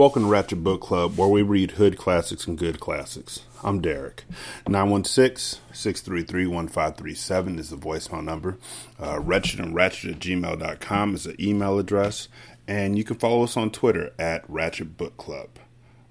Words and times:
Welcome 0.00 0.22
to 0.22 0.28
Ratchet 0.30 0.64
Book 0.64 0.80
Club, 0.80 1.18
where 1.18 1.28
we 1.28 1.42
read 1.42 1.72
hood 1.72 1.98
classics 1.98 2.46
and 2.46 2.56
good 2.56 2.80
classics. 2.80 3.40
I'm 3.62 3.82
Derek. 3.82 4.24
916 4.66 5.60
633 5.74 6.46
1537 6.46 7.58
is 7.58 7.68
the 7.68 7.76
voicemail 7.76 8.24
number. 8.24 8.56
Uh, 8.98 9.20
Wretched 9.20 9.60
and 9.60 9.74
Ratchet 9.74 10.12
at 10.12 10.18
gmail.com 10.18 11.14
is 11.14 11.24
the 11.24 11.36
email 11.38 11.78
address. 11.78 12.28
And 12.66 12.96
you 12.96 13.04
can 13.04 13.16
follow 13.16 13.42
us 13.42 13.58
on 13.58 13.70
Twitter 13.70 14.14
at 14.18 14.48
Ratchet 14.48 14.96
Book 14.96 15.18
Club. 15.18 15.50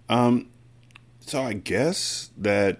Um, 0.08 0.50
so 1.22 1.42
I 1.42 1.54
guess 1.54 2.30
that 2.38 2.78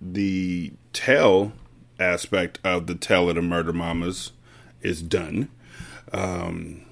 the 0.00 0.74
tale 0.92 1.54
aspect 1.98 2.60
of 2.62 2.86
the 2.86 2.94
Tale 2.94 3.30
of 3.30 3.34
the 3.34 3.42
Murder 3.42 3.72
Mamas 3.72 4.30
is 4.80 5.02
done. 5.02 5.48
Um, 6.12 6.84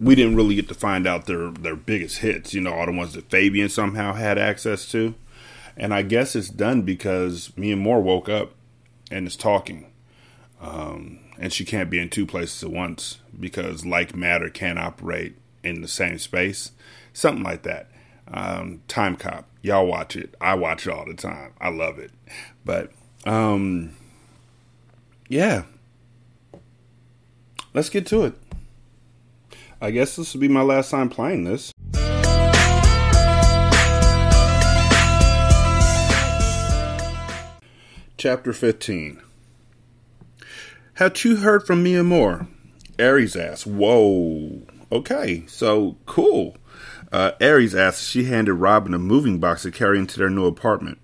we 0.00 0.14
didn't 0.14 0.36
really 0.36 0.54
get 0.54 0.68
to 0.68 0.74
find 0.74 1.06
out 1.06 1.26
their 1.26 1.50
their 1.50 1.76
biggest 1.76 2.18
hits. 2.18 2.54
You 2.54 2.60
know, 2.60 2.72
all 2.72 2.86
the 2.86 2.92
ones 2.92 3.14
that 3.14 3.30
Fabian 3.30 3.68
somehow 3.68 4.14
had 4.14 4.38
access 4.38 4.90
to. 4.92 5.14
And 5.76 5.92
I 5.92 6.02
guess 6.02 6.34
it's 6.34 6.48
done 6.48 6.82
because 6.82 7.50
Miamor 7.56 8.02
woke 8.02 8.28
up 8.28 8.52
and 9.10 9.26
is 9.26 9.36
talking. 9.36 9.92
Um, 10.60 11.20
and 11.38 11.52
she 11.52 11.64
can't 11.64 11.90
be 11.90 11.98
in 11.98 12.08
two 12.08 12.24
places 12.24 12.62
at 12.64 12.70
once 12.70 13.18
because 13.38 13.84
like 13.84 14.16
matter 14.16 14.48
can't 14.48 14.78
operate 14.78 15.36
in 15.62 15.82
the 15.82 15.88
same 15.88 16.18
space. 16.18 16.72
Something 17.12 17.44
like 17.44 17.62
that. 17.62 17.90
Um, 18.28 18.82
Timecop. 18.88 19.44
Y'all 19.60 19.86
watch 19.86 20.16
it. 20.16 20.34
I 20.40 20.54
watch 20.54 20.86
it 20.86 20.92
all 20.92 21.04
the 21.04 21.14
time. 21.14 21.52
I 21.60 21.68
love 21.68 21.98
it. 21.98 22.10
But 22.64 22.92
um, 23.24 23.94
yeah. 25.28 25.64
Let's 27.74 27.90
get 27.90 28.06
to 28.06 28.24
it. 28.24 28.34
I 29.78 29.90
guess 29.90 30.16
this 30.16 30.32
will 30.32 30.40
be 30.40 30.48
my 30.48 30.62
last 30.62 30.90
time 30.90 31.10
playing 31.10 31.44
this. 31.44 31.72
Chapter 38.16 38.54
15 38.54 39.20
Had 40.94 41.22
you 41.24 41.36
heard 41.36 41.66
from 41.66 41.84
Miamor? 41.84 42.48
Aries 42.98 43.36
asked, 43.36 43.66
Whoa, 43.66 44.62
okay, 44.90 45.44
so 45.46 45.98
cool. 46.06 46.56
Uh, 47.12 47.32
Aries 47.38 47.74
asked 47.74 48.08
she 48.08 48.24
handed 48.24 48.54
Robin 48.54 48.94
a 48.94 48.98
moving 48.98 49.38
box 49.38 49.62
to 49.62 49.70
carry 49.70 49.98
into 49.98 50.18
their 50.18 50.30
new 50.30 50.46
apartment. 50.46 50.98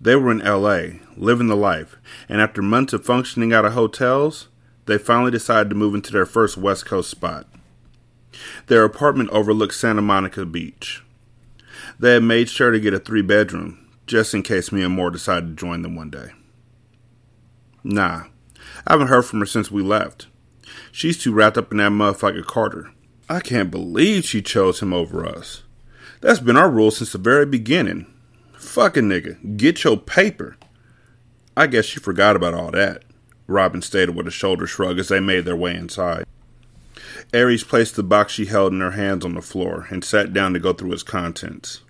They 0.00 0.14
were 0.14 0.30
in 0.30 0.38
LA, 0.38 1.00
living 1.16 1.48
the 1.48 1.56
life, 1.56 1.96
and 2.28 2.40
after 2.40 2.62
months 2.62 2.92
of 2.92 3.04
functioning 3.04 3.52
out 3.52 3.64
of 3.64 3.72
hotels, 3.72 4.46
they 4.86 4.96
finally 4.96 5.30
decided 5.30 5.68
to 5.68 5.76
move 5.76 5.94
into 5.94 6.12
their 6.12 6.24
first 6.24 6.56
West 6.56 6.86
Coast 6.86 7.10
spot. 7.10 7.46
Their 8.66 8.84
apartment 8.84 9.30
overlooked 9.30 9.74
Santa 9.74 10.02
Monica 10.02 10.44
Beach. 10.44 11.02
They 11.98 12.14
had 12.14 12.22
made 12.22 12.48
sure 12.48 12.70
to 12.70 12.80
get 12.80 12.94
a 12.94 12.98
three 12.98 13.22
bedroom, 13.22 13.88
just 14.06 14.34
in 14.34 14.42
case 14.42 14.70
Miamor 14.70 15.12
decided 15.12 15.48
to 15.48 15.60
join 15.60 15.82
them 15.82 15.96
one 15.96 16.10
day. 16.10 16.30
Nah, 17.82 18.24
I 18.86 18.92
haven't 18.92 19.08
heard 19.08 19.24
from 19.24 19.40
her 19.40 19.46
since 19.46 19.70
we 19.70 19.82
left. 19.82 20.26
She's 20.92 21.18
too 21.18 21.32
wrapped 21.32 21.58
up 21.58 21.72
in 21.72 21.78
that 21.78 21.92
motherfucker 21.92 22.44
Carter. 22.44 22.90
I 23.28 23.40
can't 23.40 23.70
believe 23.70 24.24
she 24.24 24.42
chose 24.42 24.80
him 24.80 24.92
over 24.92 25.26
us. 25.26 25.62
That's 26.20 26.40
been 26.40 26.56
our 26.56 26.70
rule 26.70 26.90
since 26.90 27.12
the 27.12 27.18
very 27.18 27.46
beginning. 27.46 28.06
Fucking 28.58 29.04
nigga, 29.04 29.56
get 29.56 29.84
your 29.84 29.96
paper. 29.96 30.56
I 31.56 31.66
guess 31.66 31.84
she 31.84 32.00
forgot 32.00 32.36
about 32.36 32.54
all 32.54 32.70
that. 32.72 33.04
Robin 33.46 33.82
stated 33.82 34.14
with 34.14 34.26
a 34.26 34.30
shoulder 34.30 34.66
shrug 34.66 34.98
as 34.98 35.08
they 35.08 35.20
made 35.20 35.44
their 35.44 35.56
way 35.56 35.74
inside. 35.74 36.24
Aries 37.32 37.62
placed 37.62 37.96
the 37.96 38.02
box 38.02 38.32
she 38.32 38.46
held 38.46 38.72
in 38.72 38.80
her 38.80 38.92
hands 38.92 39.22
on 39.24 39.34
the 39.34 39.42
floor 39.42 39.86
and 39.90 40.02
sat 40.02 40.32
down 40.32 40.54
to 40.54 40.58
go 40.58 40.72
through 40.72 40.92
its 40.92 41.02
contents. 41.02 41.82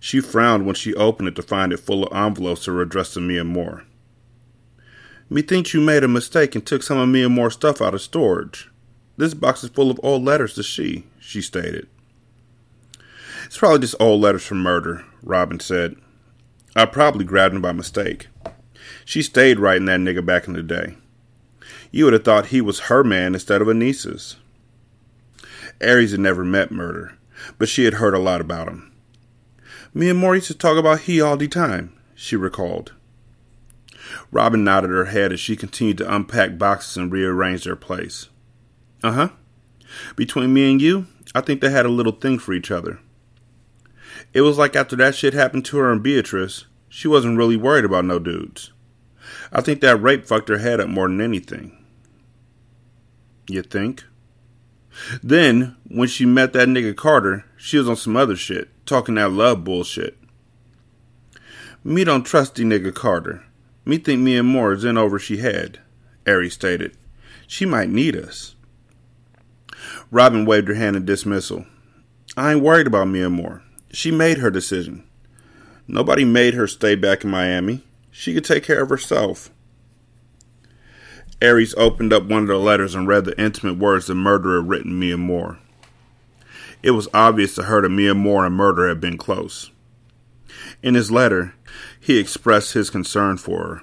She 0.00 0.20
frowned 0.20 0.64
when 0.64 0.74
she 0.74 0.94
opened 0.94 1.28
it 1.28 1.36
to 1.36 1.42
find 1.42 1.72
it 1.72 1.80
full 1.80 2.04
of 2.04 2.16
envelopes 2.16 2.64
that 2.64 2.72
were 2.72 2.82
addressed 2.82 3.14
to 3.14 3.20
Miamor. 3.20 3.84
Methinks 5.28 5.74
you 5.74 5.80
made 5.80 6.02
a 6.02 6.08
mistake 6.08 6.54
and 6.54 6.64
took 6.64 6.82
some 6.82 6.98
of 6.98 7.08
Miamor's 7.08 7.54
stuff 7.54 7.82
out 7.82 7.94
of 7.94 8.00
storage. 8.00 8.70
This 9.16 9.34
box 9.34 9.64
is 9.64 9.70
full 9.70 9.90
of 9.90 10.00
old 10.02 10.24
letters 10.24 10.54
to 10.54 10.62
she, 10.62 11.04
she 11.18 11.42
stated. 11.42 11.86
It's 13.44 13.58
probably 13.58 13.80
just 13.80 13.96
old 14.00 14.22
letters 14.22 14.44
from 14.44 14.62
murder, 14.62 15.04
Robin 15.22 15.60
said. 15.60 15.96
I 16.74 16.86
probably 16.86 17.24
grabbed 17.24 17.54
them 17.54 17.62
by 17.62 17.72
mistake. 17.72 18.28
She 19.04 19.22
stayed 19.22 19.58
writing 19.60 19.84
that 19.86 20.00
nigga 20.00 20.24
back 20.24 20.48
in 20.48 20.54
the 20.54 20.62
day. 20.62 20.96
You 21.90 22.04
would 22.04 22.14
have 22.14 22.24
thought 22.24 22.46
he 22.46 22.60
was 22.60 22.80
her 22.80 23.04
man 23.04 23.34
instead 23.34 23.60
of 23.60 23.68
Anissa's. 23.68 24.36
Aries 25.84 26.12
had 26.12 26.20
never 26.20 26.44
met 26.44 26.70
Murder, 26.70 27.16
but 27.58 27.68
she 27.68 27.84
had 27.84 27.94
heard 27.94 28.14
a 28.14 28.18
lot 28.18 28.40
about 28.40 28.68
him. 28.68 28.92
Miamor 29.94 30.34
used 30.34 30.48
to 30.48 30.54
talk 30.54 30.76
about 30.76 31.00
he 31.00 31.20
all 31.20 31.36
the 31.36 31.48
time, 31.48 31.92
she 32.14 32.36
recalled. 32.36 32.92
Robin 34.30 34.64
nodded 34.64 34.90
her 34.90 35.06
head 35.06 35.32
as 35.32 35.40
she 35.40 35.56
continued 35.56 35.98
to 35.98 36.14
unpack 36.14 36.58
boxes 36.58 36.96
and 36.96 37.12
rearrange 37.12 37.64
their 37.64 37.76
place. 37.76 38.28
Uh 39.02 39.12
huh. 39.12 39.28
Between 40.16 40.52
me 40.52 40.70
and 40.70 40.82
you, 40.82 41.06
I 41.34 41.40
think 41.40 41.60
they 41.60 41.70
had 41.70 41.86
a 41.86 41.90
little 41.90 42.12
thing 42.12 42.38
for 42.38 42.52
each 42.52 42.70
other. 42.70 43.00
It 44.32 44.40
was 44.40 44.58
like 44.58 44.74
after 44.74 44.96
that 44.96 45.14
shit 45.14 45.34
happened 45.34 45.64
to 45.66 45.76
her 45.78 45.92
and 45.92 46.02
Beatrice, 46.02 46.66
she 46.88 47.08
wasn't 47.08 47.38
really 47.38 47.56
worried 47.56 47.84
about 47.84 48.04
no 48.04 48.18
dudes. 48.18 48.72
I 49.52 49.60
think 49.60 49.80
that 49.80 50.00
rape 50.00 50.26
fucked 50.26 50.48
her 50.48 50.58
head 50.58 50.80
up 50.80 50.88
more 50.88 51.08
than 51.08 51.20
anything. 51.20 51.84
You 53.48 53.62
think? 53.62 54.04
Then, 55.22 55.76
when 55.88 56.08
she 56.08 56.24
met 56.24 56.52
that 56.52 56.68
nigga 56.68 56.96
Carter, 56.96 57.44
she 57.56 57.78
was 57.78 57.88
on 57.88 57.96
some 57.96 58.16
other 58.16 58.36
shit, 58.36 58.68
talking 58.86 59.16
that 59.16 59.32
love 59.32 59.64
bullshit. 59.64 60.18
Me 61.82 62.04
don't 62.04 62.24
trust 62.24 62.54
the 62.54 62.64
nigga 62.64 62.94
Carter. 62.94 63.44
Me 63.84 63.98
think 63.98 64.20
Miamor 64.20 64.74
is 64.74 64.84
in 64.84 64.96
over 64.96 65.18
she 65.18 65.38
had, 65.38 65.78
Aries 66.26 66.54
stated. 66.54 66.96
She 67.46 67.66
might 67.66 67.90
need 67.90 68.16
us. 68.16 68.54
Robin 70.10 70.46
waved 70.46 70.68
her 70.68 70.74
hand 70.74 70.96
in 70.96 71.04
dismissal. 71.04 71.66
I 72.36 72.52
ain't 72.52 72.62
worried 72.62 72.86
about 72.86 73.08
Miamor. 73.08 73.62
She 73.92 74.10
made 74.10 74.38
her 74.38 74.50
decision. 74.50 75.04
Nobody 75.86 76.24
made 76.24 76.54
her 76.54 76.66
stay 76.66 76.94
back 76.94 77.24
in 77.24 77.30
Miami. 77.30 77.84
She 78.10 78.32
could 78.32 78.44
take 78.44 78.64
care 78.64 78.82
of 78.82 78.88
herself. 78.88 79.50
Aries 81.42 81.74
opened 81.76 82.12
up 82.12 82.24
one 82.24 82.42
of 82.42 82.48
the 82.48 82.58
letters 82.58 82.94
and 82.94 83.08
read 83.08 83.24
the 83.24 83.38
intimate 83.40 83.76
words 83.76 84.06
the 84.06 84.14
murderer 84.14 84.60
had 84.60 84.68
written 84.68 85.00
Miamor. 85.00 85.58
It 86.82 86.92
was 86.92 87.08
obvious 87.12 87.54
to 87.56 87.64
her 87.64 87.82
that 87.82 87.88
Miamor 87.88 88.46
and 88.46 88.54
murder 88.54 88.88
had 88.88 89.00
been 89.00 89.18
close. 89.18 89.70
In 90.82 90.94
his 90.94 91.10
letter, 91.10 91.54
he 91.98 92.18
expressed 92.18 92.74
his 92.74 92.90
concern 92.90 93.36
for 93.36 93.62
her, 93.62 93.82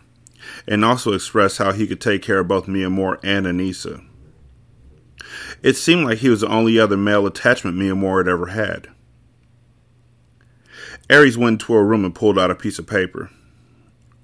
and 0.67 0.85
also 0.85 1.13
expressed 1.13 1.57
how 1.57 1.71
he 1.71 1.87
could 1.87 2.01
take 2.01 2.21
care 2.21 2.39
of 2.39 2.47
both 2.47 2.67
Miamor 2.67 3.17
and 3.23 3.45
Anissa. 3.45 4.05
It 5.61 5.75
seemed 5.75 6.05
like 6.05 6.19
he 6.19 6.29
was 6.29 6.41
the 6.41 6.47
only 6.47 6.79
other 6.79 6.97
male 6.97 7.27
attachment 7.27 7.77
Miamor 7.77 8.19
had 8.19 8.27
ever 8.27 8.47
had. 8.47 8.87
Aries 11.09 11.37
went 11.37 11.61
into 11.61 11.73
her 11.73 11.85
room 11.85 12.05
and 12.05 12.15
pulled 12.15 12.39
out 12.39 12.51
a 12.51 12.55
piece 12.55 12.79
of 12.79 12.87
paper. 12.87 13.29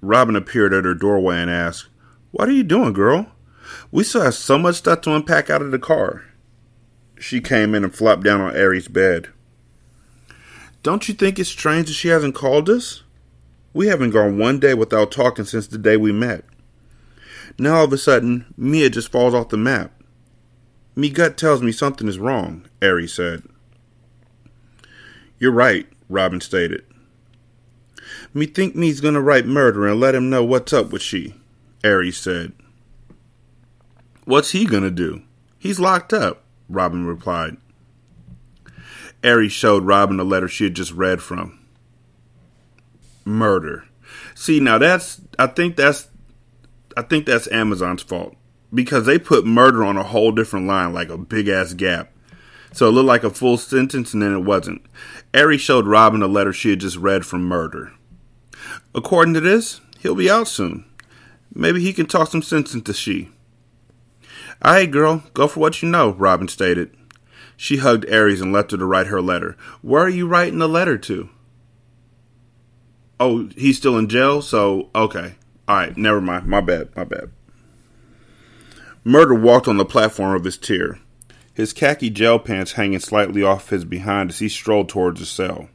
Robin 0.02 0.36
appeared 0.36 0.74
at 0.74 0.86
her 0.86 0.94
doorway 0.94 1.38
and 1.38 1.50
asked, 1.50 1.88
what 2.38 2.48
are 2.48 2.52
you 2.52 2.64
doing, 2.64 2.94
girl? 2.94 3.32
We 3.92 4.04
still 4.04 4.22
have 4.22 4.36
so 4.36 4.60
much 4.60 4.76
stuff 4.76 5.02
to 5.02 5.16
unpack 5.16 5.50
out 5.50 5.64
of 5.64 5.72
the 5.72 5.80
car. 5.80 6.24
She 7.20 7.42
came 7.42 7.74
in 7.74 7.84
and 7.84 7.96
flopped 7.96 8.22
down 8.22 8.42
on 8.42 8.56
Aries' 8.56 8.88
bed. 8.88 9.30
Don't 10.84 11.10
you 11.10 11.16
think 11.16 11.40
it's 11.40 11.50
strange 11.50 11.88
that 11.88 11.94
she 11.94 12.10
hasn't 12.10 12.36
called 12.36 12.70
us? 12.70 13.02
We 13.74 13.88
haven't 13.88 14.12
gone 14.12 14.38
one 14.38 14.60
day 14.60 14.76
without 14.76 15.12
talking 15.12 15.46
since 15.46 15.66
the 15.66 15.80
day 15.80 15.98
we 15.98 16.12
met. 16.12 16.46
Now 17.58 17.78
all 17.78 17.86
of 17.86 17.94
a 17.94 17.98
sudden, 17.98 18.54
Mia 18.56 18.92
just 18.92 19.12
falls 19.12 19.34
off 19.34 19.50
the 19.50 19.58
map. 19.58 19.92
Me 20.96 21.10
gut 21.10 21.38
tells 21.38 21.64
me 21.64 21.72
something 21.72 22.08
is 22.08 22.20
wrong, 22.20 22.68
Aries 22.84 23.14
said. 23.14 23.42
You're 25.40 25.52
right, 25.52 25.88
Robin 26.08 26.40
stated. 26.40 26.86
Me 28.32 28.46
think 28.46 28.76
me's 28.76 29.02
gonna 29.02 29.22
write 29.22 29.48
murder 29.48 29.88
and 29.88 30.00
let 30.00 30.14
him 30.14 30.30
know 30.30 30.44
what's 30.44 30.72
up 30.72 30.92
with 30.92 31.02
she, 31.02 31.34
Aries 31.84 32.18
said. 32.18 32.54
What's 34.26 34.52
he 34.52 34.66
gonna 34.66 34.92
do? 34.92 35.22
He's 35.58 35.80
locked 35.80 36.14
up, 36.14 36.44
Robin 36.70 37.06
replied. 37.06 37.58
Aries 39.24 39.52
showed 39.52 39.84
Robin 39.84 40.18
the 40.18 40.26
letter 40.26 40.48
she 40.48 40.66
had 40.66 40.76
just 40.76 40.92
read 40.92 41.22
from. 41.22 41.60
Murder. 43.26 43.86
See, 44.36 44.60
now 44.60 44.78
that's 44.78 45.22
I 45.40 45.48
think 45.48 45.76
that's 45.76 46.08
I 46.96 47.02
think 47.02 47.26
that's 47.26 47.52
Amazon's 47.52 48.02
fault 48.02 48.36
because 48.74 49.06
they 49.06 49.20
put 49.20 49.46
murder 49.46 49.84
on 49.84 49.98
a 49.98 50.04
whole 50.04 50.32
different 50.32 50.68
line, 50.68 50.94
like 50.94 51.10
a 51.10 51.18
big 51.18 51.48
ass 51.48 51.74
gap. 51.74 52.12
So 52.74 52.88
it 52.88 52.92
looked 52.92 53.08
like 53.08 53.24
a 53.24 53.30
full 53.30 53.58
sentence, 53.58 54.14
and 54.14 54.22
then 54.22 54.34
it 54.34 54.44
wasn't. 54.44 54.82
Aries 55.34 55.62
showed 55.62 55.88
Robin 55.88 56.22
a 56.22 56.28
letter 56.28 56.54
she 56.54 56.72
had 56.72 56.80
just 56.80 56.98
read 56.98 57.26
from 57.26 57.44
Murder. 57.44 57.94
According 58.94 59.34
to 59.36 59.40
this, 59.40 59.82
he'll 60.00 60.16
be 60.16 60.30
out 60.30 60.48
soon. 60.48 60.86
Maybe 61.54 61.82
he 61.82 61.94
can 61.94 62.06
talk 62.06 62.30
some 62.30 62.42
sense 62.42 62.74
into 62.74 62.94
she. 62.94 63.30
All 64.62 64.74
right, 64.74 64.90
girl, 64.90 65.24
go 65.34 65.48
for 65.48 65.60
what 65.60 65.82
you 65.82 65.90
know, 65.90 66.12
Robin 66.14 66.48
stated. 66.48 66.96
She 67.56 67.78
hugged 67.78 68.06
Aries 68.08 68.42
and 68.42 68.54
left 68.54 68.72
her 68.72 68.78
to 68.78 68.86
write 68.86 69.08
her 69.08 69.22
letter. 69.22 69.58
Where 69.82 70.04
are 70.04 70.10
you 70.10 70.28
writing 70.28 70.60
the 70.60 70.70
letter 70.70 70.98
to? 70.98 71.30
Oh, 73.20 73.50
he's 73.56 73.78
still 73.78 73.98
in 73.98 74.10
jail, 74.10 74.42
so 74.42 74.90
okay. 74.94 75.36
All 75.68 75.76
right, 75.76 75.98
never 75.98 76.22
mind. 76.22 76.48
My 76.48 76.62
bad, 76.62 76.96
my 76.96 77.04
bad. 77.04 77.32
Murder 79.04 79.34
walked 79.34 79.68
on 79.68 79.78
the 79.78 79.86
platform 79.86 80.36
of 80.36 80.44
his 80.44 80.58
tier, 80.58 81.00
his 81.54 81.74
khaki 81.74 82.10
jail 82.10 82.38
pants 82.40 82.74
hanging 82.74 83.00
slightly 83.00 83.42
off 83.42 83.70
his 83.70 83.86
behind 83.86 84.30
as 84.30 84.40
he 84.40 84.50
strolled 84.50 84.90
towards 84.90 85.20
the 85.20 85.26
cell. 85.26 85.70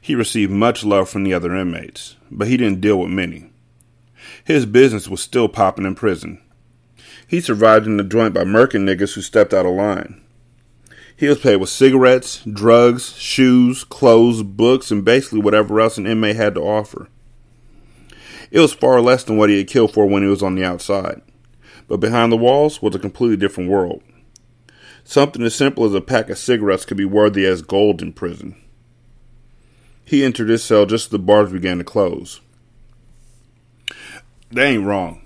He 0.00 0.14
received 0.14 0.52
much 0.52 0.84
love 0.84 1.08
from 1.08 1.24
the 1.24 1.34
other 1.34 1.56
inmates, 1.56 2.16
but 2.30 2.48
he 2.48 2.56
didn't 2.56 2.80
deal 2.80 2.98
with 2.98 3.10
many. 3.10 3.51
His 4.44 4.66
business 4.66 5.08
was 5.08 5.20
still 5.20 5.48
popping 5.48 5.86
in 5.86 5.94
prison. 5.94 6.40
He 7.26 7.40
survived 7.40 7.86
in 7.86 7.96
the 7.96 8.04
joint 8.04 8.34
by 8.34 8.44
murking 8.44 8.84
niggas 8.84 9.14
who 9.14 9.22
stepped 9.22 9.54
out 9.54 9.66
of 9.66 9.74
line. 9.74 10.20
He 11.16 11.28
was 11.28 11.38
paid 11.38 11.56
with 11.56 11.68
cigarettes, 11.68 12.42
drugs, 12.44 13.16
shoes, 13.16 13.84
clothes, 13.84 14.42
books, 14.42 14.90
and 14.90 15.04
basically 15.04 15.40
whatever 15.40 15.80
else 15.80 15.98
an 15.98 16.06
inmate 16.06 16.36
had 16.36 16.54
to 16.56 16.62
offer. 16.62 17.08
It 18.50 18.60
was 18.60 18.72
far 18.72 19.00
less 19.00 19.24
than 19.24 19.36
what 19.36 19.50
he 19.50 19.58
had 19.58 19.68
killed 19.68 19.94
for 19.94 20.06
when 20.06 20.22
he 20.22 20.28
was 20.28 20.42
on 20.42 20.56
the 20.56 20.64
outside 20.64 21.22
but 21.88 22.00
behind 22.00 22.32
the 22.32 22.36
walls 22.36 22.80
was 22.80 22.94
a 22.94 22.98
completely 22.98 23.36
different 23.36 23.70
world. 23.70 24.02
Something 25.04 25.42
as 25.42 25.54
simple 25.54 25.84
as 25.84 25.94
a 25.94 26.00
pack 26.00 26.30
of 26.30 26.38
cigarettes 26.38 26.84
could 26.84 26.96
be 26.96 27.04
worthy 27.04 27.44
as 27.44 27.62
gold 27.62 28.00
in 28.00 28.12
prison. 28.12 28.56
He 30.04 30.24
entered 30.24 30.48
his 30.48 30.64
cell 30.64 30.86
just 30.86 31.06
as 31.06 31.10
the 31.10 31.18
bars 31.18 31.52
began 31.52 31.78
to 31.78 31.84
close. 31.84 32.40
They 34.52 34.74
ain't 34.74 34.84
wrong. 34.84 35.22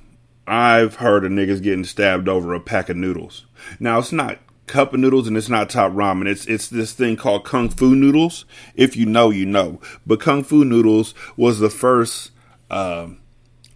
I've 0.46 0.96
heard 0.96 1.24
of 1.24 1.32
niggas 1.32 1.60
getting 1.60 1.84
stabbed 1.84 2.28
over 2.28 2.54
a 2.54 2.60
pack 2.60 2.88
of 2.88 2.96
noodles. 2.96 3.44
Now 3.80 3.98
it's 3.98 4.12
not 4.12 4.38
cup 4.68 4.94
of 4.94 5.00
noodles 5.00 5.26
and 5.26 5.36
it's 5.36 5.48
not 5.48 5.68
top 5.68 5.92
ramen. 5.92 6.28
It's 6.28 6.46
it's 6.46 6.68
this 6.68 6.92
thing 6.92 7.16
called 7.16 7.44
kung 7.44 7.68
fu 7.68 7.96
noodles. 7.96 8.44
If 8.76 8.96
you 8.96 9.04
know, 9.04 9.30
you 9.30 9.44
know. 9.44 9.80
But 10.06 10.20
kung 10.20 10.44
fu 10.44 10.64
noodles 10.64 11.12
was 11.36 11.58
the 11.58 11.70
first 11.70 12.30
uh, 12.70 13.08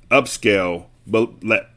upscale, 0.08 0.87
but 1.05 1.32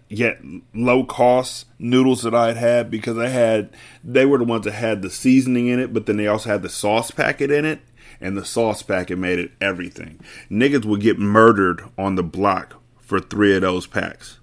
yet 0.08 0.40
low 0.76 1.04
cost 1.04 1.66
noodles 1.80 2.22
that 2.22 2.36
I 2.36 2.50
had 2.50 2.58
had 2.58 2.92
because 2.92 3.18
I 3.18 3.30
had 3.30 3.72
they 4.04 4.28
were 4.28 4.38
the 4.38 4.44
ones 4.44 4.66
that 4.66 4.74
had 4.74 5.02
the 5.02 5.10
seasoning 5.10 5.68
in 5.68 5.80
it, 5.80 5.94
but 5.94 6.06
then 6.06 6.18
they 6.18 6.28
also 6.28 6.50
had 6.50 6.62
the 6.62 6.70
sauce 6.70 7.10
packet 7.10 7.50
in 7.50 7.66
it, 7.66 7.82
and 8.22 8.38
the 8.38 8.46
sauce 8.46 8.84
packet 8.84 9.18
made 9.18 9.40
it 9.40 9.52
everything. 9.60 10.20
Niggas 10.52 10.86
would 10.86 11.02
get 11.02 11.18
murdered 11.18 11.84
on 11.98 12.14
the 12.14 12.24
block 12.24 12.83
for 13.04 13.20
three 13.20 13.56
of 13.56 13.62
those 13.62 13.88
packs. 13.88 14.40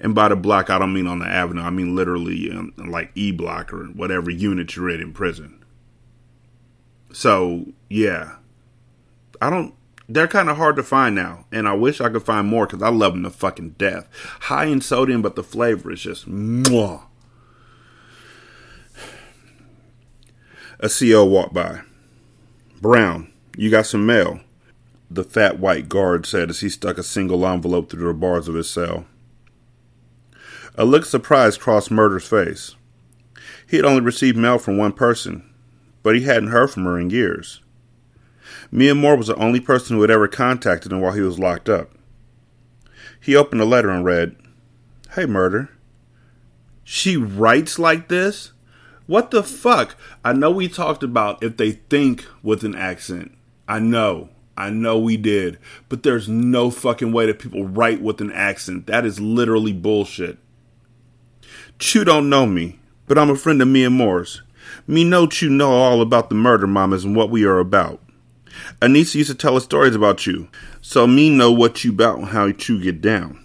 And 0.00 0.14
by 0.14 0.28
the 0.28 0.36
block, 0.36 0.70
I 0.70 0.78
don't 0.78 0.92
mean 0.92 1.06
on 1.06 1.18
the 1.18 1.26
avenue. 1.26 1.62
I 1.62 1.70
mean 1.70 1.94
literally 1.94 2.50
um, 2.50 2.72
like 2.76 3.10
E 3.14 3.32
block 3.32 3.72
or 3.72 3.86
whatever 3.86 4.30
unit 4.30 4.74
you're 4.74 4.90
in 4.90 5.00
in 5.00 5.12
prison. 5.12 5.64
So 7.12 7.66
yeah, 7.88 8.36
I 9.40 9.50
don't 9.50 9.74
they're 10.08 10.28
kind 10.28 10.48
of 10.48 10.56
hard 10.56 10.76
to 10.76 10.82
find 10.82 11.14
now, 11.14 11.46
and 11.50 11.66
I 11.66 11.74
wish 11.74 12.00
I 12.00 12.08
could 12.08 12.22
find 12.22 12.46
more 12.46 12.66
because 12.66 12.82
I 12.82 12.90
love 12.90 13.14
them 13.14 13.24
to 13.24 13.30
fucking 13.30 13.70
death. 13.70 14.08
High 14.42 14.66
in 14.66 14.80
sodium, 14.80 15.20
but 15.20 15.34
the 15.34 15.42
flavor 15.42 15.90
is 15.90 16.00
just 16.00 16.30
mwah. 16.30 17.02
A 20.78 20.88
CO 20.88 21.24
walked 21.24 21.54
by. 21.54 21.80
Brown, 22.80 23.32
you 23.56 23.70
got 23.70 23.86
some 23.86 24.06
mail, 24.06 24.40
the 25.10 25.24
fat 25.24 25.58
white 25.58 25.88
guard 25.88 26.26
said 26.26 26.50
as 26.50 26.60
he 26.60 26.68
stuck 26.68 26.98
a 26.98 27.02
single 27.02 27.46
envelope 27.46 27.90
through 27.90 28.06
the 28.08 28.14
bars 28.14 28.48
of 28.48 28.54
his 28.54 28.68
cell. 28.68 29.06
A 30.76 30.84
look 30.84 31.02
of 31.02 31.08
surprise 31.08 31.56
crossed 31.56 31.90
Murder's 31.90 32.28
face. 32.28 32.74
He 33.66 33.76
had 33.76 33.86
only 33.86 34.02
received 34.02 34.36
mail 34.36 34.58
from 34.58 34.76
one 34.76 34.92
person, 34.92 35.48
but 36.02 36.14
he 36.14 36.22
hadn't 36.22 36.50
heard 36.50 36.70
from 36.70 36.84
her 36.84 36.98
in 36.98 37.10
years. 37.10 37.60
Miamor 38.72 39.16
was 39.16 39.28
the 39.28 39.36
only 39.36 39.60
person 39.60 39.96
who 39.96 40.02
had 40.02 40.10
ever 40.10 40.28
contacted 40.28 40.92
him 40.92 41.00
while 41.00 41.12
he 41.12 41.20
was 41.20 41.38
locked 41.38 41.68
up. 41.68 41.92
He 43.20 43.34
opened 43.34 43.60
the 43.60 43.64
letter 43.64 43.90
and 43.90 44.04
read, 44.04 44.36
Hey, 45.14 45.26
Murder. 45.26 45.70
She 46.84 47.16
writes 47.16 47.78
like 47.78 48.08
this? 48.08 48.52
What 49.06 49.30
the 49.30 49.42
fuck? 49.42 49.96
I 50.24 50.32
know 50.32 50.50
we 50.50 50.68
talked 50.68 51.02
about 51.02 51.42
if 51.42 51.56
they 51.56 51.72
think 51.72 52.24
with 52.42 52.64
an 52.64 52.74
accent. 52.74 53.36
I 53.66 53.78
know. 53.78 54.30
I 54.56 54.70
know 54.70 54.98
we 54.98 55.16
did. 55.16 55.58
But 55.88 56.02
there's 56.02 56.28
no 56.28 56.70
fucking 56.70 57.12
way 57.12 57.26
that 57.26 57.38
people 57.38 57.66
write 57.66 58.00
with 58.00 58.20
an 58.20 58.32
accent. 58.32 58.86
That 58.86 59.04
is 59.04 59.20
literally 59.20 59.72
bullshit. 59.72 60.38
Chew 61.78 62.04
don't 62.04 62.30
know 62.30 62.46
me, 62.46 62.78
but 63.06 63.18
I'm 63.18 63.30
a 63.30 63.36
friend 63.36 63.60
of 63.60 63.68
Miamor's. 63.68 64.42
Me 64.86 65.04
know 65.04 65.26
Chew 65.26 65.50
know 65.50 65.72
all 65.72 66.00
about 66.00 66.28
the 66.28 66.34
murder 66.34 66.66
mamas 66.66 67.04
and 67.04 67.14
what 67.14 67.30
we 67.30 67.44
are 67.44 67.58
about. 67.58 68.00
Anissa 68.80 69.16
used 69.16 69.30
to 69.30 69.36
tell 69.36 69.56
us 69.56 69.64
stories 69.64 69.94
about 69.94 70.26
you, 70.26 70.48
so 70.80 71.06
me 71.06 71.28
know 71.28 71.52
what 71.52 71.84
you 71.84 71.92
about 71.92 72.18
and 72.18 72.28
how 72.28 72.46
you 72.46 72.82
get 72.82 73.00
down. 73.00 73.44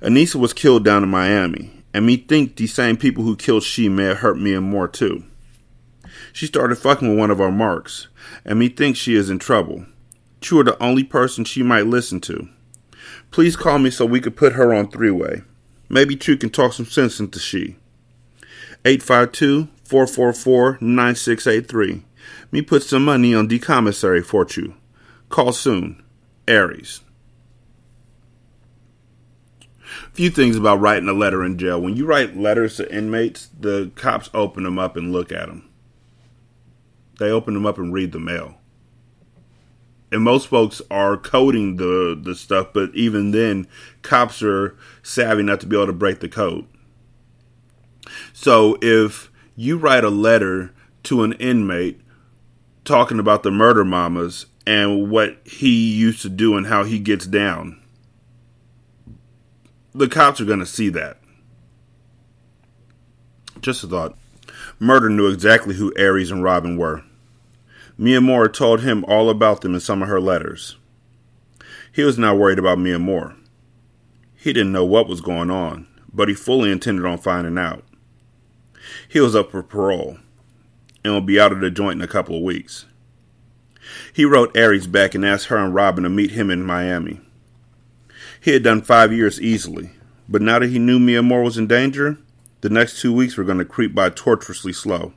Anissa 0.00 0.36
was 0.36 0.52
killed 0.52 0.84
down 0.84 1.02
in 1.02 1.08
Miami, 1.08 1.82
and 1.92 2.06
me 2.06 2.16
think 2.16 2.56
the 2.56 2.66
same 2.66 2.96
people 2.96 3.24
who 3.24 3.34
killed 3.36 3.62
she 3.62 3.88
may 3.88 4.04
have 4.04 4.18
hurt 4.18 4.36
Miamor 4.36 4.92
too. 4.92 5.24
She 6.32 6.46
started 6.46 6.76
fucking 6.76 7.08
with 7.08 7.18
one 7.18 7.30
of 7.30 7.40
our 7.40 7.50
marks, 7.50 8.08
and 8.44 8.58
me 8.58 8.68
think 8.68 8.96
she 8.96 9.14
is 9.14 9.30
in 9.30 9.38
trouble. 9.38 9.86
You 10.50 10.60
are 10.60 10.64
the 10.64 10.82
only 10.82 11.04
person 11.04 11.44
she 11.44 11.62
might 11.62 11.86
listen 11.86 12.20
to. 12.22 12.48
Please 13.30 13.56
call 13.56 13.78
me 13.78 13.90
so 13.90 14.06
we 14.06 14.20
could 14.20 14.36
put 14.36 14.52
her 14.52 14.72
on 14.72 14.90
three 14.90 15.10
way. 15.10 15.42
Maybe 15.88 16.16
True 16.16 16.36
can 16.36 16.50
talk 16.50 16.72
some 16.72 16.86
sense 16.86 17.20
into 17.20 17.38
she. 17.38 17.76
852 18.84 19.68
444 19.84 20.78
9683. 20.80 22.04
Me 22.52 22.62
put 22.62 22.82
some 22.82 23.04
money 23.04 23.34
on 23.34 23.48
the 23.48 23.58
commissary 23.58 24.22
for 24.22 24.46
you. 24.56 24.74
Call 25.28 25.52
soon. 25.52 26.02
Aries. 26.48 27.00
Few 30.12 30.30
things 30.30 30.56
about 30.56 30.80
writing 30.80 31.08
a 31.08 31.12
letter 31.12 31.44
in 31.44 31.58
jail. 31.58 31.80
When 31.80 31.96
you 31.96 32.06
write 32.06 32.36
letters 32.36 32.76
to 32.76 32.94
inmates, 32.94 33.48
the 33.58 33.90
cops 33.94 34.30
open 34.34 34.64
them 34.64 34.78
up 34.78 34.96
and 34.96 35.12
look 35.12 35.32
at 35.32 35.48
them. 35.48 35.68
They 37.18 37.30
open 37.30 37.54
them 37.54 37.66
up 37.66 37.78
and 37.78 37.92
read 37.92 38.12
the 38.12 38.20
mail. 38.20 38.58
And 40.12 40.22
most 40.22 40.48
folks 40.48 40.80
are 40.90 41.16
coding 41.16 41.76
the, 41.76 42.18
the 42.20 42.34
stuff, 42.34 42.68
but 42.72 42.94
even 42.94 43.32
then, 43.32 43.66
cops 44.02 44.42
are 44.42 44.76
savvy 45.02 45.40
enough 45.40 45.58
to 45.60 45.66
be 45.66 45.76
able 45.76 45.86
to 45.86 45.92
break 45.92 46.20
the 46.20 46.28
code. 46.28 46.66
So 48.32 48.78
if 48.80 49.30
you 49.56 49.78
write 49.78 50.04
a 50.04 50.10
letter 50.10 50.72
to 51.04 51.22
an 51.22 51.32
inmate 51.34 52.00
talking 52.84 53.18
about 53.18 53.42
the 53.42 53.50
murder 53.50 53.84
mamas 53.84 54.46
and 54.66 55.10
what 55.10 55.38
he 55.44 55.92
used 55.94 56.22
to 56.22 56.28
do 56.28 56.56
and 56.56 56.66
how 56.66 56.84
he 56.84 56.98
gets 56.98 57.26
down. 57.26 57.80
The 59.94 60.08
cops 60.08 60.40
are 60.40 60.44
going 60.44 60.58
to 60.58 60.66
see 60.66 60.88
that. 60.90 61.18
Just 63.60 63.84
a 63.84 63.86
thought. 63.86 64.18
Murder 64.78 65.08
knew 65.08 65.28
exactly 65.28 65.74
who 65.74 65.92
Aries 65.96 66.30
and 66.30 66.42
Robin 66.42 66.76
were. 66.76 67.02
Miamor 67.98 68.52
told 68.52 68.80
him 68.80 69.04
all 69.06 69.30
about 69.30 69.62
them 69.62 69.74
in 69.74 69.80
some 69.80 70.02
of 70.02 70.08
her 70.08 70.20
letters. 70.20 70.76
He 71.90 72.02
was 72.02 72.18
now 72.18 72.34
worried 72.34 72.58
about 72.58 72.78
Miamor. 72.78 73.36
He 74.34 74.52
didn't 74.52 74.72
know 74.72 74.84
what 74.84 75.08
was 75.08 75.22
going 75.22 75.50
on, 75.50 75.86
but 76.12 76.28
he 76.28 76.34
fully 76.34 76.70
intended 76.70 77.06
on 77.06 77.16
finding 77.16 77.56
out. 77.56 77.84
He 79.08 79.18
was 79.18 79.34
up 79.34 79.50
for 79.50 79.62
parole 79.62 80.18
and 81.02 81.14
will 81.14 81.22
be 81.22 81.40
out 81.40 81.52
of 81.52 81.60
the 81.60 81.70
joint 81.70 81.98
in 81.98 82.02
a 82.02 82.08
couple 82.08 82.36
of 82.36 82.42
weeks. 82.42 82.84
He 84.12 84.24
wrote 84.24 84.54
Aries 84.56 84.86
back 84.86 85.14
and 85.14 85.24
asked 85.24 85.46
her 85.46 85.56
and 85.56 85.74
Robin 85.74 86.04
to 86.04 86.10
meet 86.10 86.32
him 86.32 86.50
in 86.50 86.62
Miami. 86.62 87.20
He 88.40 88.52
had 88.52 88.62
done 88.62 88.82
five 88.82 89.12
years 89.12 89.40
easily, 89.40 89.90
but 90.28 90.42
now 90.42 90.58
that 90.58 90.68
he 90.68 90.78
knew 90.78 90.98
Miamor 90.98 91.42
was 91.42 91.56
in 91.56 91.66
danger, 91.66 92.18
the 92.60 92.68
next 92.68 93.00
two 93.00 93.12
weeks 93.12 93.36
were 93.36 93.44
going 93.44 93.58
to 93.58 93.64
creep 93.64 93.94
by 93.94 94.10
torturously 94.10 94.72
slow. 94.72 95.14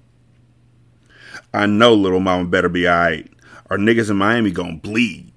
I 1.53 1.65
know 1.65 1.93
little 1.93 2.19
mama 2.19 2.45
better 2.45 2.69
be 2.69 2.87
alright. 2.87 3.31
Our 3.69 3.77
niggas 3.77 4.09
in 4.09 4.17
Miami 4.17 4.51
gonna 4.51 4.77
bleed. 4.77 5.31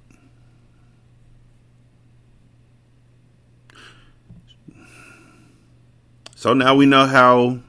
So 6.34 6.54
now 6.54 6.74
we 6.74 6.86
know 6.86 7.06
how 7.06 7.60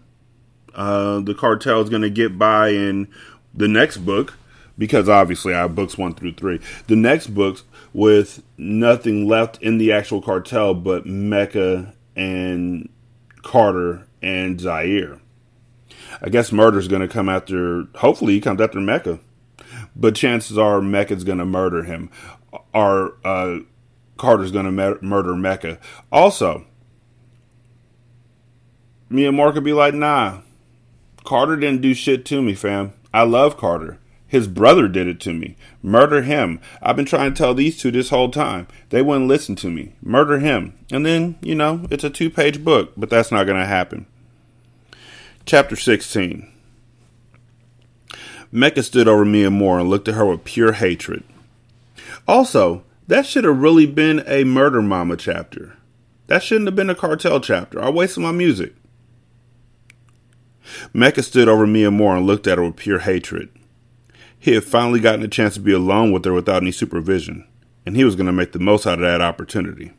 uh, 0.74 1.20
the 1.20 1.36
cartel 1.36 1.82
is 1.82 1.90
to 1.92 2.10
get 2.10 2.40
by 2.40 2.70
in 2.70 3.08
the 3.54 3.68
next 3.68 3.98
book, 3.98 4.34
because 4.78 5.08
obviously 5.08 5.54
I 5.54 5.60
have 5.60 5.76
books 5.76 5.98
one 5.98 6.16
through 6.16 6.34
three. 6.34 6.60
The 6.88 6.96
next 6.96 7.28
books 7.28 7.64
with 7.94 8.42
nothing 8.58 9.28
left 9.28 9.62
in 9.62 9.78
the 9.78 9.92
actual 9.92 10.22
cartel 10.22 10.74
but 10.74 11.06
Mecca 11.06 11.94
and 12.16 12.90
Carter 13.44 14.08
and 14.22 14.60
Zaire. 14.60 15.20
I 16.22 16.30
guess 16.30 16.52
murder's 16.52 16.88
going 16.88 17.02
to 17.02 17.08
come 17.08 17.30
after. 17.30 17.86
Hopefully, 17.96 18.34
he 18.34 18.42
comes 18.42 18.62
after 18.62 18.80
Mecca, 18.80 19.20
but 19.96 20.16
chances 20.16 20.58
are 20.58 20.82
Mecca's 20.82 21.24
going 21.24 21.40
to 21.40 21.46
murder 21.46 21.84
him. 21.84 22.10
Or 22.74 23.18
uh, 23.24 23.60
Carter's 24.18 24.52
going 24.52 24.66
to 24.66 25.00
murder 25.02 25.36
Mecca. 25.36 25.80
Also, 26.12 26.66
Miamor 29.10 29.54
could 29.54 29.64
be 29.64 29.74
like, 29.74 29.94
nah, 29.94 30.40
Carter 31.24 31.56
didn't 31.56 31.82
do 31.82 31.94
shit 31.94 32.26
to 32.26 32.42
me, 32.42 32.54
fam. 32.54 32.94
I 33.14 33.24
love 33.24 33.58
Carter. 33.58 34.00
His 34.28 34.48
brother 34.48 34.88
did 34.88 35.08
it 35.08 35.20
to 35.22 35.34
me. 35.34 35.56
Murder 35.84 36.24
him. 36.24 36.60
I've 36.82 36.96
been 36.96 37.06
trying 37.06 37.34
to 37.34 37.38
tell 37.38 37.54
these 37.54 37.80
two 37.80 37.92
this 37.92 38.10
whole 38.10 38.32
time. 38.32 38.68
They 38.90 39.04
wouldn't 39.04 39.28
listen 39.28 39.56
to 39.58 39.70
me. 39.70 39.94
Murder 40.02 40.40
him. 40.40 40.74
And 40.92 41.06
then, 41.06 41.36
you 41.42 41.54
know, 41.54 41.86
it's 41.92 42.04
a 42.04 42.10
two 42.10 42.32
page 42.32 42.64
book, 42.64 42.94
but 42.98 43.12
that's 43.12 43.32
not 43.32 43.44
going 43.44 43.60
to 43.60 43.68
happen. 43.68 44.08
Chapter 45.46 45.76
16 45.76 46.50
Mecca 48.50 48.82
stood 48.82 49.10
over 49.10 49.26
Miamor 49.26 49.82
and 49.82 49.90
looked 49.90 50.08
at 50.08 50.16
her 50.16 50.26
with 50.26 50.46
pure 50.46 50.72
hatred. 50.72 51.24
Also, 52.26 52.84
that 53.10 53.26
should 53.26 53.44
have 53.44 53.60
really 53.60 53.86
been 53.86 54.24
a 54.26 54.46
Murder 54.46 54.82
Mama 54.82 55.18
chapter. 55.18 55.76
That 56.28 56.44
shouldn't 56.44 56.68
have 56.68 56.78
been 56.78 56.90
a 56.90 56.96
cartel 56.96 57.42
chapter. 57.42 57.84
I 57.84 57.90
wasted 57.90 58.24
my 58.24 58.32
music. 58.32 58.74
Mecca 60.94 61.22
stood 61.22 61.50
over 61.50 61.68
Miamor 61.68 62.18
and 62.18 62.26
looked 62.26 62.48
at 62.48 62.58
her 62.58 62.64
with 62.64 62.78
pure 62.78 63.00
hatred. 63.00 63.50
He 64.40 64.54
had 64.54 64.64
finally 64.64 65.02
gotten 65.02 65.24
a 65.24 65.28
chance 65.28 65.56
to 65.56 65.60
be 65.60 65.74
alone 65.74 66.14
with 66.14 66.24
her 66.24 66.34
without 66.34 66.62
any 66.62 66.72
supervision, 66.72 67.46
and 67.86 67.98
he 67.98 68.06
was 68.06 68.16
going 68.16 68.28
to 68.28 68.32
make 68.32 68.54
the 68.54 68.60
most 68.60 68.88
out 68.88 68.94
of 68.94 69.02
that 69.02 69.22
opportunity. 69.22 69.92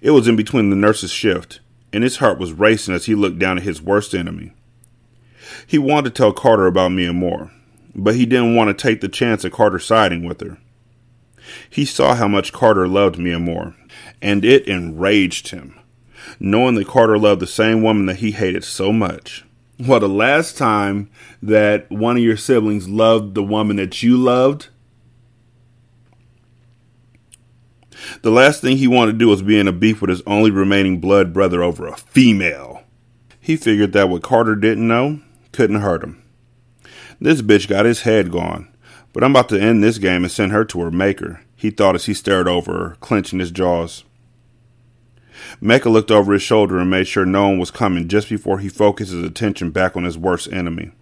It 0.00 0.12
was 0.12 0.28
in 0.28 0.36
between 0.36 0.70
the 0.70 0.76
nurse's 0.76 1.10
shift, 1.10 1.58
and 1.92 2.04
his 2.04 2.16
heart 2.16 2.38
was 2.38 2.52
racing 2.52 2.94
as 2.94 3.06
he 3.06 3.14
looked 3.14 3.38
down 3.38 3.58
at 3.58 3.64
his 3.64 3.82
worst 3.82 4.14
enemy. 4.14 4.52
He 5.66 5.78
wanted 5.78 6.14
to 6.14 6.22
tell 6.22 6.32
Carter 6.32 6.66
about 6.66 6.92
Miamor, 6.92 7.50
but 7.94 8.14
he 8.14 8.26
didn't 8.26 8.54
want 8.54 8.68
to 8.68 8.82
take 8.82 9.00
the 9.00 9.08
chance 9.08 9.44
of 9.44 9.52
Carter 9.52 9.78
siding 9.78 10.24
with 10.24 10.40
her. 10.40 10.58
He 11.68 11.84
saw 11.84 12.14
how 12.14 12.28
much 12.28 12.52
Carter 12.52 12.86
loved 12.86 13.16
Miamor, 13.16 13.74
and 14.22 14.44
it 14.44 14.68
enraged 14.68 15.48
him, 15.48 15.78
knowing 16.38 16.74
that 16.76 16.86
Carter 16.86 17.18
loved 17.18 17.40
the 17.40 17.46
same 17.46 17.82
woman 17.82 18.06
that 18.06 18.16
he 18.16 18.32
hated 18.32 18.64
so 18.64 18.92
much. 18.92 19.44
Well, 19.78 20.00
the 20.00 20.08
last 20.08 20.58
time 20.58 21.10
that 21.42 21.90
one 21.90 22.18
of 22.18 22.22
your 22.22 22.36
siblings 22.36 22.88
loved 22.88 23.34
the 23.34 23.42
woman 23.42 23.76
that 23.76 24.02
you 24.02 24.16
loved, 24.16 24.68
the 28.22 28.30
last 28.30 28.60
thing 28.60 28.76
he 28.76 28.86
wanted 28.86 29.12
to 29.12 29.18
do 29.18 29.28
was 29.28 29.42
be 29.42 29.58
in 29.58 29.68
a 29.68 29.72
beef 29.72 30.00
with 30.00 30.10
his 30.10 30.22
only 30.26 30.50
remaining 30.50 31.00
blood 31.00 31.32
brother 31.32 31.62
over 31.62 31.86
a 31.86 31.96
female. 31.96 32.82
He 33.40 33.56
figured 33.56 33.92
that 33.92 34.08
what 34.08 34.22
Carter 34.22 34.54
didn't 34.54 34.86
know 34.86 35.20
couldn't 35.52 35.80
hurt 35.80 36.04
him. 36.04 36.22
This 37.20 37.42
bitch 37.42 37.68
got 37.68 37.84
his 37.84 38.02
head 38.02 38.30
gone, 38.30 38.68
but 39.12 39.22
I'm 39.22 39.32
about 39.32 39.48
to 39.50 39.60
end 39.60 39.82
this 39.82 39.98
game 39.98 40.24
and 40.24 40.30
send 40.30 40.52
her 40.52 40.64
to 40.66 40.80
her 40.80 40.90
maker, 40.90 41.42
he 41.54 41.70
thought 41.70 41.94
as 41.94 42.06
he 42.06 42.14
stared 42.14 42.48
over 42.48 42.72
her, 42.72 42.96
clenching 43.00 43.38
his 43.38 43.50
jaws. 43.50 44.04
Mecca 45.60 45.90
looked 45.90 46.10
over 46.10 46.32
his 46.32 46.42
shoulder 46.42 46.78
and 46.78 46.90
made 46.90 47.08
sure 47.08 47.26
no 47.26 47.48
one 47.48 47.58
was 47.58 47.70
coming 47.70 48.08
just 48.08 48.28
before 48.28 48.58
he 48.58 48.68
focused 48.68 49.12
his 49.12 49.22
attention 49.22 49.70
back 49.70 49.96
on 49.96 50.04
his 50.04 50.18
worst 50.18 50.52
enemy. 50.52 50.92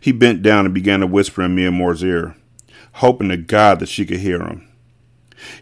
He 0.00 0.12
bent 0.12 0.42
down 0.42 0.64
and 0.64 0.74
began 0.74 1.00
to 1.00 1.06
whisper 1.06 1.42
in 1.42 1.56
Miamor's 1.56 2.04
ear, 2.04 2.36
hoping 2.94 3.28
to 3.30 3.36
God 3.36 3.80
that 3.80 3.88
she 3.88 4.04
could 4.06 4.20
hear 4.20 4.42
him. 4.42 4.68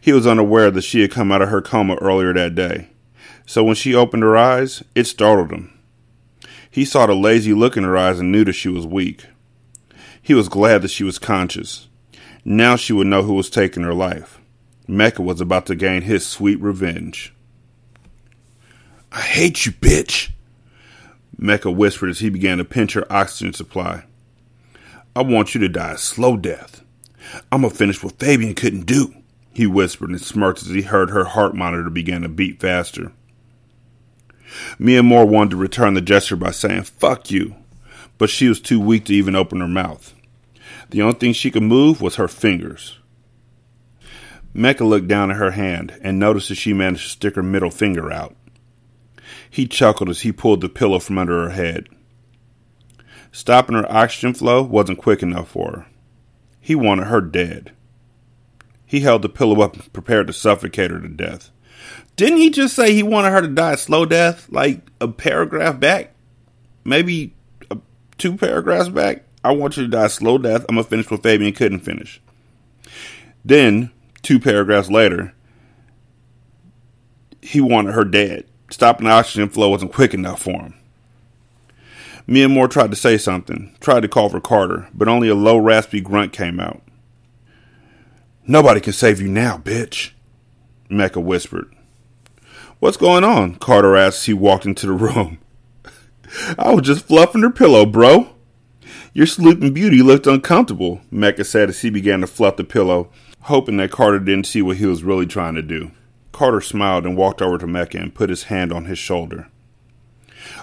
He 0.01 0.13
was 0.13 0.27
unaware 0.27 0.71
that 0.71 0.83
she 0.83 1.01
had 1.03 1.11
come 1.11 1.33
out 1.33 1.43
of 1.43 1.49
her 1.49 1.63
coma 1.63 1.97
earlier 1.97 2.33
that 2.35 2.55
day, 2.55 2.89
so 3.47 3.65
when 3.65 3.75
she 3.75 3.95
opened 3.95 4.23
her 4.23 4.37
eyes, 4.37 4.83
it 4.95 5.05
startled 5.05 5.51
him. 5.51 5.77
He 6.71 6.85
saw 6.85 7.07
the 7.07 7.15
lazy 7.15 7.53
look 7.53 7.77
in 7.77 7.85
her 7.85 7.97
eyes 7.97 8.21
and 8.21 8.31
knew 8.31 8.45
that 8.45 8.53
she 8.53 8.69
was 8.69 8.87
weak. 8.87 9.27
He 10.23 10.35
was 10.35 10.49
glad 10.49 10.83
that 10.83 10.91
she 10.91 11.03
was 11.03 11.19
conscious. 11.19 11.89
Now 12.45 12.77
she 12.77 12.93
would 12.93 13.07
know 13.07 13.23
who 13.23 13.35
was 13.35 13.51
taking 13.51 13.83
her 13.83 13.95
life. 13.95 14.41
Mecca 14.87 15.23
was 15.23 15.41
about 15.41 15.67
to 15.67 15.75
gain 15.75 16.03
his 16.03 16.27
sweet 16.27 16.61
revenge. 16.61 17.35
I 19.13 19.21
hate 19.21 19.67
you, 19.67 19.73
bitch, 19.73 20.31
Mecca 21.37 21.71
whispered 21.71 22.11
as 22.11 22.21
he 22.21 22.29
began 22.29 22.59
to 22.59 22.65
pinch 22.65 22.93
her 22.93 23.11
oxygen 23.11 23.53
supply. 23.53 24.05
I 25.17 25.23
want 25.23 25.55
you 25.55 25.61
to 25.63 25.69
die 25.69 25.93
a 25.93 25.99
slow 25.99 26.37
death. 26.37 26.85
I'm 27.51 27.63
gonna 27.63 27.75
finish 27.75 28.03
what 28.03 28.19
Fabian 28.19 28.55
couldn't 28.55 28.87
do, 28.87 29.15
he 29.53 29.67
whispered 29.67 30.11
and 30.11 30.21
smirked 30.21 30.63
as 30.63 30.69
he 30.69 30.83
heard 30.83 31.11
her 31.11 31.25
heart 31.25 31.55
monitor 31.55 31.91
begin 31.91 32.23
to 32.23 32.29
beat 32.29 32.61
faster. 32.61 33.13
Miamor 34.79 35.29
wanted 35.29 35.51
to 35.51 35.57
return 35.57 35.95
the 35.95 36.01
gesture 36.01 36.37
by 36.37 36.51
saying, 36.51 36.83
fuck 36.83 37.31
you, 37.31 37.55
but 38.19 38.31
she 38.31 38.49
was 38.49 38.61
too 38.61 38.81
weak 38.81 39.05
to 39.07 39.15
even 39.15 39.37
open 39.37 39.61
her 39.61 39.69
mouth. 39.69 40.15
The 40.91 41.03
only 41.03 41.15
thing 41.15 41.33
she 41.33 41.51
could 41.51 41.63
move 41.63 42.01
was 42.01 42.17
her 42.17 42.29
fingers. 42.29 42.99
Mecca 44.53 44.85
looked 44.85 45.07
down 45.07 45.31
at 45.31 45.37
her 45.37 45.53
hand 45.53 45.97
and 46.03 46.19
noticed 46.19 46.49
that 46.49 46.57
she 46.57 46.73
managed 46.73 47.03
to 47.05 47.09
stick 47.11 47.37
her 47.37 47.43
middle 47.43 47.71
finger 47.71 48.11
out. 48.11 48.35
He 49.49 49.67
chuckled 49.67 50.09
as 50.09 50.23
he 50.23 50.33
pulled 50.33 50.61
the 50.61 50.69
pillow 50.69 50.99
from 50.99 51.19
under 51.19 51.45
her 51.45 51.51
head. 51.51 51.89
Stopping 53.31 53.77
her 53.77 53.91
oxygen 53.93 54.35
flow 54.35 54.63
wasn't 54.63 54.99
quick 54.99 55.23
enough 55.23 55.51
for 55.51 55.71
her. 55.71 55.87
He 56.61 56.75
wanted 56.75 57.07
her 57.07 57.21
dead. 57.21 57.73
He 58.91 58.99
held 58.99 59.23
the 59.23 59.29
pillow 59.29 59.61
up 59.61 59.75
and 59.75 59.93
prepared 59.93 60.27
to 60.27 60.33
suffocate 60.33 60.91
her 60.91 60.99
to 60.99 61.07
death. 61.07 61.53
Didn't 62.17 62.39
he 62.39 62.51
just 62.51 62.75
say 62.75 62.93
he 62.93 63.05
wanted 63.05 63.31
her 63.31 63.41
to 63.41 63.47
die 63.47 63.75
a 63.75 63.77
slow 63.77 64.05
death, 64.05 64.49
like 64.51 64.81
a 65.01 65.07
paragraph 65.07 65.79
back? 65.79 66.13
Maybe 66.85 67.33
two 68.19 68.37
paragraphs 68.37 68.89
back? 68.89 69.23
I 69.45 69.53
want 69.53 69.77
you 69.77 69.85
to 69.85 69.89
die 69.89 70.09
slow 70.09 70.39
death. 70.39 70.67
I'm 70.69 70.75
going 70.75 70.83
to 70.83 70.91
finish 70.91 71.09
what 71.09 71.23
Fabian 71.23 71.53
couldn't 71.53 71.85
finish. 71.85 72.21
Then, 73.45 73.93
two 74.23 74.41
paragraphs 74.41 74.91
later, 74.91 75.35
he 77.41 77.61
wanted 77.61 77.95
her 77.95 78.05
dead. 78.05 78.45
Stopping 78.73 79.07
the 79.07 79.13
oxygen 79.13 79.51
flow 79.51 79.69
wasn't 79.69 79.93
quick 79.93 80.15
enough 80.15 80.43
for 80.43 80.63
him. 80.63 80.75
Miamor 82.27 82.69
tried 82.69 82.91
to 82.91 82.97
say 82.97 83.17
something, 83.17 83.77
tried 83.79 84.01
to 84.01 84.09
call 84.09 84.29
for 84.29 84.41
Carter, 84.41 84.89
but 84.93 85.07
only 85.07 85.29
a 85.29 85.37
low, 85.37 85.59
raspy 85.59 86.01
grunt 86.01 86.33
came 86.33 86.59
out. 86.59 86.83
Nobody 88.47 88.81
can 88.81 88.93
save 88.93 89.21
you 89.21 89.29
now, 89.29 89.59
bitch, 89.59 90.13
Mecca 90.89 91.21
whispered. 91.21 91.75
What's 92.79 92.97
going 92.97 93.25
on? 93.25 93.57
Carter 93.57 93.97
asked 93.97 94.21
as 94.21 94.27
he 94.27 94.33
walked 94.33 94.65
into 94.65 94.87
the 94.87 94.93
room. 94.93 95.39
I 96.59 96.73
was 96.73 96.83
just 96.83 97.07
fluffing 97.07 97.43
her 97.43 97.51
pillow, 97.51 97.85
bro. 97.85 98.31
Your 99.13 99.27
sleeping 99.27 99.75
beauty 99.75 100.03
looked 100.03 100.27
uncomfortable, 100.27 101.01
Mecca 101.11 101.45
said 101.45 101.69
as 101.69 101.83
he 101.83 101.91
began 101.91 102.21
to 102.23 102.27
fluff 102.27 102.57
the 102.57 102.65
pillow, 102.65 103.11
hoping 103.43 103.77
that 103.77 103.91
Carter 103.91 104.19
didn't 104.19 104.47
see 104.47 104.63
what 104.63 104.79
he 104.79 104.87
was 104.87 105.03
really 105.03 105.27
trying 105.27 105.55
to 105.57 105.63
do. 105.63 105.91
Carter 106.33 106.61
smiled 106.61 107.05
and 107.05 107.17
walked 107.17 107.43
over 107.43 107.59
to 107.59 107.67
Mecca 107.67 107.99
and 107.99 108.15
put 108.15 108.31
his 108.31 108.45
hand 108.45 108.73
on 108.73 108.87
his 108.87 108.99
shoulder. 108.99 109.49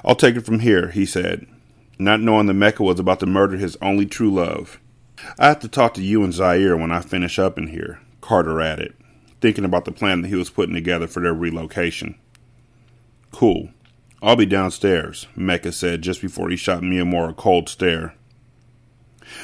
I'll 0.04 0.16
take 0.16 0.36
it 0.36 0.46
from 0.46 0.60
here, 0.60 0.90
he 0.90 1.06
said, 1.06 1.46
not 2.00 2.22
knowing 2.22 2.48
that 2.48 2.54
Mecca 2.54 2.84
was 2.84 3.00
about 3.00 3.20
to 3.20 3.26
murder 3.26 3.58
his 3.58 3.78
only 3.82 4.06
true 4.06 4.32
love. 4.32 4.80
I 5.38 5.48
have 5.48 5.60
to 5.62 5.68
talk 5.68 5.94
to 5.96 6.04
you 6.04 6.24
and 6.24 6.34
Zaire 6.34 6.78
when 6.78 6.92
I 6.92 7.02
finish 7.02 7.40
up 7.40 7.58
in 7.58 7.68
here, 7.68 8.00
Carter 8.22 8.62
added, 8.62 8.94
thinking 9.42 9.66
about 9.66 9.86
the 9.86 9.92
plan 9.92 10.22
that 10.22 10.28
he 10.28 10.36
was 10.36 10.50
putting 10.50 10.76
together 10.76 11.08
for 11.08 11.22
their 11.22 11.34
relocation. 11.34 12.16
Cool. 13.32 13.70
I'll 14.22 14.36
be 14.36 14.46
downstairs, 14.46 15.28
Mecca 15.36 15.72
said 15.72 16.02
just 16.02 16.22
before 16.22 16.50
he 16.50 16.56
shot 16.56 16.82
Miamor 16.82 17.30
a 17.30 17.34
cold 17.34 17.70
stare. 17.70 18.16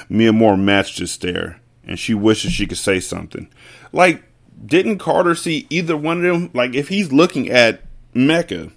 Miamor 0.10 0.60
matched 0.60 1.00
his 1.00 1.12
stare, 1.12 1.60
and 1.86 2.00
she 2.00 2.14
wishes 2.14 2.54
she 2.54 2.66
could 2.66 2.78
say 2.78 3.00
something. 3.00 3.48
Like, 3.92 4.24
didn't 4.66 5.00
Carter 5.00 5.36
see 5.36 5.68
either 5.70 5.98
one 5.98 6.18
of 6.18 6.24
them? 6.24 6.50
Like, 6.54 6.74
if 6.74 6.88
he's 6.88 7.12
looking 7.12 7.50
at 7.50 7.82
Mecca, 8.14 8.72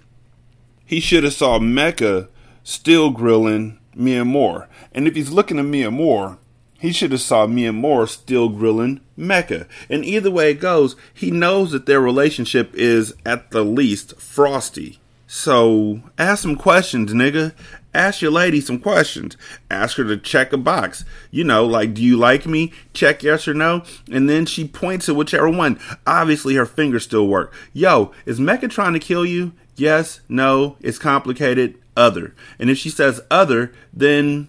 he 0.85 0.99
should 0.99 1.23
have 1.23 1.33
saw 1.33 1.59
Mecca 1.59 2.29
still 2.63 3.09
grilling 3.09 3.79
Miamor. 3.95 4.67
And 4.93 5.07
if 5.07 5.15
he's 5.15 5.31
looking 5.31 5.57
at 5.57 5.65
Miamor, 5.65 6.37
he 6.79 6.91
should 6.91 7.11
have 7.11 7.21
saw 7.21 7.47
Miamor 7.47 8.07
still 8.07 8.49
grilling 8.49 9.01
Mecca. 9.15 9.67
And 9.89 10.05
either 10.05 10.31
way 10.31 10.51
it 10.51 10.59
goes, 10.59 10.95
he 11.13 11.31
knows 11.31 11.71
that 11.71 11.85
their 11.85 12.01
relationship 12.01 12.73
is 12.75 13.13
at 13.25 13.51
the 13.51 13.63
least 13.63 14.19
frosty. 14.19 14.99
So 15.25 16.01
ask 16.17 16.41
some 16.41 16.55
questions, 16.55 17.13
nigga. 17.13 17.53
Ask 17.93 18.21
your 18.21 18.31
lady 18.31 18.61
some 18.61 18.79
questions. 18.79 19.35
Ask 19.71 19.97
her 19.97 20.03
to 20.03 20.17
check 20.17 20.53
a 20.53 20.57
box. 20.57 21.03
You 21.31 21.43
know, 21.43 21.65
like, 21.65 21.95
do 21.95 22.03
you 22.03 22.15
like 22.15 22.45
me? 22.45 22.71
Check 22.93 23.23
yes 23.23 23.47
or 23.47 23.53
no. 23.55 23.83
And 24.11 24.29
then 24.29 24.45
she 24.45 24.67
points 24.67 25.09
at 25.09 25.15
whichever 25.15 25.49
one. 25.49 25.79
Obviously, 26.05 26.55
her 26.55 26.65
fingers 26.65 27.03
still 27.03 27.27
work. 27.27 27.53
Yo, 27.73 28.11
is 28.25 28.39
Mecca 28.39 28.67
trying 28.67 28.93
to 28.93 28.99
kill 28.99 29.25
you? 29.25 29.51
Yes, 29.75 30.21
no, 30.29 30.77
it's 30.79 30.99
complicated, 30.99 31.75
other. 31.95 32.35
And 32.59 32.69
if 32.69 32.77
she 32.77 32.89
says 32.89 33.21
other, 33.29 33.73
then 33.91 34.47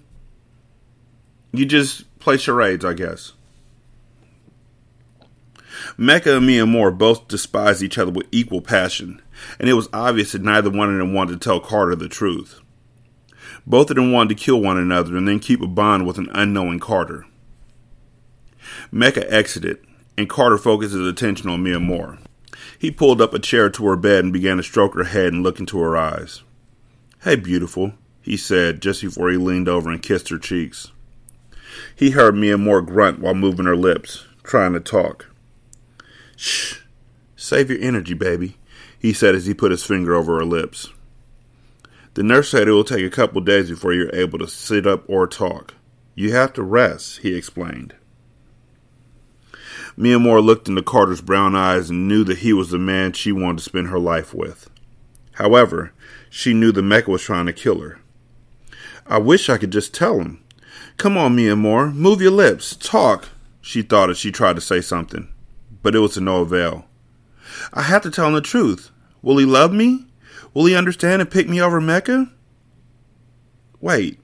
you 1.52 1.64
just 1.66 2.04
play 2.18 2.36
charades, 2.36 2.84
I 2.84 2.94
guess. 2.94 3.32
Mecca 5.96 6.36
and 6.36 6.48
Miamor 6.48 6.96
both 6.96 7.28
despised 7.28 7.82
each 7.82 7.98
other 7.98 8.10
with 8.10 8.26
equal 8.30 8.60
passion, 8.60 9.22
and 9.58 9.68
it 9.68 9.74
was 9.74 9.88
obvious 9.92 10.32
that 10.32 10.42
neither 10.42 10.70
one 10.70 10.92
of 10.92 10.98
them 10.98 11.14
wanted 11.14 11.32
to 11.32 11.38
tell 11.38 11.60
Carter 11.60 11.94
the 11.94 12.08
truth. 12.08 12.60
Both 13.66 13.90
of 13.90 13.96
them 13.96 14.12
wanted 14.12 14.36
to 14.36 14.44
kill 14.44 14.60
one 14.60 14.78
another 14.78 15.16
and 15.16 15.26
then 15.26 15.40
keep 15.40 15.60
a 15.60 15.66
bond 15.66 16.06
with 16.06 16.18
an 16.18 16.28
unknowing 16.32 16.80
Carter. 16.80 17.26
Mecca 18.90 19.30
exited, 19.32 19.78
and 20.16 20.28
Carter 20.28 20.58
focused 20.58 20.94
his 20.94 21.06
attention 21.06 21.48
on 21.48 21.62
Miamor. 21.62 22.18
He 22.78 22.90
pulled 22.90 23.20
up 23.20 23.34
a 23.34 23.38
chair 23.38 23.70
to 23.70 23.86
her 23.86 23.96
bed 23.96 24.24
and 24.24 24.32
began 24.32 24.56
to 24.56 24.62
stroke 24.62 24.94
her 24.94 25.04
head 25.04 25.32
and 25.32 25.42
look 25.42 25.58
into 25.58 25.78
her 25.80 25.96
eyes. 25.96 26.42
Hey, 27.22 27.36
beautiful, 27.36 27.92
he 28.20 28.36
said 28.36 28.80
just 28.80 29.02
before 29.02 29.30
he 29.30 29.36
leaned 29.36 29.68
over 29.68 29.90
and 29.90 30.02
kissed 30.02 30.28
her 30.28 30.38
cheeks. 30.38 30.92
He 31.94 32.10
heard 32.10 32.34
Miamor 32.34 32.84
grunt 32.84 33.20
while 33.20 33.34
moving 33.34 33.66
her 33.66 33.76
lips, 33.76 34.26
trying 34.42 34.72
to 34.72 34.80
talk. 34.80 35.26
Shh, 36.36 36.80
save 37.36 37.70
your 37.70 37.80
energy, 37.80 38.14
baby, 38.14 38.56
he 38.98 39.12
said 39.12 39.34
as 39.34 39.46
he 39.46 39.54
put 39.54 39.70
his 39.70 39.84
finger 39.84 40.14
over 40.14 40.38
her 40.38 40.44
lips. 40.44 40.88
The 42.14 42.22
nurse 42.22 42.50
said 42.50 42.68
it 42.68 42.72
will 42.72 42.84
take 42.84 43.04
a 43.04 43.10
couple 43.10 43.40
days 43.40 43.70
before 43.70 43.92
you're 43.92 44.14
able 44.14 44.38
to 44.38 44.48
sit 44.48 44.86
up 44.86 45.04
or 45.08 45.26
talk. 45.26 45.74
You 46.14 46.32
have 46.32 46.52
to 46.54 46.62
rest, 46.62 47.18
he 47.18 47.34
explained. 47.34 47.94
Miamor 49.96 50.44
looked 50.44 50.68
into 50.68 50.82
Carter's 50.82 51.20
brown 51.20 51.56
eyes 51.56 51.90
and 51.90 52.08
knew 52.08 52.24
that 52.24 52.38
he 52.38 52.52
was 52.52 52.70
the 52.70 52.78
man 52.78 53.12
she 53.12 53.32
wanted 53.32 53.58
to 53.58 53.64
spend 53.64 53.88
her 53.88 53.98
life 53.98 54.32
with. 54.32 54.70
However, 55.32 55.92
she 56.30 56.54
knew 56.54 56.72
the 56.72 56.82
Mecca 56.82 57.10
was 57.10 57.22
trying 57.22 57.46
to 57.46 57.52
kill 57.52 57.80
her. 57.80 57.98
I 59.06 59.18
wish 59.18 59.48
I 59.48 59.58
could 59.58 59.70
just 59.70 59.94
tell 59.94 60.20
him. 60.20 60.42
Come 60.98 61.16
on, 61.16 61.36
Miamor, 61.36 61.94
move 61.94 62.20
your 62.20 62.32
lips, 62.32 62.74
talk, 62.74 63.28
she 63.60 63.82
thought 63.82 64.10
as 64.10 64.18
she 64.18 64.32
tried 64.32 64.56
to 64.56 64.60
say 64.60 64.80
something, 64.80 65.32
but 65.80 65.94
it 65.94 66.00
was 66.00 66.14
to 66.14 66.20
no 66.20 66.42
avail. 66.42 66.86
I 67.72 67.82
have 67.82 68.02
to 68.02 68.10
tell 68.10 68.26
him 68.26 68.34
the 68.34 68.40
truth. 68.40 68.90
Will 69.22 69.38
he 69.38 69.44
love 69.44 69.72
me? 69.72 70.06
Will 70.54 70.66
he 70.66 70.74
understand 70.74 71.22
and 71.22 71.30
pick 71.30 71.48
me 71.48 71.62
over 71.62 71.80
Mecca? 71.80 72.32
Wait. 73.80 74.18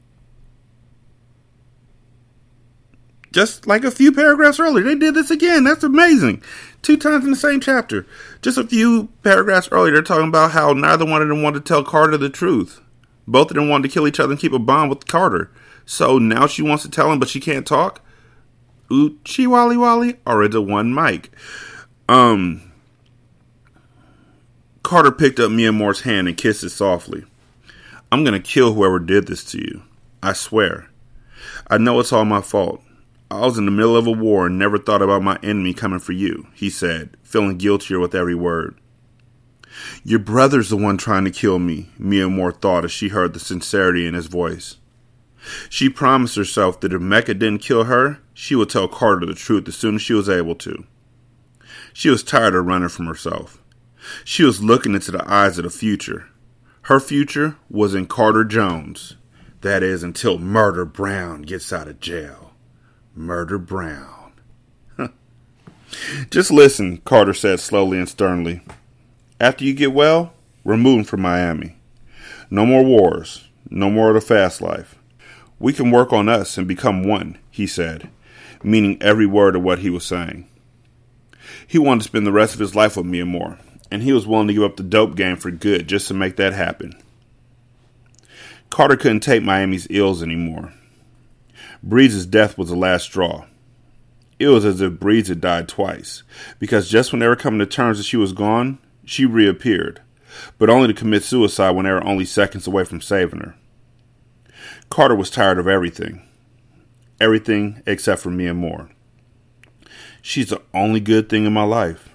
Just 3.31 3.69
like 3.69 3.85
a 3.85 3.91
few 3.91 4.11
paragraphs 4.11 4.59
earlier, 4.59 4.85
they 4.85 4.97
did 4.97 5.15
this 5.15 5.31
again. 5.31 5.63
That's 5.63 5.85
amazing. 5.85 6.43
Two 6.83 6.97
times 6.97 7.25
in 7.25 7.31
the 7.31 7.37
same 7.37 7.61
chapter. 7.61 8.05
Just 8.43 8.59
a 8.59 8.67
few 8.67 9.11
paragraphs 9.23 9.69
earlier, 9.71 9.93
they're 9.93 10.03
talking 10.03 10.29
about 10.29 10.51
how 10.51 10.73
neither 10.73 11.05
one 11.05 11.23
of 11.23 11.29
them 11.29 11.43
wanted 11.43 11.65
to 11.65 11.69
tell 11.69 11.85
Carter 11.85 12.17
the 12.17 12.31
truth. 12.31 12.81
Both 13.29 13.51
of 13.51 13.57
them 13.57 13.69
wanted 13.69 13.89
to 13.89 13.95
kill 13.95 14.09
each 14.09 14.19
other 14.19 14.33
and 14.33 14.41
keep 14.41 14.53
a 14.53 14.59
bond 14.59 14.91
with 14.91 15.07
Carter. 15.07 15.53
So 15.87 16.19
now 16.19 16.47
she 16.47 16.63
wants 16.63 16.83
to 16.85 16.91
tell 16.91 17.13
him, 17.13 17.19
but 17.19 17.29
she 17.29 17.41
can't 17.41 17.67
talk. 17.67 18.01
Oochie 18.91 19.47
Wally 19.47 19.77
Wally, 19.77 20.17
or 20.27 20.43
it 20.43 20.55
one 20.59 20.95
mic? 20.95 21.31
Um, 22.09 22.73
Carter 24.83 25.11
picked 25.11 25.41
up 25.41 25.51
Miamor's 25.51 26.03
hand 26.03 26.29
and 26.29 26.37
kissed 26.37 26.63
it 26.63 26.71
softly. 26.71 27.25
I'm 28.13 28.23
going 28.23 28.41
to 28.41 28.49
kill 28.49 28.75
whoever 28.75 28.99
did 28.99 29.27
this 29.27 29.43
to 29.53 29.59
you. 29.59 29.83
I 30.23 30.35
swear. 30.35 30.89
I 31.69 31.79
know 31.79 31.99
it's 32.01 32.13
all 32.13 32.25
my 32.25 32.41
fault. 32.41 32.83
I 33.31 33.41
was 33.41 33.59
in 33.59 33.65
the 33.65 33.71
middle 33.71 33.97
of 33.97 34.07
a 34.07 34.13
war 34.13 34.47
and 34.47 34.59
never 34.59 34.79
thought 34.79 35.03
about 35.03 35.23
my 35.23 35.39
enemy 35.43 35.75
coming 35.75 35.99
for 35.99 36.13
you, 36.13 36.47
he 36.55 36.71
said, 36.71 37.17
feeling 37.23 37.59
guiltier 37.59 37.99
with 37.99 38.15
every 38.15 38.35
word. 38.35 38.79
Your 40.05 40.21
brother's 40.21 40.69
the 40.69 40.77
one 40.77 40.99
trying 40.99 41.25
to 41.25 41.31
kill 41.31 41.59
me, 41.59 41.89
Miamor 41.99 42.61
thought 42.61 42.85
as 42.85 42.93
she 42.93 43.09
heard 43.09 43.33
the 43.33 43.41
sincerity 43.41 44.07
in 44.07 44.15
his 44.15 44.27
voice. 44.27 44.77
She 45.69 45.89
promised 45.89 46.37
herself 46.37 46.81
that 46.81 46.93
if 46.93 47.01
Mecca 47.01 47.35
didn't 47.35 47.63
kill 47.63 47.85
her, 47.85 48.21
she 48.33 48.55
would 48.55 48.71
tell 48.71 48.89
Carter 48.89 49.27
the 49.27 49.35
truth 49.35 49.69
as 49.69 49.77
soon 49.77 49.97
as 49.97 50.03
she 50.03 50.15
was 50.15 50.29
able 50.29 50.55
to. 50.57 50.85
She 51.93 52.11
was 52.11 52.23
tired 52.23 52.55
of 52.55 52.67
running 52.67 52.89
from 52.89 53.07
herself. 53.07 53.63
She 54.25 54.43
was 54.43 54.63
looking 54.63 54.95
into 54.95 55.11
the 55.11 55.25
eyes 55.31 55.59
of 55.59 55.65
the 55.65 55.71
future. 55.71 56.29
Her 56.83 57.01
future 57.01 57.57
was 57.71 57.95
in 57.95 58.07
Carter 58.07 58.45
Jones. 58.45 59.17
That 59.63 59.83
is, 59.83 60.03
until 60.03 60.39
Murder 60.39 60.85
Brown 60.85 61.43
gets 61.43 61.73
out 61.73 61.89
of 61.89 62.01
jail. 62.01 62.53
Murder 63.15 63.59
Brown. 63.59 64.33
Just 66.31 66.51
listen, 66.51 66.99
Carter 66.99 67.33
said 67.33 67.61
slowly 67.61 67.99
and 67.99 68.09
sternly. 68.09 68.61
After 69.41 69.65
you 69.65 69.73
get 69.73 69.93
well, 69.93 70.35
we're 70.65 70.77
moving 70.77 71.05
from 71.05 71.23
Miami. 71.23 71.77
No 72.51 72.67
more 72.67 72.85
wars. 72.85 73.49
No 73.71 73.91
more 73.91 74.09
of 74.09 74.15
the 74.15 74.21
fast 74.21 74.61
life. 74.61 74.97
We 75.65 75.73
can 75.73 75.91
work 75.91 76.13
on 76.13 76.29
us 76.29 76.59
and 76.59 76.69
become 76.69 77.05
one, 77.05 77.39
he 77.51 77.67
said, 77.67 78.11
meaning 78.63 78.99
every 79.01 79.25
word 79.25 79.57
of 79.57 79.63
what 79.63 79.79
he 79.79 79.89
was 79.89 80.05
saying. 80.05 80.47
He 81.67 81.79
wanted 81.79 82.03
to 82.03 82.09
spend 82.09 82.27
the 82.27 82.33
rest 82.33 82.53
of 82.53 82.61
his 82.61 82.75
life 82.75 82.99
with 82.99 83.07
Miamor, 83.07 83.59
and 83.91 84.03
he 84.03 84.13
was 84.13 84.27
willing 84.27 84.47
to 84.49 84.53
give 84.53 84.63
up 84.63 84.77
the 84.77 84.83
dope 84.83 85.17
game 85.17 85.37
for 85.37 85.51
good 85.51 85.89
just 85.89 86.07
to 86.09 86.13
make 86.13 86.37
that 86.37 86.53
happen. 86.53 86.93
Carter 88.69 88.95
couldn't 88.99 89.21
take 89.21 89.43
Miami's 89.43 89.87
ills 89.89 90.23
anymore. 90.23 90.75
Breeze's 91.83 92.27
death 92.27 92.59
was 92.59 92.69
the 92.69 92.77
last 92.77 93.05
straw. 93.05 93.47
It 94.39 94.49
was 94.49 94.67
as 94.67 94.83
if 94.83 95.01
Breeze 95.01 95.29
had 95.29 95.41
died 95.41 95.67
twice, 95.67 96.25
because 96.59 96.91
just 96.91 97.11
when 97.11 97.21
they 97.21 97.27
were 97.27 97.37
coming 97.37 97.61
to 97.61 97.65
terms 97.65 97.97
that 97.97 98.05
she 98.05 98.19
was 98.19 98.35
gone, 98.35 98.81
she 99.07 99.25
reappeared, 99.25 100.03
but 100.59 100.69
only 100.69 100.89
to 100.89 100.93
commit 100.93 101.25
suicide 101.25 101.71
when 101.71 101.87
they 101.87 101.93
were 101.93 102.07
only 102.07 102.27
seconds 102.27 102.67
away 102.67 102.85
from 102.85 103.01
saving 103.01 103.41
her. 103.41 103.55
Carter 104.91 105.15
was 105.15 105.31
tired 105.31 105.59
of 105.59 105.69
everything. 105.69 106.23
Everything 107.21 107.83
except 107.87 108.23
for 108.23 108.31
Miamor. 108.31 108.91
She's 110.23 110.49
the 110.49 110.63
only 110.73 111.01
good 111.01 111.29
thing 111.29 111.45
in 111.45 111.53
my 111.53 111.65
life 111.65 112.09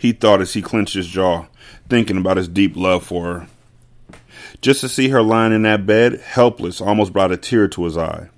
he 0.00 0.12
thought 0.12 0.40
as 0.40 0.54
he 0.54 0.62
clenched 0.62 0.94
his 0.94 1.06
jaw, 1.06 1.44
thinking 1.90 2.16
about 2.16 2.38
his 2.38 2.48
deep 2.48 2.74
love 2.74 3.04
for 3.04 3.24
her. 3.24 3.46
Just 4.62 4.80
to 4.80 4.88
see 4.88 5.10
her 5.10 5.22
lying 5.22 5.52
in 5.52 5.62
that 5.64 5.84
bed, 5.84 6.20
helpless, 6.20 6.80
almost 6.80 7.12
brought 7.12 7.32
a 7.32 7.36
tear 7.36 7.68
to 7.68 7.84
his 7.84 7.98
eye. 7.98 8.30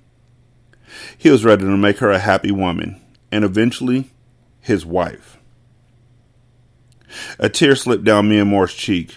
He 1.17 1.29
was 1.29 1.45
ready 1.45 1.63
to 1.63 1.77
make 1.77 1.99
her 1.99 2.11
a 2.11 2.19
happy 2.19 2.51
woman, 2.51 2.99
and 3.31 3.45
eventually, 3.45 4.11
his 4.59 4.85
wife. 4.85 5.37
A 7.39 7.47
tear 7.47 7.77
slipped 7.77 8.03
down 8.03 8.27
Miamor's 8.27 8.73
cheek, 8.73 9.15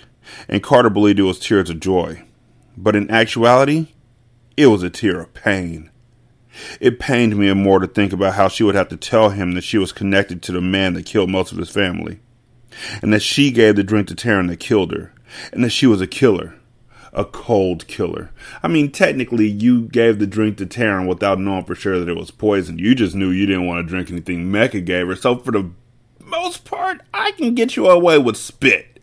and 0.48 0.62
Carter 0.62 0.90
believed 0.90 1.18
it 1.18 1.24
was 1.24 1.40
tears 1.40 1.68
of 1.68 1.80
joy. 1.80 2.22
But 2.76 2.94
in 2.94 3.10
actuality, 3.10 3.88
it 4.56 4.66
was 4.66 4.82
a 4.82 4.90
tear 4.90 5.20
of 5.20 5.34
pain. 5.34 5.90
It 6.80 6.98
pained 6.98 7.34
Miamor 7.34 7.80
to 7.80 7.86
think 7.86 8.12
about 8.12 8.34
how 8.34 8.48
she 8.48 8.64
would 8.64 8.74
have 8.74 8.88
to 8.88 8.96
tell 8.96 9.30
him 9.30 9.52
that 9.52 9.64
she 9.64 9.76
was 9.76 9.92
connected 9.92 10.42
to 10.42 10.52
the 10.52 10.60
man 10.60 10.94
that 10.94 11.04
killed 11.04 11.30
most 11.30 11.52
of 11.52 11.58
his 11.58 11.70
family 11.70 12.20
and 13.02 13.12
that 13.12 13.22
she 13.22 13.50
gave 13.50 13.76
the 13.76 13.84
drink 13.84 14.08
to 14.08 14.14
Taryn 14.14 14.48
that 14.48 14.60
killed 14.60 14.92
her, 14.92 15.12
and 15.52 15.62
that 15.64 15.70
she 15.70 15.86
was 15.86 16.00
a 16.00 16.06
killer. 16.06 16.54
A 17.12 17.24
cold 17.24 17.86
killer. 17.86 18.30
I 18.62 18.68
mean, 18.68 18.92
technically, 18.92 19.46
you 19.46 19.88
gave 19.88 20.18
the 20.18 20.26
drink 20.26 20.58
to 20.58 20.66
Taryn 20.66 21.08
without 21.08 21.40
knowing 21.40 21.64
for 21.64 21.74
sure 21.74 21.98
that 21.98 22.10
it 22.10 22.16
was 22.16 22.30
poison. 22.30 22.78
You 22.78 22.94
just 22.94 23.14
knew 23.14 23.30
you 23.30 23.46
didn't 23.46 23.66
want 23.66 23.82
to 23.82 23.88
drink 23.88 24.10
anything 24.10 24.50
Mecca 24.50 24.82
gave 24.82 25.06
her. 25.06 25.16
So, 25.16 25.38
for 25.38 25.50
the 25.50 25.70
most 26.20 26.66
part, 26.66 27.00
I 27.14 27.30
can 27.32 27.54
get 27.54 27.74
you 27.74 27.88
away 27.88 28.18
with 28.18 28.36
spit. 28.36 29.02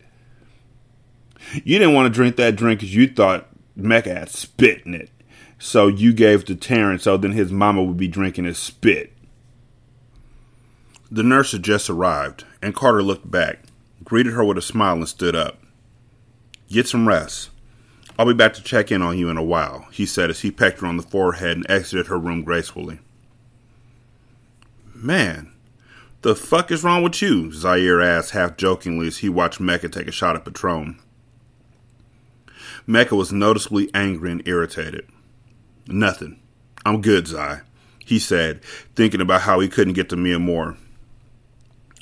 You 1.54 1.78
didn't 1.80 1.94
want 1.94 2.06
to 2.06 2.16
drink 2.16 2.36
that 2.36 2.54
drink 2.54 2.80
because 2.80 2.94
you 2.94 3.08
thought 3.08 3.48
Mecca 3.74 4.14
had 4.14 4.28
spit 4.28 4.86
in 4.86 4.94
it. 4.94 5.10
So, 5.58 5.86
you 5.86 6.12
gave 6.12 6.44
to 6.44 6.54
Taryn 6.54 7.00
so 7.00 7.16
then 7.16 7.32
his 7.32 7.52
mama 7.52 7.82
would 7.82 7.96
be 7.96 8.08
drinking 8.08 8.44
his 8.44 8.58
spit. 8.58 9.12
The 11.10 11.22
nurse 11.22 11.52
had 11.52 11.62
just 11.62 11.88
arrived, 11.88 12.44
and 12.60 12.74
Carter 12.74 13.02
looked 13.02 13.30
back, 13.30 13.60
greeted 14.02 14.32
her 14.32 14.44
with 14.44 14.58
a 14.58 14.62
smile, 14.62 14.96
and 14.96 15.08
stood 15.08 15.36
up. 15.36 15.58
Get 16.68 16.88
some 16.88 17.06
rest. 17.06 17.50
I'll 18.18 18.26
be 18.26 18.34
back 18.34 18.54
to 18.54 18.62
check 18.62 18.92
in 18.92 19.02
on 19.02 19.18
you 19.18 19.28
in 19.28 19.36
a 19.36 19.42
while, 19.42 19.86
he 19.90 20.06
said 20.06 20.30
as 20.30 20.40
he 20.40 20.50
pecked 20.50 20.80
her 20.80 20.86
on 20.86 20.96
the 20.96 21.02
forehead 21.02 21.56
and 21.56 21.66
exited 21.68 22.06
her 22.06 22.18
room 22.18 22.42
gracefully. 22.42 23.00
Man, 24.94 25.52
the 26.22 26.34
fuck 26.34 26.70
is 26.70 26.82
wrong 26.82 27.02
with 27.02 27.20
you? 27.20 27.52
Zaire 27.52 28.00
asked 28.00 28.30
half 28.30 28.56
jokingly 28.56 29.08
as 29.08 29.18
he 29.18 29.28
watched 29.28 29.60
Mecca 29.60 29.88
take 29.88 30.08
a 30.08 30.12
shot 30.12 30.36
at 30.36 30.44
Patron. 30.44 30.98
Mecca 32.86 33.14
was 33.14 33.32
noticeably 33.32 33.90
angry 33.94 34.30
and 34.30 34.46
irritated. 34.46 35.06
Nothing. 35.86 36.40
I'm 36.86 37.00
good, 37.00 37.26
Zai, 37.26 37.60
he 37.98 38.18
said, 38.18 38.62
thinking 38.94 39.20
about 39.20 39.42
how 39.42 39.60
he 39.60 39.68
couldn't 39.68 39.94
get 39.94 40.08
to 40.10 40.16
Miamor. 40.16 40.76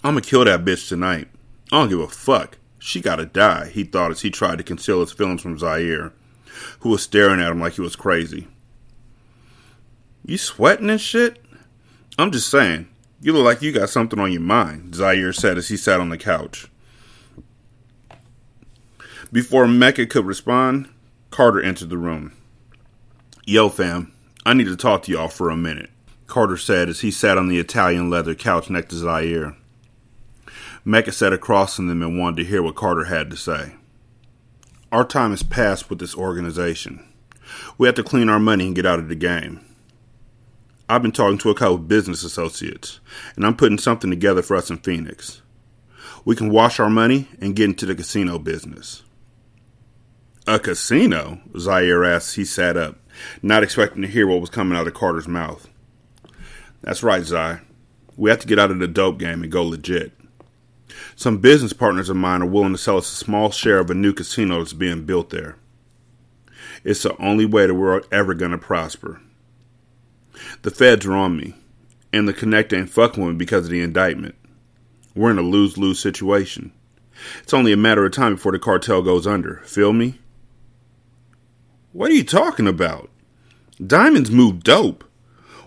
I'm 0.04 0.14
gonna 0.14 0.20
kill 0.20 0.44
that 0.44 0.64
bitch 0.64 0.88
tonight. 0.88 1.28
I 1.70 1.78
don't 1.78 1.88
give 1.88 2.00
a 2.00 2.08
fuck. 2.08 2.58
She 2.78 3.00
gotta 3.00 3.26
die, 3.26 3.68
he 3.68 3.84
thought 3.84 4.10
as 4.10 4.22
he 4.22 4.30
tried 4.30 4.58
to 4.58 4.64
conceal 4.64 5.00
his 5.00 5.12
feelings 5.12 5.42
from 5.42 5.58
Zaire, 5.58 6.12
who 6.80 6.90
was 6.90 7.02
staring 7.02 7.40
at 7.40 7.52
him 7.52 7.60
like 7.60 7.74
he 7.74 7.80
was 7.80 7.94
crazy. 7.94 8.48
You 10.24 10.38
sweating 10.38 10.90
and 10.90 11.00
shit? 11.00 11.40
I'm 12.18 12.32
just 12.32 12.48
saying, 12.48 12.88
you 13.20 13.32
look 13.32 13.44
like 13.44 13.62
you 13.62 13.70
got 13.70 13.88
something 13.88 14.18
on 14.18 14.32
your 14.32 14.40
mind, 14.40 14.96
Zaire 14.96 15.32
said 15.32 15.58
as 15.58 15.68
he 15.68 15.76
sat 15.76 16.00
on 16.00 16.08
the 16.08 16.18
couch. 16.18 16.66
Before 19.30 19.66
Mecca 19.66 20.06
could 20.06 20.26
respond, 20.26 20.88
Carter 21.30 21.62
entered 21.62 21.88
the 21.88 21.96
room. 21.96 22.32
Yo, 23.44 23.68
fam, 23.68 24.12
I 24.46 24.54
need 24.54 24.68
to 24.68 24.76
talk 24.76 25.02
to 25.02 25.10
y'all 25.10 25.26
for 25.26 25.50
a 25.50 25.56
minute, 25.56 25.90
Carter 26.28 26.56
said 26.56 26.88
as 26.88 27.00
he 27.00 27.10
sat 27.10 27.36
on 27.36 27.48
the 27.48 27.58
Italian 27.58 28.08
leather 28.08 28.36
couch 28.36 28.70
next 28.70 28.90
to 28.90 28.96
Zaire. 28.98 29.56
Mecca 30.84 31.10
sat 31.10 31.32
across 31.32 31.74
from 31.74 31.88
them 31.88 32.02
and 32.02 32.16
wanted 32.16 32.36
to 32.36 32.48
hear 32.48 32.62
what 32.62 32.76
Carter 32.76 33.06
had 33.06 33.30
to 33.30 33.36
say. 33.36 33.74
Our 34.92 35.04
time 35.04 35.30
has 35.30 35.42
passed 35.42 35.90
with 35.90 35.98
this 35.98 36.14
organization. 36.14 37.04
We 37.78 37.88
have 37.88 37.96
to 37.96 38.04
clean 38.04 38.28
our 38.28 38.38
money 38.38 38.66
and 38.66 38.76
get 38.76 38.86
out 38.86 39.00
of 39.00 39.08
the 39.08 39.16
game. 39.16 39.60
I've 40.88 41.02
been 41.02 41.10
talking 41.10 41.38
to 41.38 41.50
a 41.50 41.54
couple 41.56 41.74
of 41.74 41.88
business 41.88 42.22
associates, 42.22 43.00
and 43.34 43.44
I'm 43.44 43.56
putting 43.56 43.78
something 43.78 44.10
together 44.10 44.42
for 44.42 44.54
us 44.54 44.70
in 44.70 44.76
Phoenix. 44.76 45.42
We 46.24 46.36
can 46.36 46.52
wash 46.52 46.78
our 46.78 46.90
money 46.90 47.26
and 47.40 47.56
get 47.56 47.64
into 47.64 47.86
the 47.86 47.96
casino 47.96 48.38
business. 48.38 49.02
A 50.46 50.58
casino? 50.58 51.40
Zaire 51.56 52.04
asked. 52.04 52.34
He 52.34 52.44
sat 52.44 52.76
up, 52.76 52.98
not 53.42 53.62
expecting 53.62 54.02
to 54.02 54.08
hear 54.08 54.26
what 54.26 54.40
was 54.40 54.50
coming 54.50 54.76
out 54.76 54.86
of 54.86 54.94
Carter's 54.94 55.28
mouth. 55.28 55.68
That's 56.82 57.02
right, 57.02 57.24
Zai. 57.24 57.60
We 58.16 58.30
have 58.30 58.40
to 58.40 58.46
get 58.46 58.58
out 58.58 58.70
of 58.70 58.78
the 58.78 58.88
dope 58.88 59.18
game 59.18 59.42
and 59.42 59.52
go 59.52 59.64
legit. 59.64 60.12
Some 61.16 61.38
business 61.38 61.72
partners 61.72 62.08
of 62.08 62.16
mine 62.16 62.42
are 62.42 62.46
willing 62.46 62.72
to 62.72 62.78
sell 62.78 62.98
us 62.98 63.12
a 63.12 63.16
small 63.16 63.50
share 63.50 63.78
of 63.78 63.90
a 63.90 63.94
new 63.94 64.12
casino 64.12 64.58
that's 64.58 64.72
being 64.72 65.04
built 65.04 65.30
there. 65.30 65.56
It's 66.84 67.02
the 67.02 67.16
only 67.22 67.46
way 67.46 67.66
that 67.66 67.74
we're 67.74 68.02
ever 68.10 68.34
going 68.34 68.50
to 68.50 68.58
prosper. 68.58 69.20
The 70.62 70.70
feds 70.70 71.06
are 71.06 71.14
on 71.14 71.36
me, 71.36 71.54
and 72.12 72.28
the 72.28 72.32
Connect 72.32 72.72
ain't 72.72 72.90
fucking 72.90 73.22
with 73.22 73.34
me 73.34 73.38
because 73.38 73.66
of 73.66 73.70
the 73.70 73.80
indictment. 73.82 74.34
We're 75.14 75.30
in 75.30 75.38
a 75.38 75.42
lose 75.42 75.78
lose 75.78 76.00
situation. 76.00 76.72
It's 77.42 77.54
only 77.54 77.72
a 77.72 77.76
matter 77.76 78.04
of 78.04 78.12
time 78.12 78.34
before 78.34 78.52
the 78.52 78.58
cartel 78.58 79.02
goes 79.02 79.26
under. 79.26 79.56
Feel 79.64 79.92
me? 79.92 80.18
What 81.92 82.10
are 82.10 82.14
you 82.14 82.24
talking 82.24 82.66
about? 82.66 83.10
Diamonds 83.86 84.30
move 84.30 84.64
dope. 84.64 85.04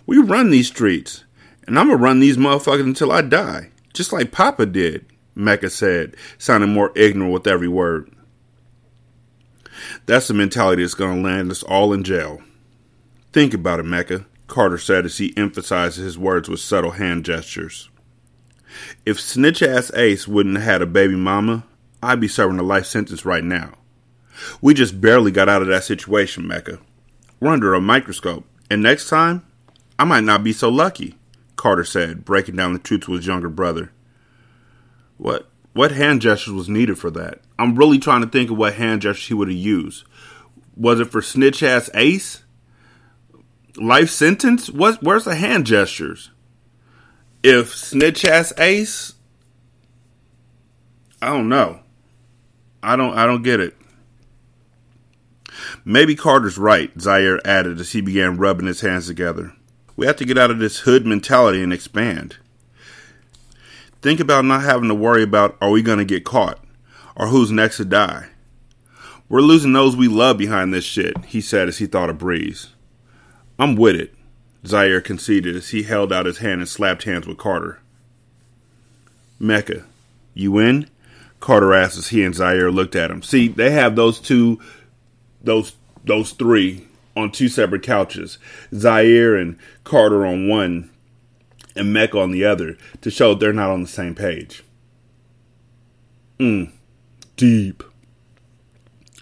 We 0.08 0.18
run 0.18 0.50
these 0.50 0.68
streets, 0.68 1.24
and 1.68 1.78
I'm 1.78 1.88
gonna 1.88 2.02
run 2.02 2.20
these 2.20 2.38
motherfuckers 2.38 2.84
until 2.84 3.12
I 3.12 3.22
die, 3.22 3.70
just 3.94 4.12
like 4.12 4.32
Papa 4.32 4.66
did, 4.66 5.06
Mecca 5.36 5.70
said, 5.70 6.16
sounding 6.40 6.74
more 6.74 6.92
ignorant 6.96 7.32
with 7.32 7.46
every 7.46 7.68
word. 7.68 8.12
That's 10.08 10.28
the 10.28 10.34
mentality 10.34 10.82
that's 10.82 10.96
gonna 10.96 11.22
land 11.22 11.52
us 11.52 11.62
all 11.62 11.94
in 11.94 12.04
jail. 12.04 12.42
Think 13.32 13.54
about 13.54 13.80
it, 13.80 13.84
Mecca. 13.84 14.26
Carter 14.48 14.80
said 14.80 15.06
as 15.06 15.20
he 15.20 15.36
emphasized 15.38 15.98
his 15.98 16.18
words 16.18 16.50
with 16.50 16.60
subtle 16.60 16.92
hand 16.92 17.24
gestures. 17.24 17.90
If 19.06 19.20
snitch 19.20 19.62
ass 19.62 19.92
Ace 19.94 20.28
wouldn't 20.28 20.58
have 20.58 20.66
had 20.66 20.82
a 20.82 20.88
baby 20.88 21.16
mama, 21.16 21.66
I'd 22.02 22.20
be 22.20 22.28
serving 22.28 22.58
a 22.58 22.64
life 22.64 22.88
sentence 22.88 23.26
right 23.26 23.44
now. 23.44 23.76
We 24.62 24.74
just 24.74 25.00
barely 25.00 25.32
got 25.32 25.50
out 25.50 25.62
of 25.62 25.68
that 25.68 25.84
situation, 25.84 26.48
Mecca. 26.48 26.80
We're 27.40 27.52
under 27.52 27.74
a 27.74 27.82
microscope, 27.82 28.46
and 28.70 28.82
next 28.82 29.10
time, 29.10 29.46
I 29.98 30.04
might 30.04 30.24
not 30.24 30.44
be 30.44 30.54
so 30.54 30.70
lucky, 30.70 31.16
Carter 31.56 31.84
said, 31.84 32.26
breaking 32.26 32.56
down 32.56 32.74
the 32.74 32.80
truth 32.80 33.02
to 33.02 33.14
his 33.14 33.28
younger 33.28 33.50
brother. 33.50 33.92
What 35.18 35.50
what 35.74 35.92
hand 35.92 36.22
gestures 36.22 36.54
was 36.54 36.70
needed 36.70 36.98
for 36.98 37.12
that? 37.12 37.42
I'm 37.60 37.76
really 37.76 38.00
trying 38.00 38.22
to 38.22 38.28
think 38.28 38.50
of 38.50 38.58
what 38.58 38.76
hand 38.76 39.02
gestures 39.02 39.28
he 39.28 39.34
would 39.34 39.50
have 39.50 39.58
used. 39.58 40.06
Was 40.76 41.00
it 41.00 41.12
for 41.12 41.22
snitch 41.22 41.64
ass 41.64 41.90
Ace? 41.94 42.44
life 43.78 44.10
sentence? 44.10 44.70
What? 44.70 45.02
Where's 45.02 45.26
the 45.26 45.36
hand 45.36 45.66
gestures? 45.66 46.32
If 47.44 47.76
snitch 47.76 48.26
ass 48.26 48.54
Ace, 48.58 49.14
I 51.22 51.28
don't 51.28 51.50
know. 51.50 51.80
I 52.82 52.96
don't. 52.96 53.16
I 53.18 53.26
don't 53.26 53.44
get 53.44 53.60
it. 53.60 53.76
Maybe 55.88 56.16
Carter's 56.16 56.58
right, 56.58 56.92
Zaire 57.00 57.40
added 57.46 57.80
as 57.80 57.92
he 57.92 58.02
began 58.02 58.38
rubbing 58.38 58.66
his 58.66 58.82
hands 58.82 59.06
together. 59.06 59.54
We 59.96 60.08
have 60.08 60.16
to 60.18 60.26
get 60.26 60.38
out 60.38 60.50
of 60.50 60.58
this 60.58 60.80
hood 60.80 61.06
mentality 61.06 61.62
and 61.62 61.72
expand. 61.72 62.38
Think 64.02 64.20
about 64.20 64.46
not 64.46 64.64
having 64.64 64.90
to 64.90 64.96
worry 64.96 65.22
about 65.24 65.56
are 65.62 65.70
we 65.70 65.82
going 65.82 66.00
to 66.00 66.06
get 66.06 66.26
caught 66.26 66.60
or 67.16 67.28
who's 67.28 67.52
next 67.52 67.78
to 67.78 67.86
die. 67.86 68.28
We're 69.30 69.42
losing 69.42 69.74
those 69.74 69.96
we 69.96 70.08
love 70.08 70.38
behind 70.38 70.74
this 70.74 70.84
shit, 70.84 71.26
he 71.26 71.40
said 71.42 71.68
as 71.68 71.78
he 71.78 71.86
thought 71.86 72.10
of 72.10 72.18
Breeze. 72.18 72.70
I'm 73.58 73.76
with 73.76 73.96
it, 73.96 74.14
Zaire 74.66 75.02
conceded 75.02 75.56
as 75.56 75.70
he 75.70 75.84
held 75.84 76.12
out 76.12 76.26
his 76.26 76.40
hand 76.40 76.62
and 76.62 76.70
slapped 76.70 77.04
hands 77.04 77.26
with 77.26 77.38
Carter. 77.38 77.80
Mecca, 79.40 79.86
you 80.34 80.58
in? 80.60 80.90
Carter 81.40 81.74
asked 81.74 81.98
as 81.98 82.08
he 82.10 82.24
and 82.24 82.36
Zaire 82.36 82.72
looked 82.72 82.96
at 82.96 83.12
him. 83.12 83.22
See, 83.22 83.48
they 83.48 83.72
have 83.72 83.96
those 83.96 84.20
two, 84.20 84.60
those 85.46 85.76
those 86.04 86.32
three 86.32 86.88
on 87.16 87.32
two 87.32 87.48
separate 87.48 87.84
couches. 87.84 88.38
Zaire 88.74 89.36
and 89.36 89.58
Carter 89.84 90.26
on 90.26 90.48
one, 90.48 90.90
and 91.76 91.94
Mecca 91.94 92.20
on 92.20 92.32
the 92.32 92.44
other, 92.46 92.78
to 93.02 93.10
show 93.10 93.34
they're 93.34 93.54
not 93.54 93.70
on 93.70 93.82
the 93.82 93.88
same 93.88 94.16
page. 94.16 94.64
Hmm, 96.40 96.66
deep. 97.38 97.84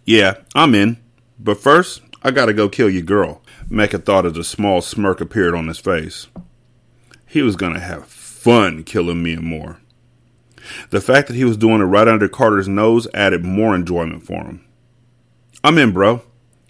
Yeah, 0.06 0.36
I'm 0.56 0.74
in. 0.76 0.98
But 1.40 1.60
first, 1.60 2.02
I 2.24 2.32
gotta 2.32 2.54
go 2.54 2.70
kill 2.70 2.90
your 2.90 3.02
girl. 3.04 3.42
Mecca 3.70 4.00
thought 4.00 4.26
as 4.26 4.38
a 4.38 4.44
small 4.44 4.82
smirk 4.82 5.22
appeared 5.22 5.56
on 5.56 5.68
his 5.68 5.80
face. 5.80 6.28
He 7.26 7.42
was 7.42 7.56
to 7.56 7.80
have 7.80 8.08
fun 8.08 8.84
killing 8.84 9.24
Miamor. 9.24 9.78
The 10.90 11.02
fact 11.02 11.28
that 11.28 11.36
he 11.36 11.44
was 11.44 11.58
doing 11.58 11.82
it 11.82 11.86
right 11.86 12.08
under 12.08 12.30
Carter's 12.30 12.68
nose 12.68 13.08
added 13.14 13.44
more 13.44 13.76
enjoyment 13.76 14.24
for 14.24 14.44
him. 14.44 14.66
I'm 15.64 15.78
in, 15.78 15.92
bro, 15.94 16.22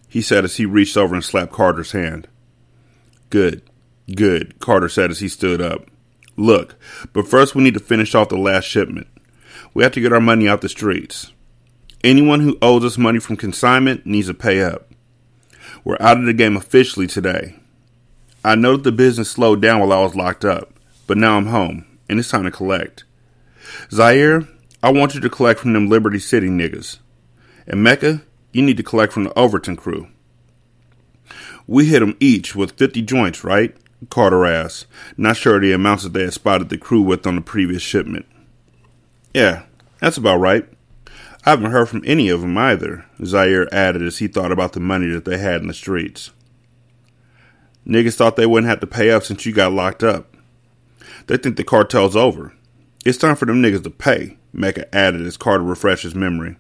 he 0.07 0.21
said 0.21 0.45
as 0.45 0.57
he 0.57 0.65
reached 0.65 0.97
over 0.97 1.15
and 1.15 1.23
slapped 1.23 1.51
Carter's 1.51 1.93
hand. 1.93 2.27
Good, 3.29 3.63
good, 4.15 4.59
Carter 4.59 4.89
said 4.89 5.09
as 5.09 5.19
he 5.19 5.27
stood 5.27 5.61
up. 5.61 5.87
Look, 6.35 6.75
but 7.13 7.27
first 7.27 7.55
we 7.55 7.63
need 7.63 7.73
to 7.73 7.79
finish 7.79 8.13
off 8.13 8.29
the 8.29 8.37
last 8.37 8.65
shipment. 8.65 9.07
We 9.73 9.83
have 9.83 9.93
to 9.93 10.01
get 10.01 10.13
our 10.13 10.19
money 10.19 10.47
out 10.47 10.61
the 10.61 10.69
streets. 10.69 11.31
Anyone 12.03 12.41
who 12.41 12.57
owes 12.61 12.83
us 12.83 12.97
money 12.97 13.19
from 13.19 13.37
consignment 13.37 14.05
needs 14.05 14.27
to 14.27 14.33
pay 14.33 14.61
up. 14.61 14.89
We're 15.83 15.97
out 15.99 16.17
of 16.17 16.25
the 16.25 16.33
game 16.33 16.55
officially 16.55 17.07
today. 17.07 17.55
I 18.45 18.55
know 18.55 18.73
that 18.73 18.83
the 18.83 18.91
business 18.91 19.31
slowed 19.31 19.61
down 19.61 19.79
while 19.79 19.93
I 19.93 20.01
was 20.01 20.15
locked 20.15 20.45
up, 20.45 20.73
but 21.07 21.17
now 21.17 21.37
I'm 21.37 21.47
home, 21.47 21.85
and 22.07 22.19
it's 22.19 22.29
time 22.29 22.43
to 22.43 22.51
collect. 22.51 23.05
Zaire, 23.89 24.47
I 24.83 24.91
want 24.91 25.15
you 25.15 25.21
to 25.21 25.29
collect 25.29 25.61
from 25.61 25.73
them 25.73 25.89
Liberty 25.89 26.19
City 26.19 26.49
niggas. 26.49 26.99
And 27.65 27.81
Mecca, 27.81 28.21
you 28.53 28.61
need 28.61 28.77
to 28.77 28.83
collect 28.83 29.11
from 29.11 29.25
the 29.25 29.37
Overtown 29.37 29.75
crew. 29.75 30.07
We 31.67 31.85
hit 31.85 31.99
them 31.99 32.15
each 32.19 32.55
with 32.55 32.77
50 32.77 33.01
joints, 33.01 33.43
right? 33.43 33.75
Carter 34.09 34.45
asked, 34.45 34.85
not 35.17 35.37
sure 35.37 35.59
the 35.59 35.71
amounts 35.73 36.03
that 36.03 36.13
they 36.13 36.23
had 36.23 36.33
spotted 36.33 36.69
the 36.69 36.77
crew 36.77 37.01
with 37.01 37.25
on 37.25 37.35
the 37.35 37.41
previous 37.41 37.81
shipment. 37.81 38.25
Yeah, 39.33 39.63
that's 39.99 40.17
about 40.17 40.39
right. 40.39 40.67
I 41.45 41.49
haven't 41.49 41.71
heard 41.71 41.89
from 41.89 42.03
any 42.05 42.29
of 42.29 42.41
them 42.41 42.57
either, 42.57 43.05
Zaire 43.25 43.73
added 43.73 44.01
as 44.01 44.19
he 44.19 44.27
thought 44.27 44.51
about 44.51 44.73
the 44.73 44.79
money 44.79 45.07
that 45.07 45.25
they 45.25 45.37
had 45.37 45.61
in 45.61 45.67
the 45.67 45.73
streets. 45.73 46.31
Niggas 47.85 48.15
thought 48.15 48.37
they 48.37 48.45
wouldn't 48.45 48.69
have 48.69 48.79
to 48.79 48.87
pay 48.87 49.11
up 49.11 49.23
since 49.23 49.45
you 49.45 49.51
got 49.51 49.73
locked 49.73 50.03
up. 50.03 50.37
They 51.27 51.37
think 51.37 51.57
the 51.57 51.63
cartel's 51.63 52.15
over. 52.15 52.53
It's 53.05 53.17
time 53.17 53.35
for 53.35 53.45
them 53.45 53.61
niggas 53.61 53.83
to 53.83 53.89
pay, 53.89 54.37
Mecca 54.53 54.93
added 54.95 55.21
as 55.21 55.35
Carter 55.35 55.63
refreshed 55.63 56.03
his 56.03 56.15
memory. 56.15 56.57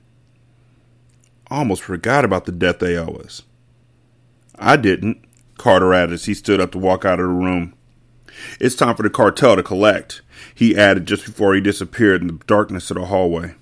Almost 1.53 1.83
forgot 1.83 2.25
about 2.25 2.45
the 2.45 2.51
debt 2.51 2.79
they 2.79 2.97
owe 2.97 3.13
us. 3.23 3.43
I 4.57 4.75
didn't, 4.75 5.23
Carter 5.59 5.93
added 5.93 6.13
as 6.13 6.25
he 6.25 6.33
stood 6.33 6.59
up 6.59 6.71
to 6.71 6.79
walk 6.79 7.05
out 7.05 7.19
of 7.19 7.27
the 7.27 7.31
room. 7.31 7.75
It's 8.59 8.73
time 8.73 8.95
for 8.95 9.03
the 9.03 9.11
cartel 9.11 9.55
to 9.55 9.61
collect, 9.61 10.23
he 10.55 10.75
added 10.75 11.05
just 11.05 11.27
before 11.27 11.53
he 11.53 11.61
disappeared 11.61 12.21
in 12.21 12.27
the 12.27 12.43
darkness 12.47 12.89
of 12.89 12.97
the 12.97 13.05
hallway. 13.05 13.53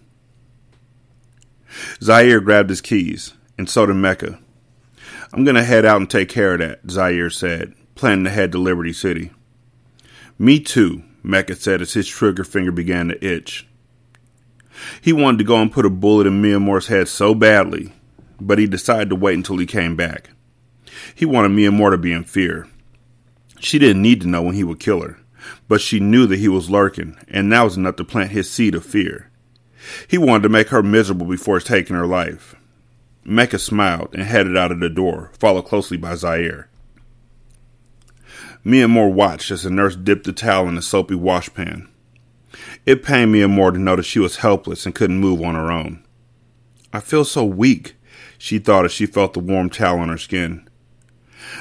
Zaire 2.02 2.40
grabbed 2.40 2.70
his 2.70 2.80
keys, 2.80 3.34
and 3.58 3.70
so 3.70 3.86
did 3.86 3.96
Mecca. 3.98 4.40
I'm 5.34 5.44
going 5.44 5.56
to 5.56 5.64
head 5.64 5.84
out 5.84 6.00
and 6.00 6.10
take 6.10 6.30
care 6.30 6.54
of 6.54 6.60
that, 6.60 6.90
Zaire 6.90 7.30
said, 7.30 7.74
planning 7.96 8.24
to 8.24 8.30
head 8.30 8.54
to 8.54 8.58
Liberty 8.58 8.94
City. 8.94 9.32
Me 10.40 10.62
too, 10.62 11.04
Mecca 11.24 11.56
said 11.56 11.82
as 11.82 11.92
his 11.92 12.08
trigger 12.08 12.46
finger 12.46 12.72
began 12.72 13.10
to 13.10 13.26
itch. 13.26 13.68
He 15.02 15.14
wanted 15.14 15.40
to 15.40 15.44
go 15.44 15.62
and 15.62 15.72
put 15.72 15.86
a 15.86 15.90
bullet 15.90 16.28
in 16.28 16.42
Miamor's 16.42 16.88
head 16.88 17.08
so 17.08 17.34
badly, 17.34 17.94
but 18.40 18.60
he 18.60 18.68
decided 18.68 19.10
to 19.10 19.16
wait 19.16 19.36
until 19.36 19.58
he 19.58 19.66
came 19.66 19.96
back. 19.96 20.32
He 21.16 21.26
wanted 21.26 21.52
Miamor 21.52 21.92
to 21.92 21.98
be 21.98 22.14
in 22.14 22.24
fear. 22.24 22.68
She 23.60 23.80
didn't 23.80 24.02
need 24.02 24.22
to 24.22 24.28
know 24.28 24.42
when 24.42 24.56
he 24.56 24.64
would 24.64 24.80
kill 24.80 25.02
her, 25.02 25.20
but 25.68 25.82
she 25.82 26.00
knew 26.00 26.26
that 26.28 26.40
he 26.40 26.48
was 26.48 26.70
lurking, 26.70 27.18
and 27.28 27.52
that 27.52 27.64
was 27.64 27.78
enough 27.78 27.96
to 27.98 28.04
plant 28.04 28.32
his 28.32 28.50
seed 28.50 28.76
of 28.76 28.86
fear. 28.86 29.30
He 30.08 30.18
wanted 30.18 30.44
to 30.44 30.50
make 30.50 30.70
her 30.70 30.84
miserable 30.84 31.26
before 31.26 31.60
taking 31.60 31.96
her 31.96 32.08
life. 32.08 32.56
Mecca 33.24 33.60
smiled 33.60 34.10
and 34.14 34.24
headed 34.24 34.58
out 34.58 34.72
of 34.72 34.80
the 34.80 34.90
door, 34.90 35.32
followed 35.40 35.64
closely 35.64 35.98
by 35.98 36.16
Zaire. 36.16 36.70
Miamor 38.66 39.12
watched 39.12 39.52
as 39.52 39.64
the 39.64 39.70
nurse 39.70 39.96
dipped 39.96 40.26
the 40.26 40.34
towel 40.34 40.68
in 40.68 40.76
the 40.76 40.82
soapy 40.82 41.16
washpan. 41.16 41.88
It 42.86 43.04
pained 43.04 43.34
Miamor 43.34 43.74
to 43.74 43.80
know 43.80 43.96
that 43.96 44.04
she 44.04 44.20
was 44.20 44.38
helpless 44.38 44.86
and 44.86 44.96
couldn't 44.96 45.20
move 45.20 45.42
on 45.42 45.56
her 45.56 45.72
own. 45.72 46.04
I 46.94 47.00
feel 47.00 47.24
so 47.24 47.46
weak, 47.46 47.96
she 48.38 48.60
thought 48.60 48.86
as 48.86 48.92
she 48.92 49.06
felt 49.06 49.34
the 49.34 49.40
warm 49.40 49.70
towel 49.70 50.00
on 50.00 50.10
her 50.10 50.18
skin. 50.18 50.68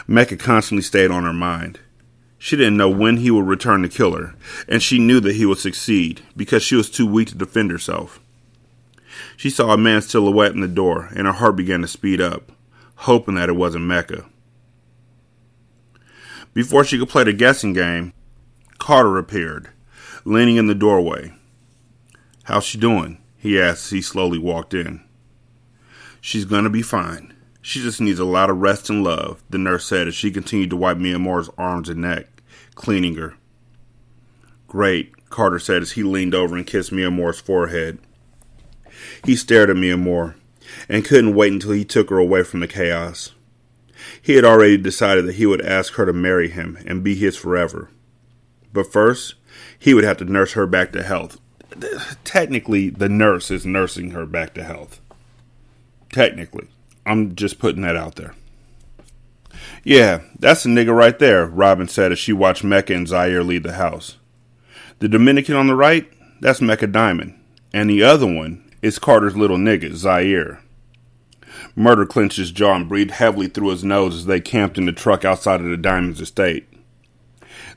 Mecca 0.07 0.37
constantly 0.37 0.83
stayed 0.83 1.11
on 1.11 1.24
her 1.24 1.33
mind. 1.33 1.81
She 2.38 2.57
didn't 2.57 2.79
know 2.79 2.88
when 2.88 3.18
he 3.18 3.31
would 3.31 3.46
return 3.46 3.83
to 3.83 3.88
kill 3.88 4.16
her, 4.16 4.35
and 4.66 4.83
she 4.83 4.98
knew 4.98 5.20
that 5.20 5.37
he 5.37 5.44
would 5.44 5.59
succeed 5.59 6.22
because 6.37 6.62
she 6.62 6.74
was 6.74 6.90
too 6.90 7.07
weak 7.07 7.29
to 7.29 7.35
defend 7.35 7.70
herself. 7.70 8.18
She 9.37 9.50
saw 9.50 9.72
a 9.72 9.79
man's 9.79 10.09
silhouette 10.09 10.53
in 10.53 10.61
the 10.61 10.68
door, 10.68 11.11
and 11.14 11.26
her 11.26 11.35
heart 11.35 11.57
began 11.57 11.83
to 11.83 11.88
speed 11.88 12.20
up, 12.20 12.50
hoping 12.96 13.35
that 13.35 13.50
it 13.50 13.57
wasn't 13.57 13.85
Mecca. 13.85 14.24
Before 16.55 16.83
she 16.83 16.98
could 16.98 17.09
play 17.09 17.24
the 17.24 17.33
guessing 17.33 17.74
game, 17.74 18.12
Carter 18.79 19.18
appeared, 19.18 19.68
leaning 20.24 20.56
in 20.56 20.66
the 20.66 20.74
doorway. 20.74 21.33
How's 22.44 22.64
she 22.64 22.78
doing? 22.78 23.18
he 23.37 23.61
asked 23.61 23.87
as 23.87 23.90
he 23.90 24.02
slowly 24.02 24.38
walked 24.38 24.74
in. 24.74 25.02
She's 26.20 26.44
gonna 26.44 26.70
be 26.70 26.83
fine. 26.83 27.33
She 27.62 27.80
just 27.80 28.00
needs 28.00 28.18
a 28.18 28.24
lot 28.24 28.50
of 28.50 28.59
rest 28.59 28.90
and 28.90 29.02
love, 29.04 29.42
the 29.48 29.59
nurse 29.59 29.87
said 29.87 30.09
as 30.09 30.14
she 30.14 30.30
continued 30.30 30.70
to 30.70 30.76
wipe 30.76 30.96
Miamor's 30.98 31.50
arms 31.56 31.88
and 31.88 32.00
neck 32.00 32.40
cleaning 32.74 33.16
her. 33.16 33.35
Great, 34.66 35.28
Carter 35.28 35.59
said 35.59 35.83
as 35.83 35.92
he 35.92 36.02
leaned 36.02 36.35
over 36.35 36.56
and 36.56 36.66
kissed 36.66 36.92
Miamor's 36.92 37.40
forehead. 37.40 37.98
He 39.24 39.37
stared 39.37 39.70
at 39.70 39.76
Miamor 39.76 40.35
and 40.88 41.04
couldn't 41.04 41.35
wait 41.35 41.52
until 41.52 41.72
he 41.72 41.85
took 41.85 42.11
her 42.11 42.18
away 42.18 42.42
from 42.42 42.61
the 42.61 42.68
chaos. 42.68 43.33
He 44.22 44.35
had 44.35 44.44
already 44.44 44.76
decided 44.76 45.26
that 45.26 45.35
he 45.35 45.46
would 45.46 45.61
ask 45.61 45.94
her 45.94 46.06
to 46.06 46.12
marry 46.12 46.48
him 46.48 46.78
and 46.87 47.04
be 47.04 47.14
his 47.14 47.37
forever. 47.37 47.90
But 48.72 48.90
first, 48.90 49.35
he 49.80 49.94
would 49.94 50.04
have 50.04 50.18
to 50.18 50.24
nurse 50.24 50.52
her 50.52 50.66
back 50.66 50.92
to 50.92 51.02
health. 51.02 51.40
Technically, 52.22 52.90
the 52.90 53.08
nurse 53.08 53.50
is 53.50 53.66
nursing 53.66 54.10
her 54.10 54.26
back 54.26 54.54
to 54.54 54.62
health. 54.62 55.00
Technically. 56.12 56.68
I'm 57.06 57.34
just 57.34 57.58
putting 57.58 57.82
that 57.82 57.96
out 57.96 58.16
there. 58.16 58.34
Yeah, 59.82 60.20
that's 60.38 60.62
the 60.62 60.68
nigga 60.68 60.94
right 60.94 61.18
there, 61.18 61.46
Robin 61.46 61.88
said 61.88 62.12
as 62.12 62.18
she 62.18 62.32
watched 62.32 62.62
Mecca 62.62 62.94
and 62.94 63.08
Zaire 63.08 63.42
leave 63.42 63.62
the 63.62 63.72
house. 63.72 64.16
The 64.98 65.08
Dominican 65.08 65.56
on 65.56 65.66
the 65.66 65.74
right, 65.74 66.10
that's 66.40 66.60
Mecca 66.60 66.86
Diamond. 66.86 67.38
And 67.72 67.88
the 67.88 68.02
other 68.02 68.26
one 68.26 68.70
is 68.82 68.98
Carter's 68.98 69.36
little 69.36 69.56
nigga, 69.56 69.94
Zaire. 69.94 70.60
Murder 71.74 72.04
clenched 72.04 72.36
his 72.36 72.50
jaw 72.50 72.74
and 72.74 72.88
breathed 72.88 73.12
heavily 73.12 73.48
through 73.48 73.70
his 73.70 73.84
nose 73.84 74.14
as 74.14 74.26
they 74.26 74.40
camped 74.40 74.76
in 74.76 74.86
the 74.86 74.92
truck 74.92 75.24
outside 75.24 75.60
of 75.60 75.66
the 75.66 75.76
Diamond's 75.76 76.20
estate. 76.20 76.66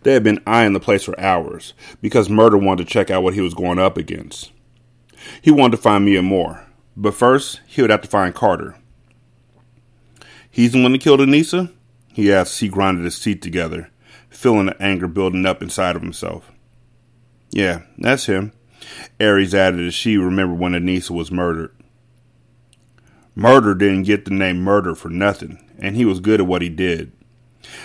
They 0.03 0.13
had 0.13 0.23
been 0.23 0.43
eyeing 0.45 0.73
the 0.73 0.79
place 0.79 1.03
for 1.03 1.19
hours 1.19 1.73
because 2.01 2.29
Murder 2.29 2.57
wanted 2.57 2.87
to 2.87 2.93
check 2.93 3.09
out 3.09 3.23
what 3.23 3.33
he 3.33 3.41
was 3.41 3.53
going 3.53 3.79
up 3.79 3.97
against. 3.97 4.51
He 5.41 5.51
wanted 5.51 5.77
to 5.77 5.81
find 5.81 6.05
Miamor, 6.05 6.65
but 6.95 7.13
first 7.13 7.61
he 7.65 7.81
would 7.81 7.91
have 7.91 8.01
to 8.01 8.07
find 8.07 8.35
Carter. 8.35 8.75
He's 10.49 10.73
the 10.73 10.83
one 10.83 10.91
that 10.91 11.01
killed 11.01 11.19
Anissa? 11.19 11.71
he 12.13 12.31
asked 12.31 12.53
as 12.53 12.59
he 12.59 12.67
grinded 12.67 13.05
his 13.05 13.19
teeth 13.19 13.41
together, 13.41 13.89
feeling 14.29 14.67
the 14.67 14.81
anger 14.81 15.07
building 15.07 15.45
up 15.45 15.63
inside 15.63 15.95
of 15.95 16.01
himself. 16.01 16.51
Yeah, 17.49 17.81
that's 17.97 18.27
him, 18.27 18.51
Aries 19.19 19.55
added 19.55 19.87
as 19.87 19.93
she 19.93 20.17
remembered 20.17 20.59
when 20.59 20.73
Anissa 20.73 21.11
was 21.11 21.31
murdered. 21.31 21.75
Murder 23.35 23.73
didn't 23.73 24.03
get 24.03 24.25
the 24.25 24.31
name 24.31 24.61
Murder 24.61 24.93
for 24.93 25.09
nothing, 25.09 25.57
and 25.79 25.95
he 25.95 26.05
was 26.05 26.19
good 26.19 26.39
at 26.39 26.45
what 26.47 26.61
he 26.61 26.69
did. 26.69 27.11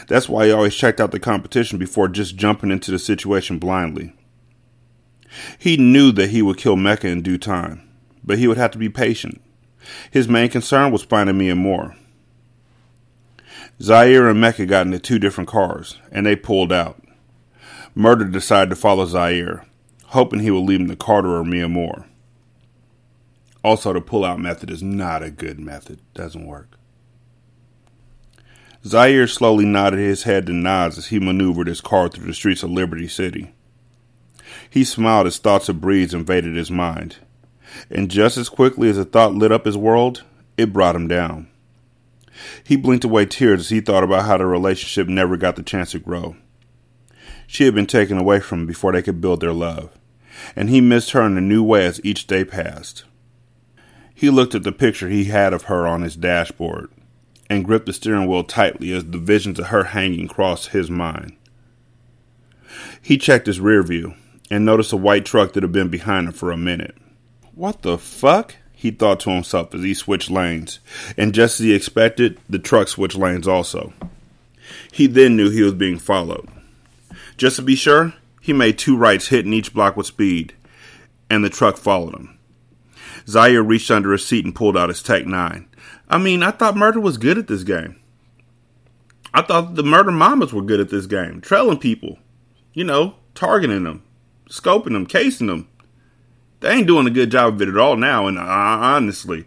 That's 0.08 0.28
why 0.28 0.46
he 0.46 0.52
always 0.52 0.74
checked 0.74 1.00
out 1.00 1.10
the 1.10 1.20
competition 1.20 1.78
before 1.78 2.08
just 2.08 2.36
jumping 2.36 2.70
into 2.70 2.90
the 2.90 2.98
situation 2.98 3.58
blindly. 3.58 4.12
He 5.58 5.76
knew 5.76 6.12
that 6.12 6.30
he 6.30 6.42
would 6.42 6.56
kill 6.56 6.76
Mecca 6.76 7.08
in 7.08 7.22
due 7.22 7.38
time, 7.38 7.88
but 8.24 8.38
he 8.38 8.48
would 8.48 8.56
have 8.56 8.70
to 8.72 8.78
be 8.78 8.88
patient. 8.88 9.40
His 10.10 10.28
main 10.28 10.48
concern 10.48 10.92
was 10.92 11.02
finding 11.02 11.36
Miamor. 11.36 11.96
Zaire 13.80 14.28
and 14.28 14.40
Mecca 14.40 14.66
got 14.66 14.86
into 14.86 14.98
two 14.98 15.18
different 15.18 15.48
cars, 15.48 15.98
and 16.10 16.26
they 16.26 16.34
pulled 16.34 16.72
out. 16.72 17.02
Murder 17.94 18.24
decided 18.24 18.70
to 18.70 18.76
follow 18.76 19.06
Zaire, 19.06 19.66
hoping 20.06 20.40
he 20.40 20.50
would 20.50 20.64
leave 20.64 20.80
him 20.80 20.88
to 20.88 20.96
Carter 20.96 21.36
or 21.36 21.44
Miamor. 21.44 22.06
Also, 23.62 23.92
the 23.92 24.00
pull-out 24.00 24.40
method 24.40 24.70
is 24.70 24.82
not 24.82 25.22
a 25.22 25.30
good 25.30 25.58
method. 25.58 26.00
Doesn't 26.14 26.46
work. 26.46 26.77
Zaire 28.86 29.26
slowly 29.26 29.64
nodded 29.64 29.98
his 29.98 30.22
head 30.22 30.46
to 30.46 30.52
nods 30.52 30.98
as 30.98 31.08
he 31.08 31.18
maneuvered 31.18 31.66
his 31.66 31.80
car 31.80 32.08
through 32.08 32.26
the 32.26 32.34
streets 32.34 32.62
of 32.62 32.70
Liberty 32.70 33.08
City. 33.08 33.52
He 34.70 34.84
smiled 34.84 35.26
as 35.26 35.38
thoughts 35.38 35.68
of 35.68 35.80
Breeze 35.80 36.14
invaded 36.14 36.54
his 36.54 36.70
mind, 36.70 37.16
and 37.90 38.10
just 38.10 38.36
as 38.36 38.48
quickly 38.48 38.88
as 38.88 38.96
a 38.96 39.04
thought 39.04 39.34
lit 39.34 39.50
up 39.50 39.64
his 39.64 39.76
world, 39.76 40.22
it 40.56 40.72
brought 40.72 40.94
him 40.94 41.08
down. 41.08 41.48
He 42.62 42.76
blinked 42.76 43.04
away 43.04 43.26
tears 43.26 43.60
as 43.60 43.68
he 43.70 43.80
thought 43.80 44.04
about 44.04 44.26
how 44.26 44.36
the 44.36 44.46
relationship 44.46 45.08
never 45.08 45.36
got 45.36 45.56
the 45.56 45.62
chance 45.64 45.90
to 45.90 45.98
grow. 45.98 46.36
She 47.48 47.64
had 47.64 47.74
been 47.74 47.86
taken 47.86 48.16
away 48.16 48.38
from 48.38 48.60
him 48.60 48.66
before 48.66 48.92
they 48.92 49.02
could 49.02 49.20
build 49.20 49.40
their 49.40 49.52
love, 49.52 49.90
and 50.54 50.70
he 50.70 50.80
missed 50.80 51.10
her 51.10 51.22
in 51.22 51.36
a 51.36 51.40
new 51.40 51.64
way 51.64 51.84
as 51.84 52.00
each 52.04 52.28
day 52.28 52.44
passed. 52.44 53.04
He 54.14 54.30
looked 54.30 54.54
at 54.54 54.62
the 54.62 54.72
picture 54.72 55.08
he 55.08 55.24
had 55.24 55.52
of 55.52 55.64
her 55.64 55.86
on 55.86 56.02
his 56.02 56.14
dashboard 56.14 56.90
and 57.50 57.64
gripped 57.64 57.86
the 57.86 57.92
steering 57.92 58.26
wheel 58.26 58.44
tightly 58.44 58.92
as 58.92 59.04
the 59.04 59.18
visions 59.18 59.58
of 59.58 59.66
her 59.66 59.84
hanging 59.84 60.28
crossed 60.28 60.68
his 60.68 60.90
mind. 60.90 61.36
He 63.00 63.18
checked 63.18 63.46
his 63.46 63.60
rear 63.60 63.82
view 63.82 64.14
and 64.50 64.64
noticed 64.64 64.92
a 64.92 64.96
white 64.96 65.24
truck 65.24 65.52
that 65.52 65.62
had 65.62 65.72
been 65.72 65.88
behind 65.88 66.28
him 66.28 66.32
for 66.32 66.50
a 66.50 66.56
minute. 66.56 66.96
What 67.54 67.82
the 67.82 67.98
fuck? 67.98 68.56
he 68.72 68.92
thought 68.92 69.18
to 69.18 69.30
himself 69.30 69.74
as 69.74 69.82
he 69.82 69.92
switched 69.92 70.30
lanes, 70.30 70.78
and 71.16 71.34
just 71.34 71.58
as 71.58 71.64
he 71.64 71.74
expected, 71.74 72.38
the 72.48 72.60
truck 72.60 72.86
switched 72.86 73.16
lanes 73.16 73.48
also. 73.48 73.92
He 74.92 75.08
then 75.08 75.36
knew 75.36 75.50
he 75.50 75.62
was 75.62 75.74
being 75.74 75.98
followed. 75.98 76.48
Just 77.36 77.56
to 77.56 77.62
be 77.62 77.74
sure, 77.74 78.14
he 78.40 78.52
made 78.52 78.78
two 78.78 78.96
rights 78.96 79.28
hitting 79.28 79.52
each 79.52 79.74
block 79.74 79.96
with 79.96 80.06
speed, 80.06 80.54
and 81.28 81.44
the 81.44 81.50
truck 81.50 81.76
followed 81.76 82.14
him. 82.14 82.38
Zaire 83.26 83.62
reached 83.62 83.90
under 83.90 84.12
his 84.12 84.24
seat 84.24 84.44
and 84.44 84.54
pulled 84.54 84.76
out 84.76 84.88
his 84.88 85.02
Tech 85.02 85.26
9. 85.26 85.67
I 86.08 86.18
mean, 86.18 86.42
I 86.42 86.50
thought 86.50 86.76
murder 86.76 87.00
was 87.00 87.18
good 87.18 87.38
at 87.38 87.48
this 87.48 87.64
game. 87.64 88.00
I 89.34 89.42
thought 89.42 89.74
the 89.74 89.82
murder 89.82 90.10
mamas 90.10 90.52
were 90.52 90.62
good 90.62 90.80
at 90.80 90.88
this 90.88 91.06
game, 91.06 91.40
trailing 91.40 91.78
people, 91.78 92.18
you 92.72 92.84
know, 92.84 93.16
targeting 93.34 93.84
them, 93.84 94.02
scoping 94.48 94.92
them, 94.92 95.06
casing 95.06 95.48
them. 95.48 95.68
They 96.60 96.70
ain't 96.70 96.86
doing 96.86 97.06
a 97.06 97.10
good 97.10 97.30
job 97.30 97.54
of 97.54 97.62
it 97.62 97.68
at 97.68 97.76
all 97.76 97.96
now, 97.96 98.26
and 98.26 98.38
uh, 98.38 98.42
honestly, 98.42 99.46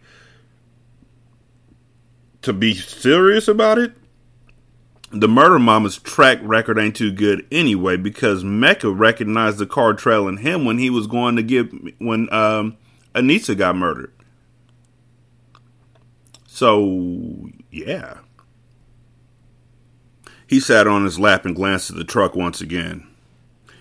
to 2.44 2.54
be 2.54 2.74
serious 2.74 3.48
about 3.48 3.80
it, 3.80 3.94
the 5.12 5.28
Murder 5.28 5.60
Mama's 5.60 5.98
track 5.98 6.40
record 6.42 6.80
ain't 6.80 6.96
too 6.96 7.12
good 7.12 7.46
anyway 7.52 7.98
because 7.98 8.44
Mecca 8.44 8.90
recognized 8.90 9.58
the 9.58 9.66
car 9.66 9.94
trailing 9.94 10.38
him 10.38 10.64
when 10.64 10.78
he 10.78 10.90
was 10.90 11.06
going 11.06 11.36
to 11.36 11.44
get 11.44 11.70
when 12.00 12.32
um, 12.34 12.78
Anissa 13.14 13.58
got 13.58 13.76
murdered. 13.76 14.14
So, 16.62 17.50
yeah. 17.72 18.20
He 20.48 20.60
sat 20.60 20.88
on 20.88 21.06
his 21.06 21.20
lap 21.20 21.46
and 21.46 21.56
glanced 21.56 21.90
at 21.90 21.98
the 21.98 22.04
truck 22.04 22.36
once 22.36 22.62
again. 22.62 23.08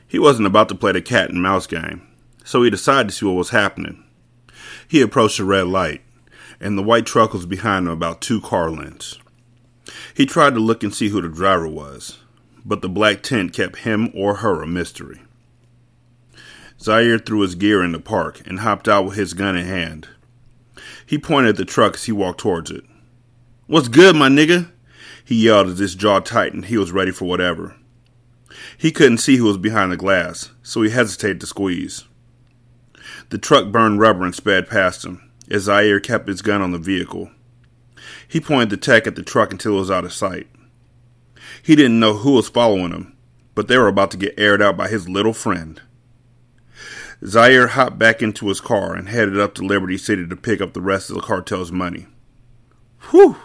He 0.09 0.19
wasn't 0.19 0.47
about 0.47 0.69
to 0.71 0.75
play 0.75 0.93
the 0.93 1.03
cat 1.03 1.31
and 1.31 1.43
mouse 1.43 1.67
game 1.67 2.11
so 2.45 2.63
he 2.63 2.71
decided 2.71 3.09
to 3.09 3.15
see 3.15 3.27
what 3.27 3.37
was 3.37 3.51
happening. 3.51 4.03
He 4.89 5.01
approached 5.01 5.39
the 5.39 5.45
red 5.45 5.69
light, 5.69 6.03
and 6.59 6.77
the 6.77 6.83
white 6.83 7.07
truck 7.07 7.33
was 7.33 7.47
behind 7.47 7.87
him 7.87 7.93
about 7.93 8.21
two 8.21 8.41
car 8.41 8.71
lengths. 8.71 9.19
He 10.15 10.27
tried 10.27 10.55
to 10.55 10.61
look 10.61 10.83
and 10.83 10.95
see 10.95 11.09
who 11.09 11.23
the 11.23 11.29
driver 11.29 11.69
was, 11.69 12.19
but 12.65 12.83
the 12.83 12.89
black 12.89 13.23
tent 13.23 13.53
kept 13.53 13.79
him 13.79 14.11
or 14.15 14.37
her 14.37 14.63
a 14.63 14.67
mystery. 14.67 15.21
Zaire 16.81 17.19
threw 17.19 17.41
his 17.41 17.55
gear 17.55 17.85
in 17.85 17.93
the 17.93 18.01
park 18.01 18.43
and 18.47 18.61
hopped 18.61 18.89
out 18.89 19.05
with 19.05 19.17
his 19.17 19.35
gun 19.35 19.57
in 19.57 19.67
hand. 19.67 20.09
He 21.11 21.19
pointed 21.19 21.49
at 21.49 21.57
the 21.57 21.65
truck 21.65 21.95
as 21.95 22.05
he 22.05 22.13
walked 22.13 22.39
towards 22.39 22.71
it. 22.71 22.85
What's 23.67 23.89
good, 23.89 24.15
my 24.15 24.29
nigga? 24.29 24.71
He 25.25 25.45
yelled 25.45 25.67
as 25.67 25.81
his 25.81 25.97
jaw 25.97 26.21
tightened. 26.21 26.67
He 26.67 26.77
was 26.77 26.93
ready 26.93 27.11
for 27.11 27.25
whatever. 27.25 27.75
He 28.79 28.93
couldn't 28.93 29.19
see 29.19 29.37
who 29.37 29.47
was 29.47 29.59
behind 29.59 29.91
the 29.91 29.97
glass, 29.97 30.51
so 30.63 30.83
he 30.83 30.91
hesitated 30.91 31.41
to 31.41 31.49
squeeze. 31.49 32.05
The 33.31 33.39
truck 33.39 33.73
burned 33.73 33.99
rubber 33.99 34.25
and 34.25 34.33
sped 34.33 34.69
past 34.69 35.05
him, 35.05 35.33
as 35.51 35.63
Zaire 35.63 35.99
kept 35.99 36.29
his 36.29 36.43
gun 36.43 36.63
on 36.63 36.71
the 36.71 36.79
vehicle. 36.79 37.29
He 38.29 38.39
pointed 38.39 38.71
the 38.71 38.77
tech 38.77 39.09
at 39.09 39.17
the 39.17 39.25
truck 39.25 39.51
until 39.51 39.73
it 39.73 39.81
was 39.81 39.91
out 39.91 40.05
of 40.05 40.13
sight. 40.13 40.47
He 41.61 41.75
didn't 41.75 41.99
know 41.99 42.19
who 42.19 42.35
was 42.35 42.49
following 42.49 42.93
him, 42.93 43.17
but 43.57 43.67
they 43.67 43.79
were 43.79 43.89
about 43.89 44.13
to 44.13 44.17
get 44.17 44.39
aired 44.39 44.63
out 44.63 44.77
by 44.77 44.87
his 44.87 45.09
little 45.09 45.33
friend. 45.33 45.81
Zaire 47.25 47.69
hopped 47.69 47.99
back 47.99 48.23
into 48.23 48.49
his 48.49 48.61
car 48.61 48.95
and 48.95 49.09
headed 49.09 49.39
up 49.39 49.55
to 49.55 49.63
Liberty 49.63 49.99
City 49.99 50.27
to 50.27 50.37
pick 50.37 50.61
up 50.61 50.73
the 50.73 50.81
rest 50.81 51.11
of 51.11 51.17
the 51.17 51.23
cartel's 51.23 51.71
money. 51.71 52.07
Whew! 53.11 53.37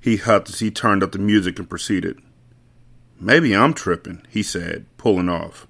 He 0.00 0.16
huffed 0.16 0.48
as 0.50 0.60
he 0.60 0.70
turned 0.70 1.02
up 1.02 1.12
the 1.12 1.18
music 1.18 1.58
and 1.58 1.68
proceeded. 1.68 2.20
Maybe 3.20 3.54
I'm 3.54 3.74
tripping, 3.74 4.22
he 4.28 4.42
said, 4.42 4.86
pulling 4.96 5.28
off. 5.28 5.66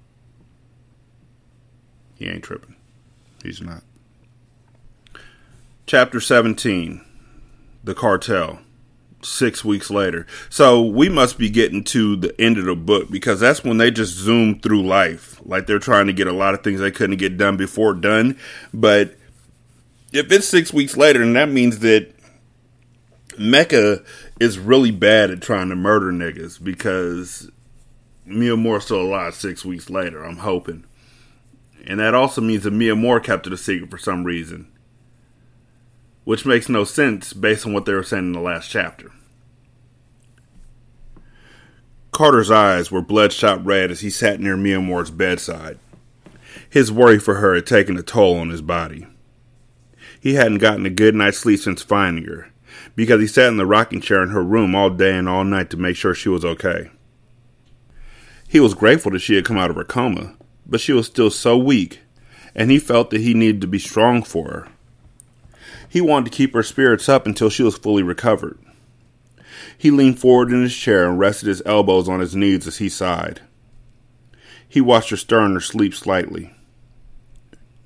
He 2.15 2.27
ain't 2.27 2.43
tripping. 2.43 2.75
He's 3.43 3.61
not. 3.61 3.83
Chapter 5.87 6.19
17 6.19 7.01
The 7.83 7.95
Cartel. 7.95 8.59
Six 9.21 9.65
weeks 9.65 9.89
later. 9.89 10.25
So 10.49 10.81
we 10.81 11.09
must 11.09 11.37
be 11.37 11.49
getting 11.49 11.83
to 11.85 12.15
the 12.15 12.39
end 12.39 12.57
of 12.57 12.63
the 12.63 12.75
book 12.75 13.11
because 13.11 13.41
that's 13.41 13.65
when 13.65 13.77
they 13.77 13.91
just 13.91 14.13
zoom 14.13 14.59
through 14.61 14.83
life. 14.83 15.41
Like 15.45 15.67
they're 15.67 15.77
trying 15.77 16.07
to 16.07 16.13
get 16.13 16.27
a 16.27 16.31
lot 16.31 16.53
of 16.53 16.63
things 16.63 16.79
they 16.79 16.89
couldn't 16.89 17.17
get 17.17 17.37
done 17.37 17.57
before 17.57 17.93
done. 17.93 18.37
But 18.73 19.17
if 20.13 20.31
it's 20.31 20.47
six 20.47 20.71
weeks 20.71 20.95
later, 20.95 21.21
and 21.21 21.35
that 21.35 21.49
means 21.49 21.79
that 21.79 22.13
Mecca 23.37 24.03
is 24.39 24.57
really 24.57 24.91
bad 24.91 25.31
at 25.31 25.41
trying 25.41 25.69
to 25.69 25.75
murder 25.75 26.11
niggas 26.11 26.63
because 26.63 27.49
Miamor's 28.27 28.85
still 28.85 29.01
alive 29.01 29.35
six 29.35 29.65
weeks 29.65 29.89
later, 29.89 30.23
I'm 30.23 30.37
hoping. 30.37 30.85
And 31.85 31.99
that 31.99 32.13
also 32.13 32.41
means 32.41 32.63
that 32.63 32.73
Miamor 32.73 33.23
kept 33.23 33.47
it 33.47 33.53
a 33.53 33.57
secret 33.57 33.89
for 33.89 33.97
some 33.97 34.23
reason. 34.23 34.71
Which 36.29 36.45
makes 36.45 36.69
no 36.69 36.83
sense 36.83 37.33
based 37.33 37.65
on 37.65 37.73
what 37.73 37.85
they 37.85 37.93
were 37.93 38.03
saying 38.03 38.25
in 38.25 38.31
the 38.33 38.39
last 38.39 38.69
chapter. 38.69 39.11
Carter's 42.11 42.51
eyes 42.51 42.91
were 42.91 43.01
bloodshot 43.01 43.65
red 43.65 43.89
as 43.89 44.01
he 44.01 44.11
sat 44.11 44.39
near 44.39 44.55
Miamor's 44.55 45.09
bedside. 45.09 45.79
His 46.69 46.91
worry 46.91 47.17
for 47.17 47.37
her 47.37 47.55
had 47.55 47.65
taken 47.65 47.97
a 47.97 48.03
toll 48.03 48.37
on 48.37 48.51
his 48.51 48.61
body. 48.61 49.07
He 50.19 50.35
hadn't 50.35 50.59
gotten 50.59 50.85
a 50.85 50.91
good 50.91 51.15
night's 51.15 51.39
sleep 51.39 51.61
since 51.61 51.81
finding 51.81 52.25
her, 52.25 52.51
because 52.95 53.19
he 53.21 53.25
sat 53.25 53.47
in 53.47 53.57
the 53.57 53.65
rocking 53.65 53.99
chair 53.99 54.21
in 54.21 54.29
her 54.29 54.43
room 54.43 54.75
all 54.75 54.91
day 54.91 55.17
and 55.17 55.27
all 55.27 55.43
night 55.43 55.71
to 55.71 55.77
make 55.77 55.95
sure 55.95 56.13
she 56.13 56.29
was 56.29 56.45
okay. 56.45 56.91
He 58.47 58.59
was 58.59 58.75
grateful 58.75 59.13
that 59.13 59.21
she 59.21 59.33
had 59.33 59.45
come 59.45 59.57
out 59.57 59.71
of 59.71 59.77
her 59.77 59.83
coma, 59.83 60.35
but 60.67 60.79
she 60.79 60.93
was 60.93 61.07
still 61.07 61.31
so 61.31 61.57
weak, 61.57 62.01
and 62.53 62.69
he 62.69 62.77
felt 62.77 63.09
that 63.09 63.21
he 63.21 63.33
needed 63.33 63.61
to 63.61 63.67
be 63.67 63.79
strong 63.79 64.21
for 64.21 64.47
her. 64.49 64.67
He 65.89 66.01
wanted 66.01 66.31
to 66.31 66.37
keep 66.37 66.53
her 66.53 66.63
spirits 66.63 67.09
up 67.09 67.25
until 67.25 67.49
she 67.49 67.63
was 67.63 67.77
fully 67.77 68.03
recovered. 68.03 68.59
He 69.77 69.91
leaned 69.91 70.19
forward 70.19 70.51
in 70.51 70.61
his 70.61 70.75
chair 70.75 71.09
and 71.09 71.17
rested 71.17 71.47
his 71.47 71.63
elbows 71.65 72.07
on 72.07 72.19
his 72.19 72.35
knees 72.35 72.67
as 72.67 72.77
he 72.77 72.89
sighed. 72.89 73.41
He 74.67 74.79
watched 74.79 75.09
her 75.09 75.17
stir 75.17 75.45
in 75.45 75.53
her 75.55 75.59
sleep 75.59 75.95
slightly. 75.95 76.53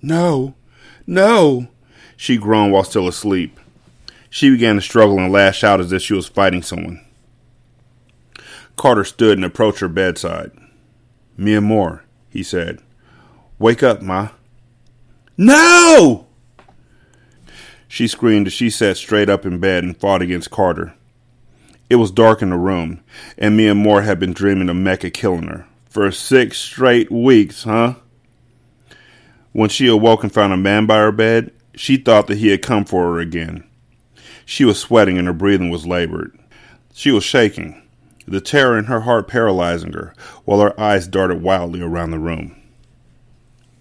No, 0.01 0.53
no, 1.07 1.69
she 2.17 2.35
groaned 2.35 2.73
while 2.73 2.83
still 2.83 3.07
asleep. 3.07 3.57
She 4.29 4.49
began 4.49 4.75
to 4.75 4.81
struggle 4.81 5.19
and 5.19 5.31
lash 5.31 5.63
out 5.63 5.79
as 5.79 5.93
if 5.93 6.01
she 6.01 6.13
was 6.13 6.27
fighting 6.27 6.61
someone. 6.61 6.99
Carter 8.75 9.03
stood 9.03 9.37
and 9.37 9.45
approached 9.45 9.79
her 9.79 9.87
bedside. 9.87 10.51
Miamor, 11.37 12.01
he 12.29 12.43
said. 12.43 12.79
Wake 13.59 13.83
up, 13.83 14.01
Ma. 14.01 14.29
No! 15.37 16.27
She 17.93 18.08
screamed 18.08 18.47
as 18.47 18.53
she 18.53 18.71
sat 18.71 18.97
straight 18.97 19.29
up 19.29 19.45
in 19.45 19.60
bed 19.60 19.84
and 19.84 19.95
fought 19.95 20.23
against 20.23 20.49
Carter. 20.49 20.95
It 21.91 21.97
was 21.97 22.10
dark 22.10 22.41
in 22.41 22.49
the 22.49 22.58
room, 22.58 23.01
and 23.38 23.56
Miamor 23.56 24.03
had 24.03 24.19
been 24.19 24.34
dreaming 24.34 24.67
of 24.67 24.77
Mecca 24.77 25.12
killing 25.12 25.43
her. 25.43 25.67
For 25.91 26.10
six 26.10 26.58
straight 26.58 27.12
weeks, 27.12 27.65
huh? 27.65 27.97
When 29.51 29.69
she 29.69 29.86
awoke 29.86 30.23
and 30.23 30.34
found 30.34 30.53
a 30.53 30.58
man 30.58 30.88
by 30.88 30.97
her 30.97 31.12
bed, 31.12 31.51
she 31.75 31.97
thought 31.97 32.25
that 32.25 32.39
he 32.39 32.47
had 32.47 32.63
come 32.63 32.84
for 32.84 33.13
her 33.13 33.19
again. 33.19 33.63
She 34.43 34.65
was 34.65 34.79
sweating 34.79 35.19
and 35.19 35.27
her 35.27 35.32
breathing 35.34 35.69
was 35.69 35.86
labored. 35.86 36.36
She 36.95 37.12
was 37.12 37.23
shaking 37.23 37.79
the 38.27 38.41
terror 38.41 38.75
in 38.75 38.86
her 38.86 39.01
heart 39.01 39.27
paralyzing 39.27 39.93
her, 39.93 40.15
while 40.45 40.62
her 40.62 40.79
eyes 40.82 41.08
darted 41.08 41.43
wildly 41.43 41.82
around 41.82 42.10
the 42.10 42.17
room. 42.17 42.56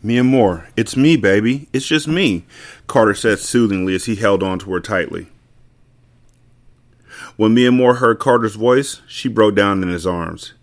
Miamor, 0.04 0.66
it's 0.76 0.96
me, 0.96 1.16
baby. 1.16 1.68
It's 1.72 1.86
just 1.86 2.08
me, 2.08 2.44
Carter 2.86 3.14
said 3.14 3.38
soothingly 3.38 3.94
as 3.94 4.06
he 4.06 4.16
held 4.16 4.42
on 4.42 4.58
to 4.60 4.72
her 4.72 4.80
tightly. 4.80 5.28
When 7.36 7.54
Miamor 7.54 7.96
heard 7.96 8.18
Carter's 8.18 8.56
voice, 8.56 9.00
she 9.06 9.28
broke 9.28 9.54
down 9.54 9.82
in 9.82 9.88
his 9.88 10.06
arms. 10.06 10.54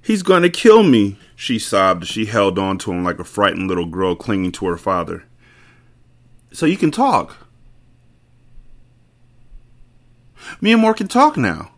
He's 0.00 0.22
going 0.22 0.42
to 0.42 0.50
kill 0.50 0.82
me, 0.82 1.18
she 1.34 1.58
sobbed 1.58 2.02
as 2.02 2.08
she 2.08 2.26
held 2.26 2.58
on 2.58 2.78
to 2.78 2.92
him 2.92 3.02
like 3.02 3.18
a 3.18 3.24
frightened 3.24 3.68
little 3.68 3.86
girl 3.86 4.14
clinging 4.14 4.52
to 4.52 4.66
her 4.66 4.76
father. 4.76 5.24
So 6.52 6.66
you 6.66 6.76
can 6.76 6.90
talk. 6.90 7.48
Miamor 10.60 10.96
can 10.96 11.08
talk 11.08 11.36
now 11.36 11.72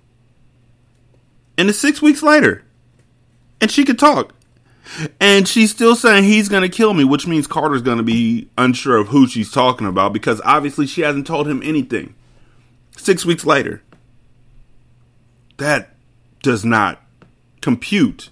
and 1.58 1.68
it's 1.68 1.78
six 1.78 2.00
weeks 2.00 2.22
later, 2.22 2.62
and 3.60 3.68
she 3.70 3.84
can 3.84 3.96
talk. 3.96 4.32
And 5.20 5.46
she's 5.46 5.70
still 5.70 5.94
saying 5.94 6.24
he's 6.24 6.48
going 6.48 6.62
to 6.62 6.68
kill 6.68 6.94
me, 6.94 7.04
which 7.04 7.26
means 7.26 7.46
Carter's 7.46 7.82
going 7.82 7.98
to 7.98 8.04
be 8.04 8.48
unsure 8.56 8.96
of 8.96 9.08
who 9.08 9.26
she's 9.26 9.50
talking 9.50 9.86
about 9.86 10.12
because 10.12 10.40
obviously 10.44 10.86
she 10.86 11.02
hasn't 11.02 11.26
told 11.26 11.46
him 11.46 11.62
anything. 11.62 12.14
Six 12.96 13.24
weeks 13.24 13.44
later. 13.44 13.82
That 15.58 15.94
does 16.42 16.64
not 16.64 17.02
compute. 17.60 18.30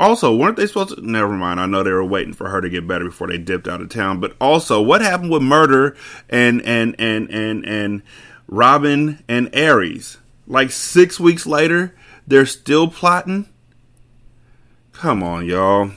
Also, 0.00 0.34
weren't 0.34 0.56
they 0.56 0.66
supposed 0.66 0.94
to? 0.94 1.06
Never 1.06 1.32
mind. 1.32 1.60
I 1.60 1.66
know 1.66 1.82
they 1.82 1.90
were 1.90 2.04
waiting 2.04 2.32
for 2.32 2.48
her 2.48 2.60
to 2.60 2.68
get 2.68 2.86
better 2.86 3.06
before 3.06 3.26
they 3.26 3.38
dipped 3.38 3.66
out 3.66 3.80
of 3.80 3.88
town. 3.88 4.20
But 4.20 4.36
also, 4.40 4.80
what 4.80 5.00
happened 5.00 5.30
with 5.30 5.42
murder 5.42 5.96
and 6.28 6.62
and 6.62 6.94
and 6.98 7.28
and 7.30 7.64
and 7.66 8.02
Robin 8.46 9.22
and 9.28 9.50
Aries? 9.52 10.18
Like 10.46 10.70
six 10.70 11.18
weeks 11.18 11.46
later, 11.46 11.94
they're 12.26 12.46
still 12.46 12.88
plotting. 12.88 13.48
Come 14.98 15.22
on, 15.22 15.46
y'all. 15.46 15.92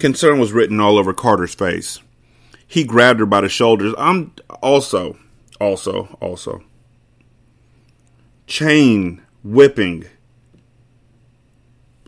Concern 0.00 0.40
was 0.40 0.52
written 0.52 0.80
all 0.80 0.98
over 0.98 1.14
Carter's 1.14 1.54
face. 1.54 2.00
He 2.66 2.82
grabbed 2.82 3.20
her 3.20 3.26
by 3.26 3.42
the 3.42 3.48
shoulders. 3.48 3.94
I'm 3.96 4.32
also, 4.60 5.16
also, 5.60 6.18
also. 6.20 6.64
Chain 8.48 9.22
whipping. 9.44 10.06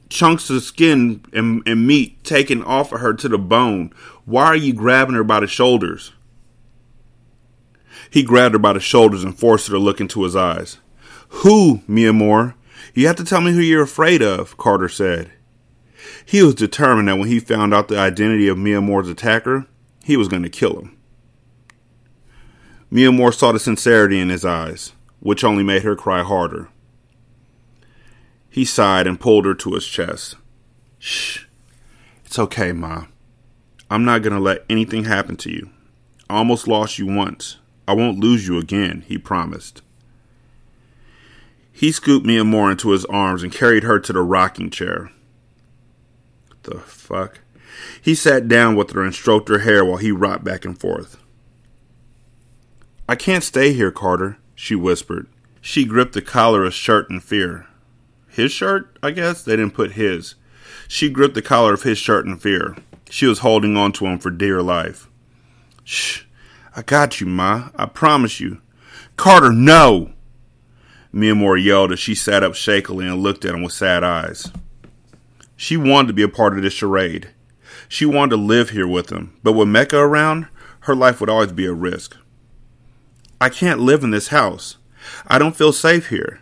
Chunks 0.08 0.50
of 0.50 0.64
skin 0.64 1.24
and, 1.32 1.62
and 1.64 1.86
meat 1.86 2.24
taken 2.24 2.64
off 2.64 2.90
of 2.90 2.98
her 2.98 3.14
to 3.14 3.28
the 3.28 3.38
bone. 3.38 3.92
Why 4.24 4.46
are 4.46 4.56
you 4.56 4.72
grabbing 4.72 5.14
her 5.14 5.22
by 5.22 5.38
the 5.38 5.46
shoulders? 5.46 6.12
He 8.10 8.24
grabbed 8.24 8.56
her 8.56 8.58
by 8.58 8.72
the 8.72 8.80
shoulders 8.80 9.22
and 9.22 9.38
forced 9.38 9.68
her 9.68 9.74
to 9.74 9.78
look 9.78 10.00
into 10.00 10.24
his 10.24 10.34
eyes. 10.34 10.78
Who, 11.28 11.82
Miamor? 11.88 12.54
You 12.96 13.06
have 13.08 13.16
to 13.16 13.24
tell 13.24 13.42
me 13.42 13.52
who 13.52 13.60
you're 13.60 13.82
afraid 13.82 14.22
of, 14.22 14.56
Carter 14.56 14.88
said. 14.88 15.30
He 16.24 16.42
was 16.42 16.54
determined 16.54 17.08
that 17.08 17.18
when 17.18 17.28
he 17.28 17.40
found 17.40 17.74
out 17.74 17.88
the 17.88 17.98
identity 17.98 18.48
of 18.48 18.56
Miamor's 18.56 19.10
attacker, 19.10 19.66
he 20.02 20.16
was 20.16 20.28
going 20.28 20.44
to 20.44 20.48
kill 20.48 20.80
him. 20.80 20.96
Miamor 22.90 23.34
saw 23.34 23.52
the 23.52 23.58
sincerity 23.58 24.18
in 24.18 24.30
his 24.30 24.46
eyes, 24.46 24.92
which 25.20 25.44
only 25.44 25.62
made 25.62 25.82
her 25.82 25.94
cry 25.94 26.22
harder. 26.22 26.70
He 28.48 28.64
sighed 28.64 29.06
and 29.06 29.20
pulled 29.20 29.44
her 29.44 29.54
to 29.54 29.74
his 29.74 29.86
chest. 29.86 30.36
Shh. 30.98 31.44
It's 32.24 32.38
okay, 32.38 32.72
Ma. 32.72 33.04
I'm 33.90 34.06
not 34.06 34.22
going 34.22 34.32
to 34.32 34.40
let 34.40 34.64
anything 34.70 35.04
happen 35.04 35.36
to 35.36 35.50
you. 35.50 35.68
I 36.30 36.38
almost 36.38 36.66
lost 36.66 36.98
you 36.98 37.14
once. 37.14 37.58
I 37.86 37.92
won't 37.92 38.20
lose 38.20 38.48
you 38.48 38.56
again, 38.58 39.04
he 39.06 39.18
promised. 39.18 39.82
He 41.76 41.92
scooped 41.92 42.24
Miamor 42.24 42.70
into 42.70 42.92
his 42.92 43.04
arms 43.04 43.42
and 43.42 43.52
carried 43.52 43.82
her 43.82 44.00
to 44.00 44.12
the 44.14 44.22
rocking 44.22 44.70
chair. 44.70 45.12
The 46.62 46.78
fuck? 46.78 47.40
He 48.00 48.14
sat 48.14 48.48
down 48.48 48.76
with 48.76 48.92
her 48.92 49.02
and 49.02 49.14
stroked 49.14 49.50
her 49.50 49.58
hair 49.58 49.84
while 49.84 49.98
he 49.98 50.10
rocked 50.10 50.42
back 50.42 50.64
and 50.64 50.80
forth. 50.80 51.18
I 53.06 53.14
can't 53.14 53.44
stay 53.44 53.74
here, 53.74 53.90
Carter, 53.90 54.38
she 54.54 54.74
whispered. 54.74 55.26
She 55.60 55.84
gripped 55.84 56.14
the 56.14 56.22
collar 56.22 56.60
of 56.60 56.72
his 56.72 56.74
shirt 56.74 57.10
in 57.10 57.20
fear. 57.20 57.66
His 58.26 58.52
shirt, 58.52 58.98
I 59.02 59.10
guess? 59.10 59.42
They 59.42 59.56
didn't 59.56 59.74
put 59.74 59.92
his. 59.92 60.34
She 60.88 61.10
gripped 61.10 61.34
the 61.34 61.42
collar 61.42 61.74
of 61.74 61.82
his 61.82 61.98
shirt 61.98 62.24
in 62.24 62.38
fear. 62.38 62.74
She 63.10 63.26
was 63.26 63.40
holding 63.40 63.76
on 63.76 63.92
to 63.92 64.06
him 64.06 64.18
for 64.18 64.30
dear 64.30 64.62
life. 64.62 65.10
Shh, 65.84 66.22
I 66.74 66.80
got 66.80 67.20
you, 67.20 67.26
Ma. 67.26 67.68
I 67.76 67.84
promise 67.84 68.40
you. 68.40 68.62
Carter, 69.16 69.52
no! 69.52 70.14
Moore 71.16 71.56
yelled 71.56 71.92
as 71.92 71.98
she 71.98 72.14
sat 72.14 72.42
up 72.42 72.54
shakily 72.54 73.06
and 73.06 73.22
looked 73.22 73.44
at 73.44 73.54
him 73.54 73.62
with 73.62 73.72
sad 73.72 74.04
eyes. 74.04 74.52
She 75.56 75.76
wanted 75.76 76.08
to 76.08 76.12
be 76.12 76.22
a 76.22 76.28
part 76.28 76.56
of 76.56 76.62
this 76.62 76.74
charade. 76.74 77.30
She 77.88 78.04
wanted 78.04 78.36
to 78.36 78.42
live 78.42 78.70
here 78.70 78.86
with 78.86 79.10
him, 79.10 79.34
but 79.42 79.54
with 79.54 79.68
Mecca 79.68 79.98
around, 79.98 80.48
her 80.80 80.94
life 80.94 81.20
would 81.20 81.30
always 81.30 81.52
be 81.52 81.64
a 81.64 81.72
risk. 81.72 82.16
I 83.40 83.48
can't 83.48 83.80
live 83.80 84.04
in 84.04 84.10
this 84.10 84.28
house. 84.28 84.76
I 85.26 85.38
don't 85.38 85.56
feel 85.56 85.72
safe 85.72 86.08
here. 86.08 86.40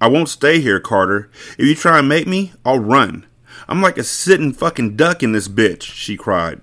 I 0.00 0.08
won't 0.08 0.28
stay 0.28 0.60
here, 0.60 0.78
Carter. 0.78 1.30
If 1.58 1.66
you 1.66 1.74
try 1.74 1.98
and 1.98 2.08
make 2.08 2.26
me, 2.26 2.52
I'll 2.64 2.78
run. 2.78 3.26
I'm 3.68 3.82
like 3.82 3.98
a 3.98 4.04
sitting 4.04 4.52
fucking 4.52 4.96
duck 4.96 5.22
in 5.22 5.32
this 5.32 5.48
bitch, 5.48 5.82
she 5.82 6.16
cried. 6.16 6.60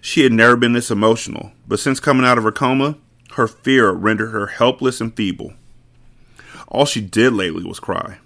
She 0.00 0.22
had 0.22 0.32
never 0.32 0.56
been 0.56 0.74
this 0.74 0.90
emotional, 0.90 1.52
but 1.66 1.80
since 1.80 1.98
coming 1.98 2.24
out 2.24 2.38
of 2.38 2.44
her 2.44 2.52
coma, 2.52 2.98
her 3.32 3.46
fear 3.46 3.90
rendered 3.90 4.30
her 4.30 4.46
helpless 4.46 5.00
and 5.00 5.14
feeble. 5.14 5.54
All 6.68 6.86
she 6.86 7.00
did 7.00 7.32
lately 7.32 7.64
was 7.64 7.80
cry. 7.80 8.18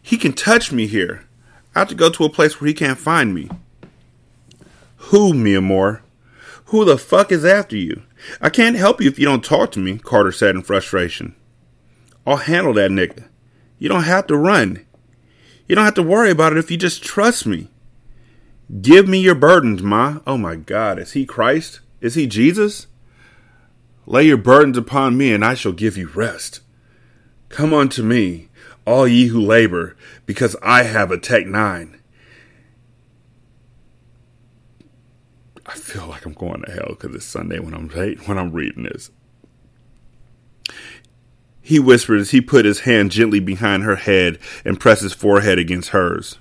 He 0.00 0.16
can 0.16 0.32
touch 0.32 0.72
me 0.72 0.86
here. 0.86 1.26
I 1.74 1.80
have 1.80 1.88
to 1.88 1.94
go 1.94 2.10
to 2.10 2.24
a 2.24 2.30
place 2.30 2.60
where 2.60 2.68
he 2.68 2.74
can't 2.74 2.98
find 2.98 3.34
me. 3.34 3.48
Who, 4.96 5.32
Miamor? 5.32 6.00
Who 6.66 6.84
the 6.84 6.98
fuck 6.98 7.30
is 7.30 7.44
after 7.44 7.76
you? 7.76 8.02
I 8.40 8.48
can't 8.48 8.76
help 8.76 9.00
you 9.00 9.08
if 9.08 9.18
you 9.18 9.26
don't 9.26 9.44
talk 9.44 9.70
to 9.72 9.80
me, 9.80 9.98
Carter 9.98 10.32
said 10.32 10.54
in 10.54 10.62
frustration. 10.62 11.34
I'll 12.26 12.36
handle 12.36 12.72
that 12.74 12.90
nigga. 12.90 13.28
You 13.78 13.88
don't 13.88 14.04
have 14.04 14.26
to 14.28 14.36
run. 14.36 14.84
You 15.66 15.76
don't 15.76 15.84
have 15.84 15.94
to 15.94 16.02
worry 16.02 16.30
about 16.30 16.52
it 16.52 16.58
if 16.58 16.70
you 16.70 16.76
just 16.76 17.02
trust 17.02 17.46
me. 17.46 17.68
Give 18.80 19.06
me 19.06 19.18
your 19.18 19.34
burdens, 19.34 19.82
Ma. 19.82 20.20
Oh 20.26 20.38
my 20.38 20.56
God, 20.56 20.98
is 20.98 21.12
he 21.12 21.26
Christ? 21.26 21.80
Is 22.00 22.14
he 22.14 22.26
Jesus? 22.26 22.86
Lay 24.06 24.24
your 24.24 24.36
burdens 24.36 24.76
upon 24.76 25.16
me, 25.16 25.32
and 25.32 25.44
I 25.44 25.54
shall 25.54 25.72
give 25.72 25.96
you 25.96 26.08
rest. 26.08 26.60
Come 27.48 27.72
unto 27.72 28.02
me, 28.02 28.48
all 28.84 29.08
ye 29.08 29.26
who 29.28 29.40
labor, 29.40 29.96
because 30.26 30.56
I 30.62 30.82
have 30.82 31.10
a 31.10 31.18
Tech 31.18 31.46
9. 31.46 32.00
I 35.66 35.74
feel 35.74 36.06
like 36.06 36.26
I'm 36.26 36.34
going 36.34 36.62
to 36.62 36.72
hell 36.72 36.90
because 36.90 37.14
it's 37.14 37.24
Sunday 37.24 37.58
when 37.58 37.72
I'm 37.74 37.88
when 37.88 38.38
I'm 38.38 38.52
reading 38.52 38.82
this. 38.82 39.10
He 41.62 41.78
whispered 41.78 42.20
as 42.20 42.32
he 42.32 42.42
put 42.42 42.66
his 42.66 42.80
hand 42.80 43.10
gently 43.10 43.40
behind 43.40 43.84
her 43.84 43.96
head 43.96 44.38
and 44.66 44.78
pressed 44.78 45.02
his 45.02 45.14
forehead 45.14 45.58
against 45.58 45.90
hers. 45.90 46.38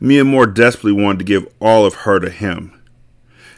Miamor 0.00 0.54
desperately 0.54 0.92
wanted 0.92 1.18
to 1.18 1.24
give 1.24 1.48
all 1.60 1.84
of 1.84 1.94
her 1.94 2.20
to 2.20 2.30
him. 2.30 2.75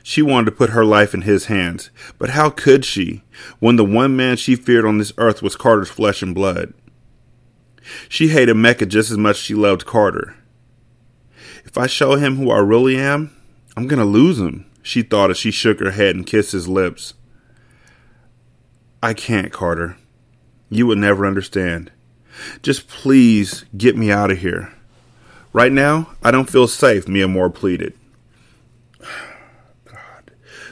She 0.03 0.22
wanted 0.22 0.46
to 0.46 0.57
put 0.57 0.70
her 0.70 0.84
life 0.84 1.14
in 1.14 1.22
his 1.22 1.46
hands, 1.46 1.90
but 2.18 2.30
how 2.30 2.51
could 2.51 2.84
she 2.84 3.22
when 3.59 3.76
the 3.76 3.84
one 3.84 4.16
man 4.16 4.36
she 4.36 4.57
feared 4.57 4.84
on 4.84 4.99
this 4.99 5.12
earth 5.18 5.42
was 5.42 5.57
Carter's 5.57 5.90
flesh 5.90 6.22
and 6.22 6.34
blood? 6.34 6.72
She 8.09 8.28
hated 8.28 8.55
Mecca 8.55 8.86
just 8.86 9.11
as 9.11 9.18
much 9.18 9.36
as 9.36 9.42
she 9.42 9.55
loved 9.55 9.86
Carter. 9.86 10.36
If 11.64 11.76
I 11.76 11.86
show 11.86 12.16
him 12.16 12.36
who 12.36 12.51
I 12.51 12.59
really 12.59 12.96
am, 12.96 13.34
I'm 13.76 13.86
going 13.86 13.99
to 13.99 14.05
lose 14.05 14.38
him, 14.38 14.70
she 14.82 15.03
thought 15.03 15.30
as 15.30 15.36
she 15.36 15.51
shook 15.51 15.80
her 15.80 15.90
head 15.90 16.16
and 16.16 16.26
kissed 16.26 16.53
his 16.53 16.68
lips. 16.68 17.14
I 19.03 19.14
can't, 19.14 19.53
Carter. 19.53 19.96
You 20.70 20.86
would 20.86 20.99
never 20.99 21.26
understand. 21.26 21.92
Just 22.62 22.88
please 22.88 23.64
get 23.76 23.96
me 23.96 24.11
out 24.11 24.30
of 24.30 24.38
here. 24.38 24.72
Right 25.53 25.72
now, 25.72 26.11
I 26.22 26.30
don't 26.30 26.51
feel 26.51 26.68
safe, 26.68 27.07
Miamor 27.07 27.53
pleaded. 27.55 27.97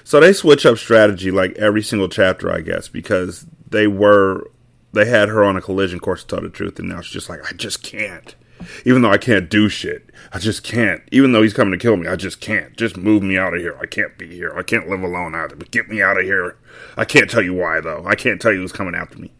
So 0.06 0.20
they 0.20 0.32
switch 0.32 0.64
up 0.64 0.78
strategy 0.78 1.32
like 1.32 1.58
every 1.58 1.82
single 1.82 2.08
chapter, 2.08 2.48
I 2.48 2.60
guess, 2.60 2.86
because 2.86 3.44
they 3.68 3.88
were 3.88 4.48
they 4.92 5.04
had 5.04 5.28
her 5.28 5.42
on 5.42 5.56
a 5.56 5.60
collision 5.60 5.98
course 5.98 6.22
to 6.22 6.28
tell 6.28 6.40
the 6.44 6.48
truth, 6.48 6.78
and 6.78 6.88
now 6.88 7.00
she's 7.00 7.12
just 7.12 7.28
like, 7.28 7.40
I 7.44 7.52
just 7.54 7.82
can't. 7.82 8.36
Even 8.84 9.02
though 9.02 9.10
I 9.10 9.18
can't 9.18 9.50
do 9.50 9.68
shit, 9.68 10.10
I 10.32 10.38
just 10.38 10.62
can't. 10.62 11.02
Even 11.10 11.32
though 11.32 11.42
he's 11.42 11.52
coming 11.52 11.72
to 11.72 11.82
kill 11.82 11.96
me, 11.96 12.06
I 12.06 12.14
just 12.14 12.40
can't. 12.40 12.76
Just 12.76 12.96
move 12.96 13.24
me 13.24 13.36
out 13.36 13.52
of 13.52 13.60
here. 13.60 13.76
I 13.82 13.86
can't 13.86 14.16
be 14.16 14.28
here. 14.28 14.54
I 14.56 14.62
can't 14.62 14.88
live 14.88 15.02
alone 15.02 15.34
either. 15.34 15.56
But 15.56 15.72
get 15.72 15.88
me 15.88 16.00
out 16.00 16.20
of 16.20 16.24
here. 16.24 16.56
I 16.96 17.04
can't 17.04 17.28
tell 17.28 17.42
you 17.42 17.54
why 17.54 17.80
though. 17.80 18.04
I 18.06 18.14
can't 18.14 18.40
tell 18.40 18.52
you 18.52 18.60
who's 18.60 18.70
coming 18.70 18.94
after 18.94 19.18
me. 19.18 19.32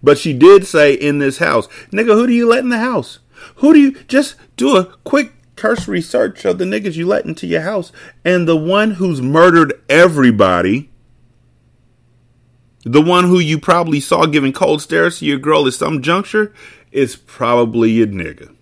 But 0.00 0.16
she 0.16 0.32
did 0.32 0.64
say 0.64 0.94
in 0.94 1.18
this 1.18 1.38
house, 1.38 1.66
nigga, 1.90 2.14
who 2.14 2.28
do 2.28 2.32
you 2.32 2.46
let 2.48 2.60
in 2.60 2.68
the 2.68 2.78
house? 2.78 3.18
Who 3.56 3.74
do 3.74 3.80
you 3.80 3.92
just 4.04 4.36
do 4.56 4.76
a 4.76 4.96
quick 5.02 5.32
cursory 5.58 6.00
search 6.00 6.44
of 6.44 6.58
the 6.58 6.64
niggas 6.64 6.96
you 6.96 7.06
let 7.06 7.24
into 7.24 7.46
your 7.46 7.62
house? 7.62 7.92
And 8.24 8.46
the 8.46 8.56
one 8.56 8.92
who's 8.92 9.20
murdered 9.20 9.72
everybody, 9.88 10.90
the 12.84 13.02
one 13.02 13.24
who 13.24 13.38
you 13.38 13.58
probably 13.58 14.00
saw 14.00 14.26
giving 14.26 14.52
cold 14.52 14.82
stares 14.82 15.18
to 15.18 15.26
your 15.26 15.38
girl 15.38 15.66
at 15.66 15.74
some 15.74 16.02
juncture, 16.02 16.52
is 16.92 17.16
probably 17.16 17.90
your 17.90 18.06
nigga. 18.06 18.54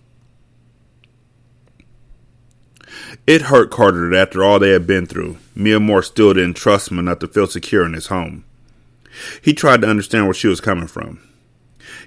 It 3.25 3.43
hurt 3.43 3.71
Carter 3.71 4.09
that 4.09 4.29
after 4.29 4.43
all 4.43 4.59
they 4.59 4.71
had 4.71 4.87
been 4.87 5.05
through, 5.05 5.37
Mia 5.55 6.01
still 6.01 6.33
didn't 6.33 6.55
trust 6.55 6.91
him 6.91 6.99
enough 6.99 7.19
to 7.19 7.27
feel 7.27 7.47
secure 7.47 7.85
in 7.85 7.93
his 7.93 8.07
home. 8.07 8.45
He 9.41 9.53
tried 9.53 9.81
to 9.81 9.89
understand 9.89 10.25
where 10.25 10.33
she 10.33 10.47
was 10.47 10.61
coming 10.61 10.87
from. 10.87 11.19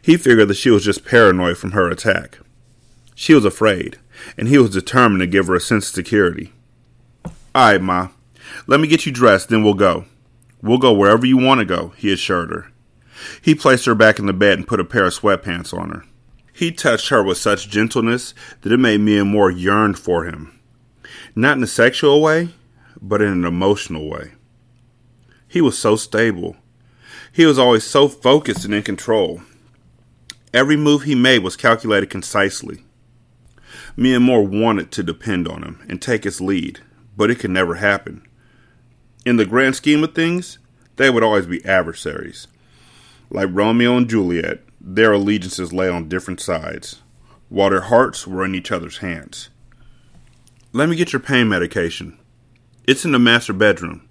He 0.02 0.16
figured 0.16 0.48
that 0.48 0.54
she 0.54 0.70
was 0.70 0.84
just 0.84 1.04
paranoid 1.04 1.58
from 1.58 1.72
her 1.72 1.88
attack. 1.90 2.38
She 3.14 3.34
was 3.34 3.44
afraid, 3.44 3.98
and 4.36 4.48
he 4.48 4.58
was 4.58 4.70
determined 4.70 5.20
to 5.20 5.26
give 5.26 5.46
her 5.46 5.54
a 5.54 5.60
sense 5.60 5.88
of 5.88 5.94
security. 5.94 6.52
All 7.24 7.72
right, 7.72 7.80
Ma. 7.80 8.08
Let 8.66 8.80
me 8.80 8.88
get 8.88 9.06
you 9.06 9.12
dressed, 9.12 9.48
then 9.48 9.62
we'll 9.62 9.74
go. 9.74 10.04
We'll 10.62 10.78
go 10.78 10.92
wherever 10.92 11.26
you 11.26 11.36
want 11.36 11.60
to 11.60 11.64
go, 11.64 11.88
he 11.96 12.12
assured 12.12 12.50
her. 12.50 12.70
He 13.40 13.54
placed 13.54 13.86
her 13.86 13.94
back 13.94 14.18
in 14.18 14.26
the 14.26 14.32
bed 14.32 14.58
and 14.58 14.66
put 14.66 14.80
a 14.80 14.84
pair 14.84 15.04
of 15.04 15.14
sweatpants 15.14 15.76
on 15.76 15.90
her. 15.90 16.04
He 16.52 16.72
touched 16.72 17.08
her 17.08 17.22
with 17.22 17.38
such 17.38 17.70
gentleness 17.70 18.34
that 18.62 18.72
it 18.72 18.78
made 18.78 19.00
Miamor 19.00 19.50
yearn 19.50 19.94
for 19.94 20.24
him. 20.24 20.58
Not 21.34 21.56
in 21.56 21.62
a 21.62 21.66
sexual 21.66 22.20
way, 22.20 22.50
but 23.00 23.22
in 23.22 23.28
an 23.28 23.44
emotional 23.44 24.08
way. 24.08 24.32
He 25.48 25.60
was 25.60 25.78
so 25.78 25.96
stable. 25.96 26.56
He 27.32 27.46
was 27.46 27.58
always 27.58 27.84
so 27.84 28.08
focused 28.08 28.64
and 28.64 28.74
in 28.74 28.82
control. 28.82 29.42
Every 30.52 30.76
move 30.76 31.02
he 31.02 31.14
made 31.14 31.42
was 31.42 31.56
calculated 31.56 32.10
concisely. 32.10 32.84
Miamor 33.96 34.48
wanted 34.48 34.90
to 34.92 35.02
depend 35.02 35.48
on 35.48 35.62
him 35.62 35.84
and 35.88 36.00
take 36.00 36.24
his 36.24 36.40
lead, 36.40 36.80
but 37.16 37.30
it 37.30 37.38
could 37.38 37.50
never 37.50 37.76
happen. 37.76 38.26
In 39.26 39.36
the 39.36 39.44
grand 39.44 39.76
scheme 39.76 40.02
of 40.04 40.14
things, 40.14 40.58
they 40.96 41.10
would 41.10 41.22
always 41.22 41.46
be 41.46 41.64
adversaries. 41.64 42.46
Like 43.30 43.48
Romeo 43.50 43.96
and 43.96 44.08
Juliet, 44.08 44.60
their 44.80 45.12
allegiances 45.12 45.72
lay 45.72 45.88
on 45.88 46.08
different 46.08 46.40
sides, 46.40 47.02
while 47.48 47.70
their 47.70 47.82
hearts 47.82 48.26
were 48.26 48.44
in 48.44 48.54
each 48.54 48.72
other's 48.72 48.98
hands. 48.98 49.50
Let 50.72 50.88
me 50.88 50.96
get 50.96 51.12
your 51.12 51.20
pain 51.20 51.48
medication. 51.48 52.18
It's 52.86 53.04
in 53.04 53.12
the 53.12 53.18
master 53.18 53.52
bedroom. 53.52 54.08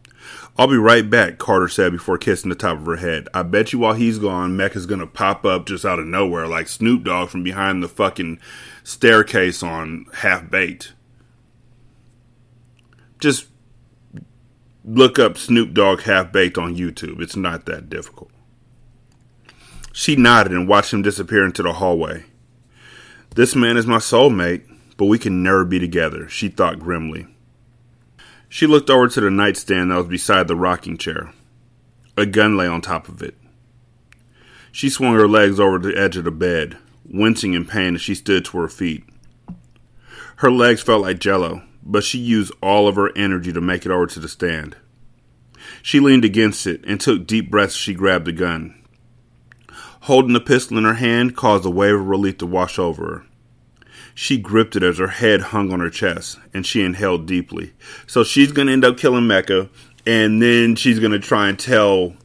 I'll 0.58 0.68
be 0.68 0.76
right 0.76 1.10
back, 1.10 1.38
Carter 1.38 1.70
said 1.70 1.94
before 1.94 2.18
kissing 2.18 2.50
the 2.50 2.56
top 2.56 2.78
of 2.78 2.86
her 2.86 2.98
head. 2.98 3.30
I 3.34 3.44
bet 3.44 3.72
you 3.72 3.80
while 3.80 3.94
he's 3.94 4.20
gone, 4.20 4.58
Mecca's 4.58 4.86
gonna 4.86 5.08
pop 5.08 5.46
up 5.46 5.66
just 5.66 5.86
out 5.86 6.00
of 6.00 6.06
nowhere 6.06 6.48
like 6.48 6.68
Snoop 6.68 7.06
Dogg 7.06 7.30
from 7.30 7.44
behind 7.44 7.82
the 7.82 7.88
fucking 7.88 8.40
staircase 8.90 9.62
on 9.62 10.08
Half 10.16 10.50
Baked. 10.50 10.94
Just 13.20 13.46
look 14.84 15.20
up 15.20 15.38
Snoop 15.38 15.74
Dogg 15.74 16.02
Half 16.02 16.32
Baked 16.32 16.58
on 16.58 16.76
YouTube. 16.76 17.22
It's 17.22 17.36
not 17.36 17.66
that 17.68 17.90
difficult. 17.90 18.32
She 19.94 20.16
nodded 20.16 20.54
and 20.54 20.68
watched 20.68 20.92
him 20.92 21.04
disappear 21.04 21.46
into 21.46 21.62
the 21.62 21.74
hallway. 21.74 22.26
This 23.36 23.56
man 23.56 23.78
is 23.78 23.86
my 23.86 23.98
soulmate, 23.98 24.64
but 24.98 25.06
we 25.06 25.20
can 25.20 25.44
never 25.44 25.66
be 25.66 25.78
together, 25.78 26.28
she 26.28 26.50
thought 26.50 26.80
grimly. 26.80 27.28
She 28.48 28.66
looked 28.66 28.90
over 28.90 29.08
to 29.08 29.22
the 29.22 29.30
nightstand 29.30 29.92
that 29.92 29.98
was 29.98 30.08
beside 30.08 30.48
the 30.48 30.56
rocking 30.56 30.98
chair. 30.98 31.32
A 32.18 32.26
gun 32.26 32.58
lay 32.58 32.66
on 32.66 32.82
top 32.82 33.08
of 33.08 33.22
it. 33.22 33.36
She 34.72 34.90
swung 34.90 35.14
her 35.14 35.28
legs 35.28 35.60
over 35.60 35.78
the 35.78 35.96
edge 35.96 36.18
of 36.18 36.24
the 36.24 36.32
bed, 36.32 36.78
wincing 37.10 37.54
in 37.54 37.66
pain 37.66 37.96
as 37.96 38.02
she 38.02 38.16
stood 38.16 38.46
to 38.46 38.58
her 38.60 38.68
feet. 38.68 39.04
Her 40.38 40.52
legs 40.52 40.82
felt 40.82 41.02
like 41.02 41.20
jello, 41.20 41.64
but 41.84 42.04
she 42.04 42.18
used 42.18 42.54
all 42.62 42.88
of 42.88 42.96
her 42.96 43.16
energy 43.18 43.52
to 43.52 43.62
make 43.62 43.86
it 43.86 43.92
over 43.92 44.08
to 44.08 44.20
the 44.20 44.30
stand. 44.30 44.76
She 45.82 46.00
leaned 46.00 46.26
against 46.26 46.66
it 46.68 46.84
and 46.86 47.00
took 47.00 47.28
deep 47.28 47.50
breaths 47.50 47.74
as 47.74 47.80
she 47.80 47.94
grabbed 47.94 48.26
the 48.26 48.32
gun. 48.32 48.76
Holding 50.02 50.34
the 50.34 50.40
pistol 50.40 50.78
in 50.78 50.86
her 50.86 50.94
hand 50.94 51.36
caused 51.36 51.66
a 51.66 51.70
wave 51.70 51.96
of 51.96 52.08
relief 52.08 52.38
to 52.38 52.46
wash 52.46 52.80
over 52.80 53.06
her. 53.06 53.26
She 54.16 54.38
gripped 54.38 54.76
it 54.76 54.84
as 54.84 54.98
her 54.98 55.08
head 55.08 55.42
hung 55.42 55.72
on 55.72 55.80
her 55.80 55.90
chest, 55.90 56.40
and 56.54 56.66
she 56.66 56.84
inhaled 56.84 57.26
deeply. 57.26 57.74
So 58.08 58.24
she's 58.24 58.52
going 58.52 58.68
to 58.68 58.74
end 58.74 58.86
up 58.86 58.98
killing 58.98 59.28
Mecca, 59.28 59.70
and 60.06 60.42
then 60.42 60.76
she's 60.76 61.00
going 61.00 61.12
to 61.12 61.20
try 61.20 61.48
and 61.48 61.60
tell 61.60 62.16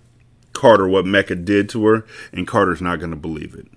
Carter 0.53 0.89
what 0.89 1.07
Mecca 1.07 1.37
did 1.37 1.69
to 1.71 1.87
her, 1.87 2.07
and 2.33 2.47
Carter's 2.47 2.83
not 2.83 2.99
going 2.99 3.11
to 3.11 3.17
believe 3.17 3.55
it. 3.55 3.69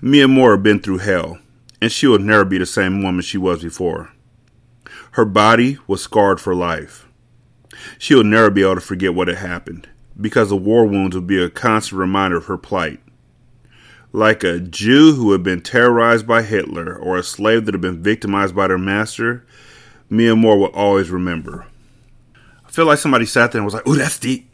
Miamor 0.00 0.52
had 0.52 0.62
been 0.62 0.80
through 0.80 0.98
hell, 0.98 1.38
and 1.80 1.90
she 1.90 2.06
would 2.06 2.20
never 2.20 2.44
be 2.44 2.58
the 2.58 2.66
same 2.66 3.02
woman 3.02 3.22
she 3.22 3.38
was 3.38 3.62
before. 3.62 4.12
Her 5.12 5.24
body 5.24 5.78
was 5.86 6.02
scarred 6.02 6.40
for 6.40 6.54
life. 6.54 7.06
She 7.98 8.14
would 8.14 8.26
never 8.26 8.50
be 8.50 8.62
able 8.62 8.76
to 8.76 8.80
forget 8.80 9.14
what 9.14 9.28
had 9.28 9.38
happened, 9.38 9.88
because 10.20 10.48
the 10.48 10.56
war 10.56 10.86
wounds 10.86 11.14
would 11.14 11.26
be 11.26 11.42
a 11.42 11.50
constant 11.50 11.98
reminder 11.98 12.36
of 12.36 12.46
her 12.46 12.58
plight 12.58 13.00
like 14.14 14.44
a 14.44 14.60
Jew 14.60 15.12
who 15.14 15.32
had 15.32 15.42
been 15.42 15.60
terrorized 15.60 16.24
by 16.24 16.42
Hitler 16.42 16.96
or 16.96 17.18
a 17.18 17.22
slave 17.24 17.66
that 17.66 17.74
had 17.74 17.80
been 17.80 18.00
victimized 18.00 18.54
by 18.54 18.68
their 18.68 18.78
master, 18.78 19.44
Miamor 20.08 20.56
will 20.56 20.66
always 20.66 21.10
remember. 21.10 21.66
I 22.64 22.70
feel 22.70 22.86
like 22.86 23.00
somebody 23.00 23.26
sat 23.26 23.50
there 23.50 23.58
and 23.58 23.64
was 23.64 23.74
like, 23.74 23.86
"Ooh, 23.88 23.96
that's 23.96 24.20
deep. 24.20 24.48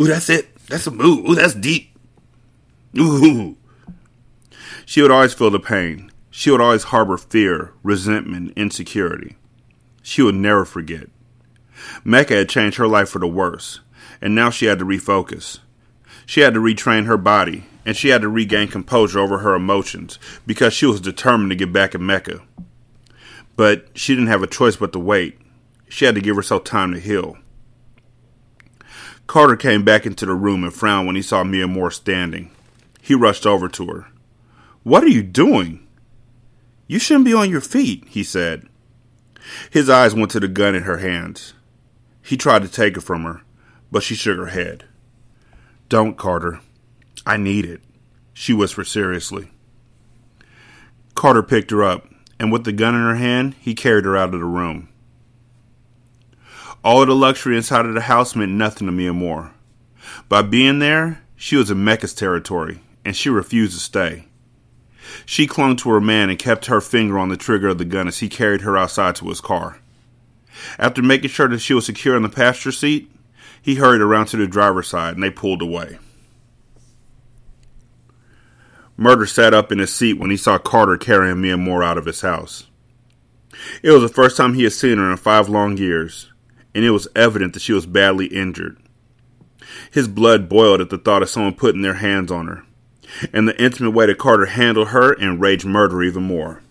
Ooh, 0.00 0.06
that's 0.06 0.30
it. 0.30 0.54
That's 0.68 0.86
a 0.86 0.92
move. 0.92 1.28
Ooh, 1.28 1.34
that's 1.34 1.54
deep. 1.54 1.98
Ooh." 2.96 3.56
She 4.88 5.02
would 5.02 5.10
always 5.10 5.34
feel 5.34 5.50
the 5.50 5.58
pain. 5.58 6.12
She 6.30 6.48
would 6.48 6.60
always 6.60 6.84
harbor 6.84 7.18
fear, 7.18 7.72
resentment, 7.82 8.52
insecurity. 8.56 9.36
She 10.00 10.22
would 10.22 10.36
never 10.36 10.64
forget. 10.64 11.08
Mecca 12.04 12.34
had 12.34 12.48
changed 12.48 12.78
her 12.78 12.86
life 12.86 13.08
for 13.08 13.18
the 13.18 13.26
worse, 13.26 13.80
and 14.20 14.32
now 14.32 14.48
she 14.48 14.66
had 14.66 14.78
to 14.78 14.84
refocus. 14.84 15.58
She 16.24 16.40
had 16.40 16.54
to 16.54 16.60
retrain 16.60 17.06
her 17.06 17.16
body, 17.16 17.64
and 17.84 17.96
she 17.96 18.10
had 18.10 18.22
to 18.22 18.28
regain 18.28 18.68
composure 18.68 19.18
over 19.18 19.38
her 19.38 19.56
emotions 19.56 20.20
because 20.46 20.72
she 20.72 20.86
was 20.86 21.00
determined 21.00 21.50
to 21.50 21.56
get 21.56 21.72
back 21.72 21.96
at 21.96 22.00
Mecca. 22.00 22.42
But 23.56 23.88
she 23.94 24.14
didn't 24.14 24.28
have 24.28 24.44
a 24.44 24.46
choice 24.46 24.76
but 24.76 24.92
to 24.92 25.00
wait. 25.00 25.36
She 25.88 26.04
had 26.04 26.14
to 26.14 26.20
give 26.20 26.36
herself 26.36 26.62
time 26.62 26.92
to 26.92 27.00
heal. 27.00 27.36
Carter 29.26 29.56
came 29.56 29.84
back 29.84 30.06
into 30.06 30.26
the 30.26 30.34
room 30.34 30.62
and 30.62 30.72
frowned 30.72 31.08
when 31.08 31.16
he 31.16 31.22
saw 31.22 31.42
Miamor 31.42 31.92
standing. 31.92 32.52
He 33.02 33.16
rushed 33.16 33.46
over 33.46 33.68
to 33.68 33.86
her. 33.88 34.06
What 34.86 35.02
are 35.02 35.08
you 35.08 35.24
doing? 35.24 35.84
You 36.86 37.00
shouldn't 37.00 37.24
be 37.24 37.34
on 37.34 37.50
your 37.50 37.60
feet, 37.60 38.04
he 38.06 38.22
said. 38.22 38.68
His 39.68 39.90
eyes 39.90 40.14
went 40.14 40.30
to 40.30 40.38
the 40.38 40.46
gun 40.46 40.76
in 40.76 40.84
her 40.84 40.98
hands. 40.98 41.54
He 42.22 42.36
tried 42.36 42.62
to 42.62 42.68
take 42.68 42.96
it 42.96 43.00
from 43.00 43.24
her, 43.24 43.42
but 43.90 44.04
she 44.04 44.14
shook 44.14 44.38
her 44.38 44.46
head. 44.46 44.84
Don't, 45.88 46.16
Carter. 46.16 46.60
I 47.26 47.36
need 47.36 47.64
it, 47.64 47.80
she 48.32 48.52
whispered 48.52 48.84
seriously. 48.84 49.50
Carter 51.16 51.42
picked 51.42 51.72
her 51.72 51.82
up, 51.82 52.06
and 52.38 52.52
with 52.52 52.62
the 52.62 52.70
gun 52.70 52.94
in 52.94 53.00
her 53.00 53.16
hand, 53.16 53.56
he 53.58 53.74
carried 53.74 54.04
her 54.04 54.16
out 54.16 54.34
of 54.34 54.38
the 54.38 54.46
room. 54.46 54.88
All 56.84 57.02
of 57.02 57.08
the 57.08 57.16
luxury 57.16 57.56
inside 57.56 57.86
of 57.86 57.94
the 57.94 58.02
house 58.02 58.36
meant 58.36 58.52
nothing 58.52 58.86
to 58.86 58.92
Miamor. 58.92 59.50
By 60.28 60.42
being 60.42 60.78
there, 60.78 61.24
she 61.34 61.56
was 61.56 61.72
in 61.72 61.82
Mecca's 61.82 62.14
territory, 62.14 62.82
and 63.04 63.16
she 63.16 63.28
refused 63.28 63.74
to 63.74 63.80
stay. 63.80 64.26
She 65.24 65.46
clung 65.46 65.76
to 65.76 65.90
her 65.90 66.00
man 66.00 66.30
and 66.30 66.38
kept 66.38 66.66
her 66.66 66.80
finger 66.80 67.18
on 67.18 67.28
the 67.28 67.36
trigger 67.36 67.68
of 67.68 67.78
the 67.78 67.84
gun 67.84 68.08
as 68.08 68.18
he 68.18 68.28
carried 68.28 68.62
her 68.62 68.76
outside 68.76 69.16
to 69.16 69.28
his 69.28 69.40
car. 69.40 69.78
After 70.78 71.02
making 71.02 71.30
sure 71.30 71.48
that 71.48 71.58
she 71.58 71.74
was 71.74 71.86
secure 71.86 72.16
in 72.16 72.22
the 72.22 72.28
passenger 72.28 72.72
seat, 72.72 73.10
he 73.60 73.76
hurried 73.76 74.00
around 74.00 74.26
to 74.26 74.36
the 74.36 74.46
driver's 74.46 74.88
side 74.88 75.14
and 75.14 75.22
they 75.22 75.30
pulled 75.30 75.62
away. 75.62 75.98
Murder 78.96 79.26
sat 79.26 79.52
up 79.52 79.70
in 79.70 79.78
his 79.78 79.92
seat 79.92 80.14
when 80.14 80.30
he 80.30 80.36
saw 80.36 80.56
Carter 80.56 80.96
carrying 80.96 81.36
Miamor 81.36 81.84
out 81.84 81.98
of 81.98 82.06
his 82.06 82.22
house. 82.22 82.66
It 83.82 83.90
was 83.90 84.02
the 84.02 84.08
first 84.08 84.36
time 84.36 84.54
he 84.54 84.64
had 84.64 84.72
seen 84.72 84.98
her 84.98 85.10
in 85.10 85.16
five 85.16 85.48
long 85.48 85.76
years, 85.76 86.32
and 86.74 86.84
it 86.84 86.90
was 86.90 87.08
evident 87.14 87.54
that 87.54 87.60
she 87.60 87.72
was 87.72 87.86
badly 87.86 88.26
injured. 88.26 88.78
His 89.90 90.08
blood 90.08 90.48
boiled 90.48 90.80
at 90.80 90.90
the 90.90 90.98
thought 90.98 91.22
of 91.22 91.28
someone 91.28 91.54
putting 91.54 91.82
their 91.82 91.94
hands 91.94 92.30
on 92.30 92.46
her, 92.46 92.64
and 93.32 93.48
the 93.48 93.62
intimate 93.62 93.92
way 93.92 94.06
that 94.06 94.18
Carter 94.18 94.46
handled 94.46 94.88
her 94.88 95.12
enraged 95.12 95.66
Murder 95.66 96.02
even 96.02 96.22
more. 96.22 96.62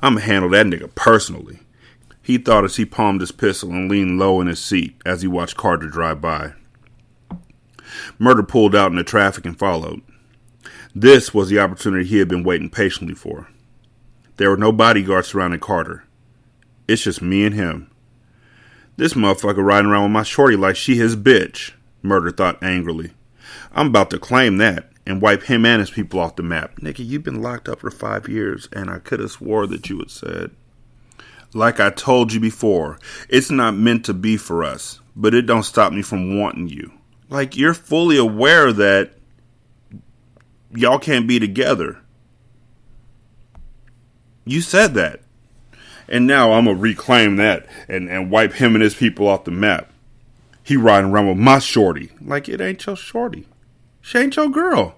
I'm 0.00 0.14
gonna 0.14 0.26
handle 0.26 0.50
that 0.50 0.66
nigga 0.66 0.94
personally, 0.94 1.60
he 2.22 2.38
thought 2.38 2.64
as 2.64 2.76
he 2.76 2.84
palmed 2.84 3.20
his 3.20 3.32
pistol 3.32 3.70
and 3.70 3.90
leaned 3.90 4.18
low 4.18 4.40
in 4.40 4.46
his 4.46 4.60
seat 4.60 5.00
as 5.04 5.22
he 5.22 5.28
watched 5.28 5.56
Carter 5.56 5.88
drive 5.88 6.20
by. 6.20 6.52
Murder 8.18 8.42
pulled 8.42 8.74
out 8.74 8.92
into 8.92 9.04
traffic 9.04 9.44
and 9.44 9.58
followed. 9.58 10.00
This 10.94 11.34
was 11.34 11.48
the 11.48 11.58
opportunity 11.58 12.04
he 12.04 12.18
had 12.18 12.28
been 12.28 12.44
waiting 12.44 12.70
patiently 12.70 13.14
for. 13.14 13.48
There 14.36 14.50
were 14.50 14.56
no 14.56 14.72
bodyguards 14.72 15.28
surrounding 15.28 15.60
Carter. 15.60 16.04
It's 16.88 17.02
just 17.02 17.22
me 17.22 17.44
and 17.44 17.54
him. 17.54 17.90
This 18.96 19.14
motherfucker 19.14 19.64
riding 19.64 19.90
around 19.90 20.04
with 20.04 20.12
my 20.12 20.22
shorty 20.22 20.56
like 20.56 20.76
she 20.76 20.96
his 20.96 21.16
bitch, 21.16 21.72
Murder 22.02 22.30
thought 22.30 22.62
angrily. 22.62 23.12
I'm 23.72 23.88
about 23.88 24.10
to 24.10 24.18
claim 24.18 24.58
that 24.58 24.89
and 25.06 25.22
wipe 25.22 25.44
him 25.44 25.64
and 25.64 25.80
his 25.80 25.90
people 25.90 26.20
off 26.20 26.36
the 26.36 26.42
map. 26.42 26.82
Nikki, 26.82 27.02
you've 27.02 27.22
been 27.22 27.42
locked 27.42 27.68
up 27.68 27.80
for 27.80 27.90
five 27.90 28.28
years, 28.28 28.68
and 28.72 28.90
I 28.90 28.98
could 28.98 29.20
have 29.20 29.30
swore 29.30 29.66
that 29.66 29.88
you 29.88 29.98
had 29.98 30.10
said. 30.10 30.50
Like 31.52 31.80
I 31.80 31.90
told 31.90 32.32
you 32.32 32.40
before, 32.40 32.98
it's 33.28 33.50
not 33.50 33.74
meant 33.74 34.04
to 34.04 34.14
be 34.14 34.36
for 34.36 34.62
us, 34.62 35.00
but 35.16 35.34
it 35.34 35.42
don't 35.42 35.64
stop 35.64 35.92
me 35.92 36.02
from 36.02 36.38
wanting 36.38 36.68
you. 36.68 36.92
Like 37.28 37.56
you're 37.56 37.74
fully 37.74 38.16
aware 38.16 38.72
that 38.72 39.12
y'all 40.72 40.98
can't 40.98 41.26
be 41.26 41.40
together. 41.40 41.98
You 44.44 44.60
said 44.60 44.94
that 44.94 45.22
and 46.10 46.26
now 46.26 46.52
I'm 46.52 46.64
gonna 46.64 46.76
reclaim 46.76 47.36
that 47.36 47.66
and, 47.88 48.10
and 48.10 48.30
wipe 48.30 48.54
him 48.54 48.74
and 48.74 48.82
his 48.82 48.94
people 48.94 49.28
off 49.28 49.44
the 49.44 49.52
map. 49.52 49.90
He 50.62 50.76
riding 50.76 51.10
around 51.10 51.28
with 51.28 51.38
my 51.38 51.60
shorty. 51.60 52.10
Like 52.20 52.48
it 52.48 52.60
ain't 52.60 52.84
your 52.84 52.96
shorty. 52.96 53.46
She 54.00 54.18
ain't 54.18 54.36
your 54.36 54.48
girl. 54.48 54.96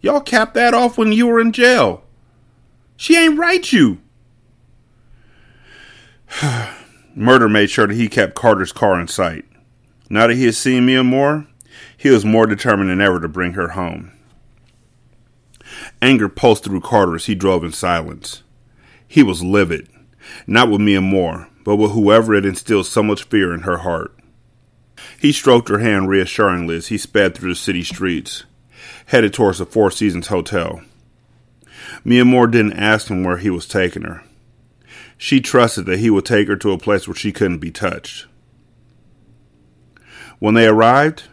Y'all 0.00 0.20
capped 0.20 0.54
that 0.54 0.74
off 0.74 0.98
when 0.98 1.12
you 1.12 1.26
were 1.26 1.40
in 1.40 1.52
jail. 1.52 2.02
She 2.96 3.16
ain't 3.16 3.38
right 3.38 3.72
you. 3.72 4.00
Murder 7.14 7.48
made 7.48 7.70
sure 7.70 7.86
that 7.86 7.94
he 7.94 8.08
kept 8.08 8.34
Carter's 8.34 8.72
car 8.72 9.00
in 9.00 9.08
sight. 9.08 9.44
Now 10.08 10.26
that 10.26 10.34
he 10.34 10.44
had 10.44 10.54
seen 10.54 10.86
Miamor, 10.86 11.46
he 11.96 12.10
was 12.10 12.24
more 12.24 12.46
determined 12.46 12.90
than 12.90 13.00
ever 13.00 13.20
to 13.20 13.28
bring 13.28 13.52
her 13.52 13.68
home. 13.68 14.12
Anger 16.00 16.28
pulsed 16.28 16.64
through 16.64 16.80
Carter 16.80 17.14
as 17.14 17.26
he 17.26 17.34
drove 17.34 17.64
in 17.64 17.72
silence. 17.72 18.42
He 19.06 19.22
was 19.22 19.42
livid. 19.42 19.88
Not 20.46 20.70
with 20.70 20.80
Miamor, 20.80 21.48
but 21.64 21.76
with 21.76 21.92
whoever 21.92 22.34
had 22.34 22.44
instilled 22.44 22.86
so 22.86 23.02
much 23.02 23.24
fear 23.24 23.52
in 23.54 23.60
her 23.60 23.78
heart. 23.78 24.14
He 25.18 25.32
stroked 25.32 25.68
her 25.68 25.78
hand 25.78 26.08
reassuringly 26.08 26.76
as 26.76 26.88
he 26.88 26.98
sped 26.98 27.34
through 27.34 27.52
the 27.52 27.56
city 27.56 27.82
streets, 27.82 28.44
headed 29.06 29.32
towards 29.32 29.58
the 29.58 29.66
Four 29.66 29.90
Seasons 29.90 30.28
Hotel. 30.28 30.82
Miamor 32.04 32.50
didn't 32.50 32.74
ask 32.74 33.08
him 33.08 33.24
where 33.24 33.38
he 33.38 33.50
was 33.50 33.66
taking 33.66 34.02
her. 34.02 34.22
She 35.16 35.40
trusted 35.40 35.86
that 35.86 36.00
he 36.00 36.10
would 36.10 36.24
take 36.24 36.48
her 36.48 36.56
to 36.56 36.72
a 36.72 36.78
place 36.78 37.06
where 37.06 37.14
she 37.14 37.32
couldn't 37.32 37.58
be 37.58 37.70
touched. 37.70 38.26
When 40.38 40.54
they 40.54 40.66
arrived, 40.66 41.24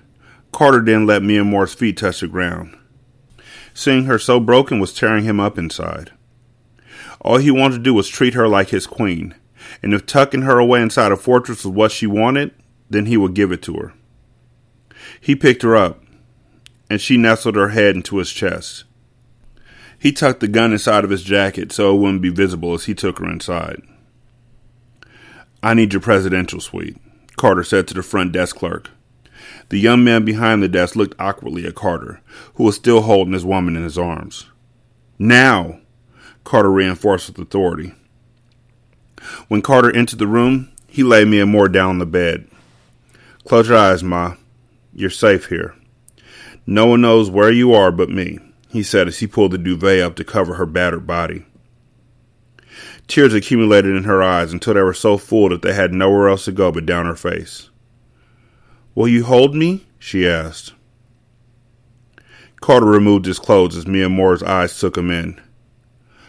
Carter 0.52 0.82
didn't 0.82 1.08
let 1.08 1.24
Miamor's 1.24 1.74
feet 1.74 1.98
touch 1.98 2.20
the 2.20 2.28
ground. 2.28 2.78
Seeing 3.74 4.06
her 4.06 4.20
so 4.20 4.40
broken 4.40 4.80
was 4.80 4.94
tearing 4.94 5.24
him 5.24 5.40
up 5.40 5.58
inside. 5.58 6.12
All 7.22 7.38
he 7.38 7.52
wanted 7.52 7.78
to 7.78 7.84
do 7.84 7.94
was 7.94 8.08
treat 8.08 8.34
her 8.34 8.48
like 8.48 8.70
his 8.70 8.86
queen, 8.86 9.36
and 9.82 9.94
if 9.94 10.06
tucking 10.06 10.44
her 10.44 10.60
away 10.60 10.82
inside 10.82 11.12
a 11.12 11.18
fortress 11.18 11.66
was 11.66 11.74
what 11.74 11.92
she 11.92 12.08
wanted, 12.08 12.54
then 12.90 13.06
he 13.06 13.18
would 13.18 13.34
give 13.34 13.52
it 13.52 13.62
to 13.64 13.76
her. 13.76 13.94
He 15.22 15.36
picked 15.36 15.62
her 15.62 15.76
up, 15.76 16.04
and 16.90 17.00
she 17.00 17.18
nestled 17.18 17.56
her 17.56 17.70
head 17.70 17.96
into 17.96 18.18
his 18.18 18.32
chest. 18.32 18.84
He 19.98 20.12
tucked 20.12 20.40
the 20.40 20.48
gun 20.48 20.72
inside 20.72 21.04
of 21.04 21.10
his 21.10 21.24
jacket 21.24 21.72
so 21.72 21.94
it 21.94 22.00
wouldn't 22.00 22.22
be 22.22 22.30
visible 22.30 22.74
as 22.74 22.86
he 22.86 22.96
took 22.96 23.20
her 23.20 23.30
inside. 23.30 23.82
I 25.62 25.74
need 25.74 25.92
your 25.92 26.02
presidential 26.02 26.62
suite, 26.62 26.98
Carter 27.36 27.66
said 27.66 27.88
to 27.90 27.94
the 27.94 28.02
front 28.02 28.32
desk 28.32 28.56
clerk. 28.56 28.90
The 29.70 29.80
young 29.80 30.04
man 30.04 30.26
behind 30.26 30.64
the 30.64 30.70
desk 30.70 30.96
looked 30.96 31.20
awkwardly 31.20 31.66
at 31.66 31.76
Carter, 31.76 32.22
who 32.56 32.64
was 32.64 32.76
still 32.76 33.02
holding 33.02 33.34
his 33.34 33.46
woman 33.46 33.76
in 33.76 33.84
his 33.84 33.98
arms. 33.98 34.48
Now! 35.18 35.80
Carter 36.46 36.72
reinforced 36.72 37.28
with 37.28 37.38
authority. 37.38 37.94
When 39.50 39.62
Carter 39.62 39.94
entered 39.94 40.20
the 40.20 40.28
room, 40.28 40.72
he 40.88 41.04
laid 41.04 41.28
Miamor 41.28 41.72
down 41.72 41.90
on 41.90 42.00
the 42.00 42.06
bed. 42.06 42.49
Close 43.50 43.68
your 43.68 43.80
eyes, 43.80 44.04
Ma. 44.04 44.36
You're 44.94 45.10
safe 45.10 45.48
here. 45.48 45.74
No 46.68 46.86
one 46.86 47.02
knows 47.02 47.32
where 47.32 47.52
you 47.52 47.74
are 47.74 47.92
but 47.92 48.08
me, 48.08 48.38
he 48.68 48.84
said 48.84 49.08
as 49.08 49.18
he 49.18 49.26
pulled 49.26 49.54
the 49.54 49.58
duvet 49.58 50.02
up 50.02 50.16
to 50.18 50.24
cover 50.24 50.54
her 50.54 50.68
battered 50.68 51.08
body. 51.08 51.48
Tears 53.08 53.34
accumulated 53.34 53.96
in 53.96 54.04
her 54.04 54.22
eyes 54.22 54.54
until 54.54 54.76
they 54.76 54.84
were 54.84 54.94
so 54.94 55.18
full 55.18 55.50
that 55.50 55.64
they 55.64 55.74
had 55.74 55.92
nowhere 55.92 56.30
else 56.30 56.46
to 56.46 56.52
go 56.52 56.72
but 56.72 56.86
down 56.86 57.08
her 57.08 57.16
face. 57.16 57.72
Will 58.94 59.08
you 59.08 59.24
hold 59.24 59.56
me? 59.56 59.88
she 59.98 60.28
asked. 60.28 60.74
Carter 62.62 62.86
removed 62.86 63.26
his 63.26 63.40
clothes 63.40 63.76
as 63.76 63.86
Miamor's 63.86 64.44
eyes 64.44 64.80
took 64.80 64.96
him 64.96 65.10
in. 65.10 65.42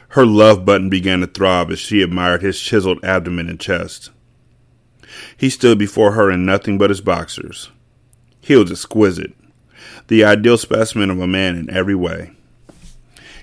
Her 0.08 0.24
love 0.24 0.64
button 0.64 0.88
began 0.88 1.20
to 1.20 1.26
throb 1.26 1.70
as 1.70 1.78
she 1.78 2.00
admired 2.00 2.40
his 2.40 2.58
chiseled 2.58 3.04
abdomen 3.04 3.50
and 3.50 3.60
chest. 3.60 4.08
He 5.36 5.50
stood 5.50 5.78
before 5.78 6.12
her 6.12 6.30
in 6.30 6.44
nothing 6.44 6.78
but 6.78 6.90
his 6.90 7.00
boxers. 7.00 7.70
He 8.40 8.56
was 8.56 8.70
exquisite, 8.70 9.34
the 10.08 10.24
ideal 10.24 10.58
specimen 10.58 11.10
of 11.10 11.20
a 11.20 11.26
man 11.26 11.56
in 11.56 11.70
every 11.70 11.94
way. 11.94 12.32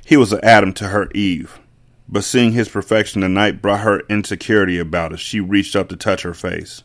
He 0.05 0.17
was 0.17 0.32
an 0.32 0.39
Adam 0.43 0.73
to 0.73 0.88
her 0.89 1.09
Eve, 1.13 1.59
but 2.07 2.23
seeing 2.23 2.53
his 2.53 2.69
perfection 2.69 3.21
tonight 3.21 3.61
brought 3.61 3.82
her 3.82 4.01
insecurity 4.09 4.80
about 4.80 5.13
as 5.13 5.19
she 5.19 5.39
reached 5.39 5.75
up 5.75 5.89
to 5.89 5.97
touch 5.97 6.21
her 6.21 6.34
face. 6.34 6.84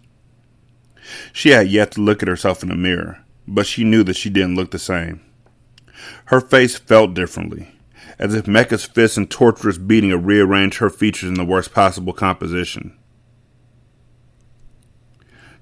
She 1.32 1.50
had 1.50 1.68
yet 1.68 1.92
to 1.92 2.00
look 2.00 2.22
at 2.22 2.28
herself 2.28 2.62
in 2.62 2.68
the 2.68 2.74
mirror, 2.74 3.24
but 3.46 3.66
she 3.66 3.84
knew 3.84 4.02
that 4.04 4.16
she 4.16 4.30
didn't 4.30 4.56
look 4.56 4.70
the 4.70 4.78
same. 4.78 5.20
Her 6.26 6.40
face 6.40 6.76
felt 6.76 7.14
differently, 7.14 7.68
as 8.18 8.34
if 8.34 8.46
Mecca's 8.46 8.84
fists 8.84 9.16
and 9.16 9.30
torturous 9.30 9.78
beating 9.78 10.10
had 10.10 10.26
rearranged 10.26 10.78
her 10.78 10.90
features 10.90 11.28
in 11.28 11.34
the 11.34 11.44
worst 11.44 11.72
possible 11.72 12.12
composition. 12.12 12.96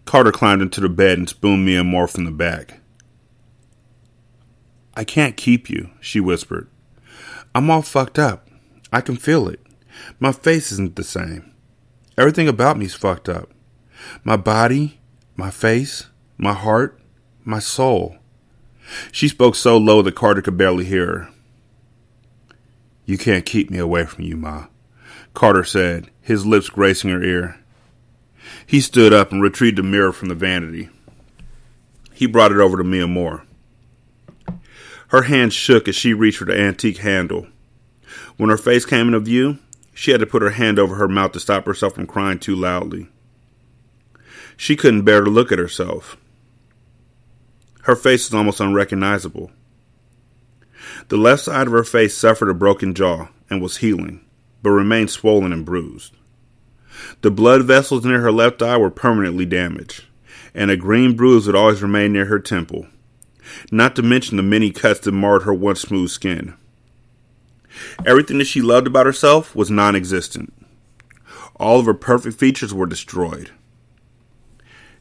Carter 0.04 0.32
climbed 0.32 0.62
into 0.62 0.80
the 0.80 0.88
bed 0.88 1.18
and 1.18 1.28
spooned 1.28 1.66
Miamor 1.66 2.10
from 2.10 2.24
the 2.24 2.30
back. 2.30 2.80
I 4.94 5.04
can't 5.04 5.36
keep 5.36 5.70
you, 5.70 5.90
she 6.00 6.20
whispered. 6.20 6.68
I'm 7.54 7.70
all 7.70 7.82
fucked 7.82 8.18
up. 8.18 8.48
I 8.92 9.00
can 9.00 9.16
feel 9.16 9.48
it. 9.48 9.60
My 10.18 10.32
face 10.32 10.72
isn't 10.72 10.96
the 10.96 11.04
same. 11.04 11.52
Everything 12.18 12.48
about 12.48 12.76
me's 12.76 12.94
fucked 12.94 13.28
up. 13.28 13.50
My 14.24 14.36
body, 14.36 15.00
my 15.36 15.50
face, 15.50 16.08
my 16.36 16.52
heart, 16.52 17.00
my 17.44 17.58
soul. 17.58 18.16
She 19.12 19.28
spoke 19.28 19.54
so 19.54 19.76
low 19.78 20.02
that 20.02 20.14
Carter 20.14 20.42
could 20.42 20.56
barely 20.56 20.84
hear 20.84 21.06
her. 21.06 21.28
You 23.04 23.18
can't 23.18 23.46
keep 23.46 23.70
me 23.70 23.78
away 23.78 24.04
from 24.04 24.24
you, 24.24 24.36
Ma, 24.36 24.66
Carter 25.34 25.64
said, 25.64 26.10
his 26.20 26.46
lips 26.46 26.68
gracing 26.68 27.10
her 27.10 27.22
ear. 27.22 27.58
He 28.70 28.80
stood 28.80 29.12
up 29.12 29.32
and 29.32 29.42
retrieved 29.42 29.80
a 29.80 29.82
mirror 29.82 30.12
from 30.12 30.28
the 30.28 30.34
vanity. 30.36 30.90
He 32.12 32.26
brought 32.26 32.52
it 32.52 32.58
over 32.58 32.76
to 32.76 32.84
Miamor. 32.84 33.42
Her 35.08 35.22
hand 35.22 35.52
shook 35.52 35.88
as 35.88 35.96
she 35.96 36.14
reached 36.14 36.38
for 36.38 36.44
the 36.44 36.56
antique 36.56 36.98
handle. 36.98 37.48
When 38.36 38.48
her 38.48 38.56
face 38.56 38.84
came 38.84 39.08
into 39.08 39.18
view, 39.18 39.58
she 39.92 40.12
had 40.12 40.20
to 40.20 40.26
put 40.26 40.42
her 40.42 40.50
hand 40.50 40.78
over 40.78 40.94
her 40.94 41.08
mouth 41.08 41.32
to 41.32 41.40
stop 41.40 41.66
herself 41.66 41.96
from 41.96 42.06
crying 42.06 42.38
too 42.38 42.54
loudly. 42.54 43.08
She 44.56 44.76
couldn't 44.76 45.02
bear 45.02 45.22
to 45.22 45.30
look 45.30 45.50
at 45.50 45.58
herself. 45.58 46.16
Her 47.82 47.96
face 47.96 48.30
was 48.30 48.34
almost 48.36 48.60
unrecognizable. 48.60 49.50
The 51.08 51.16
left 51.16 51.42
side 51.42 51.66
of 51.66 51.72
her 51.72 51.82
face 51.82 52.16
suffered 52.16 52.50
a 52.50 52.54
broken 52.54 52.94
jaw 52.94 53.30
and 53.50 53.60
was 53.60 53.78
healing, 53.78 54.24
but 54.62 54.70
remained 54.70 55.10
swollen 55.10 55.52
and 55.52 55.66
bruised. 55.66 56.14
The 57.22 57.30
blood 57.30 57.64
vessels 57.64 58.04
near 58.04 58.20
her 58.20 58.32
left 58.32 58.62
eye 58.62 58.76
were 58.76 58.90
permanently 58.90 59.46
damaged, 59.46 60.04
and 60.54 60.70
a 60.70 60.76
green 60.76 61.14
bruise 61.16 61.46
would 61.46 61.56
always 61.56 61.82
remain 61.82 62.12
near 62.12 62.26
her 62.26 62.38
temple, 62.38 62.86
not 63.70 63.96
to 63.96 64.02
mention 64.02 64.36
the 64.36 64.42
many 64.42 64.70
cuts 64.70 65.00
that 65.00 65.12
marred 65.12 65.42
her 65.42 65.54
once 65.54 65.82
smooth 65.82 66.10
skin. 66.10 66.54
Everything 68.04 68.38
that 68.38 68.46
she 68.46 68.62
loved 68.62 68.86
about 68.86 69.06
herself 69.06 69.54
was 69.54 69.70
non 69.70 69.94
existent. 69.94 70.52
All 71.56 71.78
of 71.78 71.86
her 71.86 71.94
perfect 71.94 72.38
features 72.38 72.72
were 72.72 72.86
destroyed. 72.86 73.50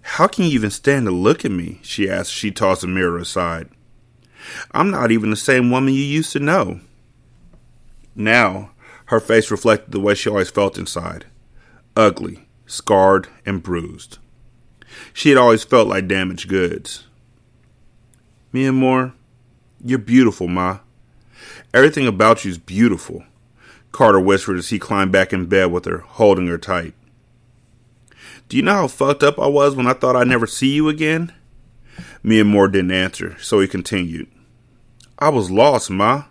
How 0.02 0.28
can 0.28 0.46
you 0.46 0.52
even 0.52 0.72
stand 0.72 1.06
to 1.06 1.12
look 1.12 1.46
at 1.46 1.52
me? 1.52 1.80
she 1.84 2.10
asked 2.10 2.30
as 2.30 2.34
she 2.34 2.52
tossed 2.52 2.82
the 2.82 2.88
mirror 2.88 3.18
aside. 3.18 3.70
I'm 4.72 4.92
not 4.92 5.12
even 5.12 5.30
the 5.30 5.36
same 5.36 5.72
woman 5.72 5.94
you 5.94 6.02
used 6.02 6.32
to 6.34 6.40
know. 6.40 6.80
Now, 8.16 8.72
her 9.06 9.20
face 9.20 9.52
reflected 9.52 9.92
the 9.92 10.00
way 10.00 10.16
she 10.16 10.30
always 10.30 10.50
felt 10.50 10.78
inside 10.78 11.26
ugly, 12.00 12.48
scarred, 12.66 13.28
and 13.46 13.62
bruised. 13.62 14.20
She 15.14 15.30
had 15.30 15.38
always 15.38 15.66
felt 15.66 15.90
like 15.90 16.08
damaged 16.08 16.48
goods. 16.48 17.06
Miamor, 18.54 19.12
you're 19.84 20.00
beautiful, 20.00 20.48
Ma. 20.48 20.80
Everything 21.74 22.08
about 22.08 22.46
you's 22.46 22.58
beautiful, 22.58 23.26
Carter 23.92 24.20
whispered 24.20 24.58
as 24.58 24.70
he 24.70 24.80
climbed 24.80 25.12
back 25.12 25.34
in 25.34 25.48
bed 25.48 25.72
with 25.72 25.84
her, 25.86 26.00
holding 26.00 26.48
her 26.48 26.58
tight. 26.58 26.94
Do 28.48 28.56
you 28.56 28.64
know 28.64 28.74
how 28.74 28.88
fucked 28.88 29.22
up 29.22 29.38
I 29.38 29.48
was 29.48 29.76
when 29.76 29.86
I 29.86 29.94
thought 29.94 30.16
I'd 30.16 30.28
never 30.28 30.48
see 30.48 30.74
you 30.74 30.88
again? 30.88 31.34
Miamor 32.24 32.72
didn't 32.72 32.92
answer, 32.92 33.38
so 33.40 33.60
he 33.60 33.68
continued. 33.68 34.32
I 35.20 35.30
was 35.30 35.52
lost, 35.52 35.90
Ma. 35.90 36.24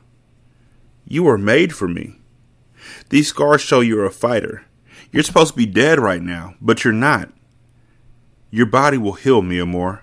You 1.06 1.24
were 1.24 1.38
made 1.38 1.74
for 1.74 1.88
me. 1.88 2.18
These 3.10 3.28
scars 3.28 3.60
show 3.60 3.80
you're 3.80 4.06
a 4.06 4.10
fighter. 4.10 4.64
You're 5.11 5.22
supposed 5.22 5.52
to 5.52 5.56
be 5.56 5.66
dead 5.66 5.98
right 5.98 6.22
now, 6.22 6.54
but 6.61 6.84
you're 6.84 6.92
not. 6.92 7.30
Your 8.50 8.66
body 8.66 8.98
will 8.98 9.14
heal, 9.14 9.42
Miamor. 9.42 10.00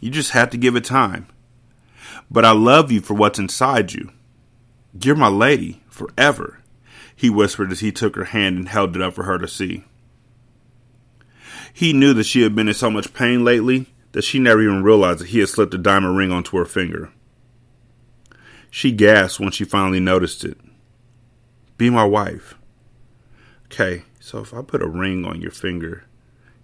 You 0.00 0.10
just 0.10 0.30
have 0.32 0.50
to 0.50 0.56
give 0.56 0.76
it 0.76 0.84
time. 0.84 1.26
But 2.30 2.44
I 2.44 2.52
love 2.52 2.90
you 2.90 3.00
for 3.00 3.14
what's 3.14 3.38
inside 3.38 3.92
you. 3.92 4.10
You're 5.00 5.16
my 5.16 5.28
lady, 5.28 5.82
forever, 5.88 6.58
he 7.14 7.30
whispered 7.30 7.70
as 7.70 7.80
he 7.80 7.92
took 7.92 8.16
her 8.16 8.24
hand 8.24 8.56
and 8.56 8.68
held 8.68 8.96
it 8.96 9.02
up 9.02 9.14
for 9.14 9.24
her 9.24 9.38
to 9.38 9.46
see. 9.46 9.84
He 11.72 11.92
knew 11.92 12.12
that 12.14 12.24
she 12.24 12.42
had 12.42 12.54
been 12.54 12.68
in 12.68 12.74
so 12.74 12.90
much 12.90 13.14
pain 13.14 13.44
lately 13.44 13.86
that 14.12 14.24
she 14.24 14.38
never 14.38 14.62
even 14.62 14.82
realized 14.82 15.20
that 15.20 15.28
he 15.28 15.38
had 15.38 15.48
slipped 15.48 15.74
a 15.74 15.78
diamond 15.78 16.16
ring 16.16 16.32
onto 16.32 16.56
her 16.56 16.64
finger. 16.64 17.12
She 18.70 18.90
gasped 18.92 19.40
when 19.40 19.50
she 19.50 19.64
finally 19.64 20.00
noticed 20.00 20.44
it. 20.44 20.58
Be 21.76 21.90
my 21.90 22.04
wife. 22.04 22.56
Okay, 23.66 24.02
so 24.30 24.38
if 24.38 24.54
I 24.54 24.62
put 24.62 24.80
a 24.80 24.86
ring 24.86 25.24
on 25.24 25.40
your 25.40 25.50
finger, 25.50 26.04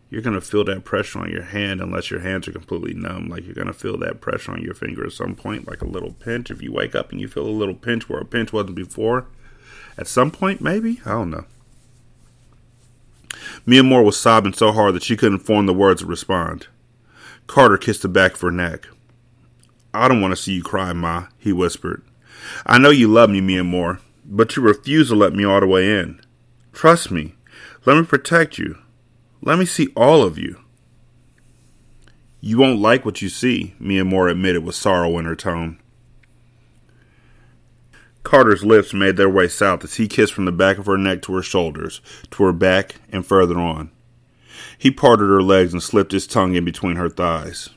you're 0.08 0.22
going 0.22 0.38
to 0.38 0.40
feel 0.40 0.62
that 0.66 0.84
pressure 0.84 1.18
on 1.18 1.30
your 1.30 1.42
hand 1.42 1.80
unless 1.80 2.12
your 2.12 2.20
hands 2.20 2.46
are 2.46 2.52
completely 2.52 2.94
numb. 2.94 3.28
Like 3.28 3.44
you're 3.44 3.56
going 3.56 3.66
to 3.66 3.72
feel 3.72 3.98
that 3.98 4.20
pressure 4.20 4.52
on 4.52 4.62
your 4.62 4.74
finger 4.74 5.04
at 5.04 5.10
some 5.10 5.34
point, 5.34 5.66
like 5.66 5.82
a 5.82 5.86
little 5.86 6.12
pinch. 6.12 6.48
If 6.48 6.62
you 6.62 6.72
wake 6.72 6.94
up 6.94 7.10
and 7.10 7.20
you 7.20 7.26
feel 7.26 7.44
a 7.44 7.48
little 7.48 7.74
pinch 7.74 8.08
where 8.08 8.20
a 8.20 8.24
pinch 8.24 8.52
wasn't 8.52 8.76
before, 8.76 9.26
at 9.98 10.06
some 10.06 10.30
point, 10.30 10.60
maybe? 10.60 11.00
I 11.04 11.10
don't 11.10 11.30
know. 11.30 11.44
Miamor 13.66 14.04
was 14.04 14.16
sobbing 14.16 14.52
so 14.52 14.70
hard 14.70 14.94
that 14.94 15.02
she 15.02 15.16
couldn't 15.16 15.40
form 15.40 15.66
the 15.66 15.74
words 15.74 16.02
to 16.02 16.06
respond. 16.06 16.68
Carter 17.48 17.78
kissed 17.78 18.02
the 18.02 18.08
back 18.08 18.34
of 18.34 18.40
her 18.42 18.52
neck. 18.52 18.86
I 19.92 20.06
don't 20.06 20.20
want 20.20 20.30
to 20.30 20.40
see 20.40 20.52
you 20.52 20.62
cry, 20.62 20.92
Ma, 20.92 21.26
he 21.36 21.52
whispered. 21.52 22.04
I 22.64 22.78
know 22.78 22.90
you 22.90 23.08
love 23.08 23.28
me, 23.28 23.40
Miamor, 23.40 23.98
but 24.24 24.54
you 24.54 24.62
refuse 24.62 25.08
to 25.08 25.16
let 25.16 25.32
me 25.32 25.42
all 25.42 25.58
the 25.58 25.66
way 25.66 25.98
in. 25.98 26.20
Trust 26.72 27.10
me. 27.10 27.35
Let 27.86 27.96
me 27.96 28.04
protect 28.04 28.58
you. 28.58 28.78
Let 29.40 29.60
me 29.60 29.64
see 29.64 29.92
all 29.96 30.24
of 30.24 30.36
you. 30.36 30.60
You 32.40 32.58
won't 32.58 32.80
like 32.80 33.04
what 33.04 33.22
you 33.22 33.28
see, 33.28 33.74
Miamor 33.80 34.28
admitted 34.28 34.64
with 34.64 34.74
sorrow 34.74 35.16
in 35.18 35.24
her 35.24 35.36
tone. 35.36 35.78
Carter's 38.24 38.64
lips 38.64 38.92
made 38.92 39.16
their 39.16 39.28
way 39.28 39.46
south 39.46 39.84
as 39.84 39.94
he 39.94 40.08
kissed 40.08 40.34
from 40.34 40.46
the 40.46 40.52
back 40.52 40.78
of 40.78 40.86
her 40.86 40.98
neck 40.98 41.22
to 41.22 41.34
her 41.36 41.42
shoulders, 41.42 42.00
to 42.32 42.42
her 42.42 42.52
back, 42.52 42.96
and 43.12 43.24
further 43.24 43.56
on. 43.56 43.92
He 44.76 44.90
parted 44.90 45.26
her 45.26 45.42
legs 45.42 45.72
and 45.72 45.80
slipped 45.80 46.10
his 46.10 46.26
tongue 46.26 46.56
in 46.56 46.64
between 46.64 46.96
her 46.96 47.08
thighs. 47.08 47.68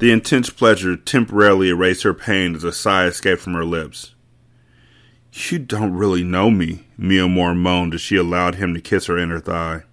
The 0.00 0.10
intense 0.10 0.50
pleasure 0.50 0.96
temporarily 0.96 1.68
erased 1.68 2.02
her 2.02 2.12
pain 2.12 2.56
as 2.56 2.64
a 2.64 2.72
sigh 2.72 3.06
escaped 3.06 3.40
from 3.40 3.54
her 3.54 3.64
lips. 3.64 4.11
You 5.32 5.58
don't 5.58 5.94
really 5.94 6.22
know 6.22 6.50
me, 6.50 6.84
Miamor 6.98 7.56
moaned 7.56 7.94
as 7.94 8.02
she 8.02 8.16
allowed 8.16 8.56
him 8.56 8.74
to 8.74 8.80
kiss 8.80 9.06
her 9.06 9.16
inner 9.16 9.40
thigh. 9.40 9.84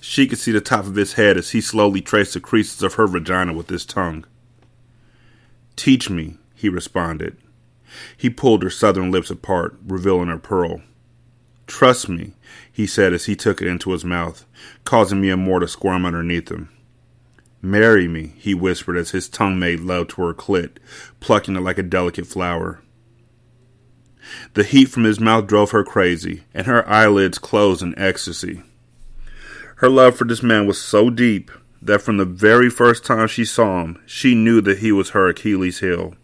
She 0.00 0.26
could 0.26 0.38
see 0.38 0.50
the 0.50 0.60
top 0.60 0.84
of 0.84 0.96
his 0.96 1.12
head 1.14 1.36
as 1.36 1.50
he 1.50 1.60
slowly 1.60 2.00
traced 2.00 2.34
the 2.34 2.40
creases 2.40 2.82
of 2.82 2.94
her 2.94 3.06
vagina 3.06 3.52
with 3.52 3.68
his 3.68 3.86
tongue. 3.86 4.24
Teach 5.76 6.10
me, 6.10 6.38
he 6.54 6.68
responded. 6.68 7.36
He 8.16 8.30
pulled 8.30 8.64
her 8.64 8.70
southern 8.70 9.12
lips 9.12 9.30
apart, 9.30 9.78
revealing 9.86 10.28
her 10.28 10.38
pearl. 10.38 10.82
Trust 11.68 12.08
me, 12.08 12.34
he 12.70 12.86
said 12.86 13.12
as 13.12 13.26
he 13.26 13.36
took 13.36 13.62
it 13.62 13.68
into 13.68 13.92
his 13.92 14.04
mouth, 14.04 14.44
causing 14.84 15.20
Mia 15.20 15.36
to 15.36 15.68
squirm 15.68 16.04
underneath 16.04 16.50
him. 16.50 16.68
Marry 17.62 18.08
me, 18.08 18.34
he 18.38 18.54
whispered 18.54 18.96
as 18.96 19.10
his 19.10 19.28
tongue 19.28 19.58
made 19.58 19.80
love 19.80 20.08
to 20.08 20.22
her 20.22 20.34
clit, 20.34 20.78
plucking 21.20 21.56
it 21.56 21.60
like 21.60 21.78
a 21.78 21.82
delicate 21.82 22.26
flower. 22.26 22.80
The 24.54 24.64
heat 24.64 24.86
from 24.86 25.04
his 25.04 25.20
mouth 25.20 25.46
drove 25.46 25.70
her 25.70 25.84
crazy, 25.84 26.44
and 26.54 26.66
her 26.66 26.88
eyelids 26.88 27.38
closed 27.38 27.82
in 27.82 27.98
ecstasy. 27.98 28.62
Her 29.76 29.88
love 29.88 30.16
for 30.16 30.24
this 30.24 30.42
man 30.42 30.66
was 30.66 30.80
so 30.80 31.08
deep 31.08 31.50
that 31.80 32.02
from 32.02 32.16
the 32.16 32.24
very 32.24 32.68
first 32.68 33.04
time 33.04 33.28
she 33.28 33.44
saw 33.44 33.82
him, 33.82 34.02
she 34.06 34.34
knew 34.34 34.60
that 34.60 34.78
he 34.78 34.90
was 34.90 35.10
her 35.10 35.28
Achilles 35.28 35.80
heel. 35.80 36.14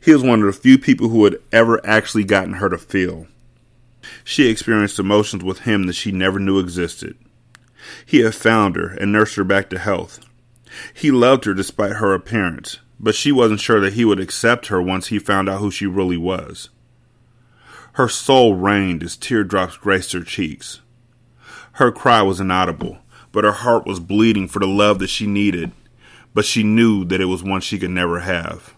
He 0.00 0.12
was 0.12 0.22
one 0.22 0.40
of 0.40 0.46
the 0.46 0.52
few 0.52 0.78
people 0.78 1.08
who 1.08 1.24
had 1.24 1.38
ever 1.52 1.84
actually 1.86 2.24
gotten 2.24 2.54
her 2.54 2.68
to 2.68 2.78
feel. 2.78 3.26
She 4.24 4.48
experienced 4.48 4.98
emotions 4.98 5.42
with 5.42 5.60
him 5.60 5.86
that 5.86 5.94
she 5.94 6.12
never 6.12 6.38
knew 6.38 6.58
existed. 6.58 7.16
He 8.04 8.20
had 8.20 8.34
found 8.34 8.76
her 8.76 8.88
and 8.88 9.12
nursed 9.12 9.36
her 9.36 9.44
back 9.44 9.70
to 9.70 9.78
health. 9.78 10.20
He 10.92 11.10
loved 11.10 11.44
her 11.44 11.54
despite 11.54 11.94
her 11.94 12.14
appearance, 12.14 12.78
but 12.98 13.14
she 13.14 13.32
wasn't 13.32 13.60
sure 13.60 13.80
that 13.80 13.94
he 13.94 14.04
would 14.04 14.20
accept 14.20 14.66
her 14.66 14.82
once 14.82 15.08
he 15.08 15.18
found 15.18 15.48
out 15.48 15.60
who 15.60 15.70
she 15.70 15.86
really 15.86 16.16
was. 16.16 16.68
Her 17.96 18.10
soul 18.10 18.56
rained 18.56 19.02
as 19.02 19.16
teardrops 19.16 19.78
graced 19.78 20.12
her 20.12 20.22
cheeks. 20.22 20.82
Her 21.72 21.90
cry 21.90 22.20
was 22.20 22.40
inaudible, 22.40 22.98
but 23.32 23.44
her 23.44 23.52
heart 23.52 23.86
was 23.86 24.00
bleeding 24.00 24.48
for 24.48 24.58
the 24.58 24.66
love 24.66 24.98
that 24.98 25.08
she 25.08 25.26
needed, 25.26 25.72
but 26.34 26.44
she 26.44 26.62
knew 26.62 27.06
that 27.06 27.22
it 27.22 27.24
was 27.24 27.42
one 27.42 27.62
she 27.62 27.78
could 27.78 27.88
never 27.88 28.20
have. 28.20 28.74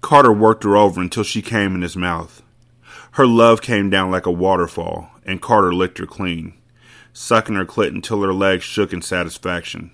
Carter 0.00 0.32
worked 0.32 0.64
her 0.64 0.78
over 0.78 0.98
until 0.98 1.22
she 1.22 1.42
came 1.42 1.74
in 1.74 1.82
his 1.82 1.94
mouth. 1.94 2.42
Her 3.12 3.26
love 3.26 3.60
came 3.60 3.90
down 3.90 4.10
like 4.10 4.24
a 4.24 4.30
waterfall, 4.30 5.10
and 5.26 5.42
Carter 5.42 5.74
licked 5.74 5.98
her 5.98 6.06
clean, 6.06 6.54
sucking 7.12 7.56
her 7.56 7.66
clit 7.66 7.88
until 7.88 8.22
her 8.22 8.32
legs 8.32 8.64
shook 8.64 8.94
in 8.94 9.02
satisfaction. 9.02 9.90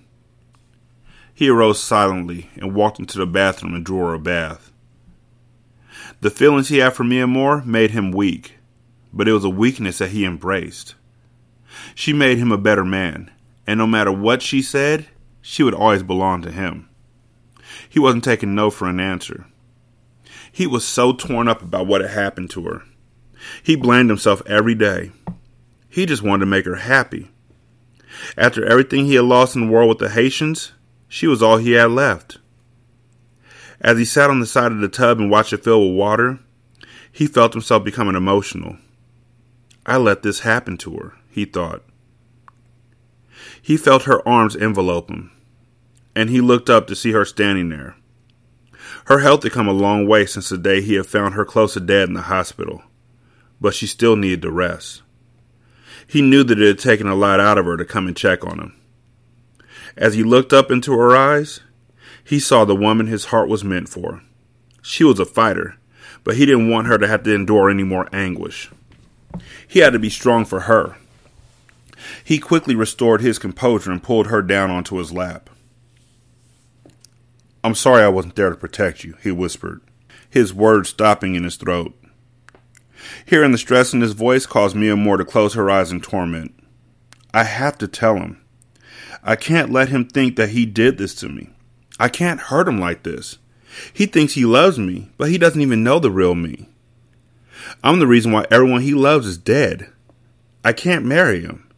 He 1.33 1.49
arose 1.49 1.83
silently 1.83 2.49
and 2.55 2.73
walked 2.73 2.99
into 2.99 3.17
the 3.17 3.27
bathroom 3.27 3.73
and 3.73 3.85
drew 3.85 3.97
her 3.97 4.13
a 4.13 4.19
bath. 4.19 4.71
The 6.25 6.31
feelings 6.31 6.69
he 6.69 6.79
had 6.79 6.95
for 6.95 7.03
Miamor 7.03 7.63
made 7.67 7.91
him 7.91 8.11
weak, 8.11 8.55
but 9.13 9.27
it 9.27 9.31
was 9.31 9.43
a 9.43 9.49
weakness 9.49 9.99
that 9.99 10.09
he 10.09 10.25
embraced. 10.25 10.95
She 11.93 12.13
made 12.13 12.39
him 12.39 12.51
a 12.51 12.57
better 12.57 12.83
man, 12.83 13.29
and 13.67 13.77
no 13.77 13.85
matter 13.85 14.11
what 14.11 14.41
she 14.41 14.63
said, 14.63 15.05
she 15.39 15.61
would 15.61 15.75
always 15.75 16.01
belong 16.01 16.41
to 16.41 16.51
him. 16.51 16.89
He 17.87 17.99
wasn't 17.99 18.23
taking 18.23 18.55
no 18.55 18.71
for 18.71 18.89
an 18.89 18.99
answer. 18.99 19.45
He 20.51 20.65
was 20.65 20.83
so 20.83 21.13
torn 21.13 21.47
up 21.47 21.61
about 21.61 21.85
what 21.85 22.01
had 22.01 22.09
happened 22.09 22.49
to 22.49 22.63
her. 22.69 22.81
He 23.61 23.75
blamed 23.75 24.09
himself 24.09 24.41
every 24.47 24.73
day. 24.73 25.11
He 25.87 26.07
just 26.07 26.23
wanted 26.23 26.39
to 26.39 26.45
make 26.47 26.65
her 26.65 26.77
happy. 26.77 27.29
After 28.35 28.65
everything 28.65 29.05
he 29.05 29.13
had 29.13 29.25
lost 29.25 29.55
in 29.55 29.67
the 29.67 29.71
war 29.71 29.87
with 29.87 29.99
the 29.99 30.09
Haitians, 30.09 30.71
she 31.07 31.27
was 31.27 31.43
all 31.43 31.57
he 31.57 31.73
had 31.73 31.91
left. 31.91 32.39
As 33.85 33.99
he 33.99 34.05
sat 34.05 34.31
on 34.31 34.39
the 34.39 34.47
side 34.47 34.71
of 34.71 34.79
the 34.79 34.87
tub 34.87 35.19
and 35.19 35.29
watched 35.29 35.53
it 35.53 35.63
fill 35.63 35.87
with 35.87 35.95
water, 35.95 36.39
he 37.11 37.27
felt 37.27 37.53
himself 37.53 37.83
becoming 37.83 38.15
emotional. 38.15 38.77
I 39.85 39.97
let 39.97 40.23
this 40.23 40.39
happen 40.39 40.75
to 40.77 40.95
her, 40.95 41.13
he 41.29 41.45
thought. 41.45 41.83
He 43.61 43.77
felt 43.77 44.03
her 44.03 44.27
arms 44.27 44.55
envelope 44.55 45.11
him, 45.11 45.29
and 46.15 46.31
he 46.31 46.41
looked 46.41 46.67
up 46.67 46.87
to 46.87 46.95
see 46.95 47.11
her 47.11 47.25
standing 47.25 47.69
there. 47.69 47.95
Her 49.05 49.19
health 49.19 49.43
had 49.43 49.51
come 49.51 49.67
a 49.67 49.71
long 49.71 50.07
way 50.07 50.25
since 50.25 50.49
the 50.49 50.57
day 50.57 50.81
he 50.81 50.95
had 50.95 51.05
found 51.05 51.35
her 51.35 51.45
close 51.45 51.75
to 51.75 51.79
dead 51.79 52.07
in 52.07 52.15
the 52.15 52.23
hospital, 52.23 52.81
but 53.61 53.75
she 53.75 53.85
still 53.85 54.15
needed 54.15 54.41
to 54.41 54.51
rest. 54.51 55.03
He 56.07 56.23
knew 56.23 56.43
that 56.43 56.59
it 56.59 56.67
had 56.67 56.79
taken 56.79 57.05
a 57.05 57.13
lot 57.13 57.39
out 57.39 57.59
of 57.59 57.65
her 57.67 57.77
to 57.77 57.85
come 57.85 58.07
and 58.07 58.17
check 58.17 58.43
on 58.43 58.59
him. 58.59 58.81
As 59.95 60.15
he 60.15 60.23
looked 60.23 60.53
up 60.53 60.71
into 60.71 60.91
her 60.93 61.15
eyes, 61.15 61.59
he 62.25 62.39
saw 62.39 62.65
the 62.65 62.75
woman 62.75 63.07
his 63.07 63.25
heart 63.25 63.47
was 63.47 63.63
meant 63.63 63.87
for. 63.87 64.21
She 64.81 65.03
was 65.03 65.19
a 65.19 65.25
fighter, 65.25 65.77
but 66.23 66.35
he 66.35 66.45
didn't 66.45 66.69
want 66.69 66.87
her 66.87 66.97
to 66.97 67.07
have 67.07 67.23
to 67.23 67.33
endure 67.33 67.69
any 67.69 67.83
more 67.83 68.09
anguish. 68.11 68.71
He 69.67 69.79
had 69.79 69.93
to 69.93 69.99
be 69.99 70.09
strong 70.09 70.43
for 70.43 70.61
her. 70.61 70.97
He 72.23 72.39
quickly 72.39 72.75
restored 72.75 73.21
his 73.21 73.39
composure 73.39 73.91
and 73.91 74.01
pulled 74.03 74.27
her 74.27 74.41
down 74.41 74.71
onto 74.71 74.97
his 74.97 75.13
lap. 75.13 75.49
I'm 77.63 77.75
sorry 77.75 78.03
I 78.03 78.09
wasn't 78.09 78.35
there 78.35 78.49
to 78.49 78.55
protect 78.55 79.03
you, 79.03 79.15
he 79.21 79.31
whispered, 79.31 79.81
his 80.29 80.53
words 80.53 80.89
stopping 80.89 81.35
in 81.35 81.43
his 81.43 81.55
throat. 81.55 81.93
Hearing 83.25 83.51
the 83.51 83.57
stress 83.57 83.93
in 83.93 84.01
his 84.01 84.13
voice 84.13 84.45
caused 84.45 84.75
Miamor 84.75 85.17
to 85.17 85.25
close 85.25 85.53
her 85.53 85.69
eyes 85.69 85.91
in 85.91 86.01
torment. 86.01 86.53
I 87.33 87.43
have 87.43 87.77
to 87.79 87.87
tell 87.87 88.15
him. 88.15 88.41
I 89.23 89.35
can't 89.35 89.71
let 89.71 89.89
him 89.89 90.05
think 90.05 90.35
that 90.35 90.49
he 90.49 90.65
did 90.65 90.97
this 90.97 91.13
to 91.15 91.29
me. 91.29 91.49
I 91.99 92.09
can't 92.09 92.39
hurt 92.39 92.67
him 92.67 92.79
like 92.79 93.03
this. 93.03 93.37
He 93.93 94.05
thinks 94.05 94.33
he 94.33 94.45
loves 94.45 94.77
me, 94.77 95.09
but 95.17 95.29
he 95.29 95.37
doesn't 95.37 95.61
even 95.61 95.83
know 95.83 95.99
the 95.99 96.11
real 96.11 96.35
me. 96.35 96.69
I'm 97.83 97.99
the 97.99 98.07
reason 98.07 98.31
why 98.31 98.45
everyone 98.51 98.81
he 98.81 98.93
loves 98.93 99.27
is 99.27 99.37
dead. 99.37 99.89
I 100.63 100.73
can't 100.73 101.05
marry 101.05 101.41
him. 101.41 101.69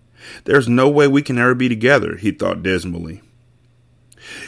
There's 0.45 0.67
no 0.67 0.89
way 0.89 1.07
we 1.07 1.21
can 1.21 1.37
ever 1.37 1.55
be 1.55 1.69
together, 1.69 2.15
he 2.17 2.31
thought 2.31 2.63
dismally. 2.63 3.21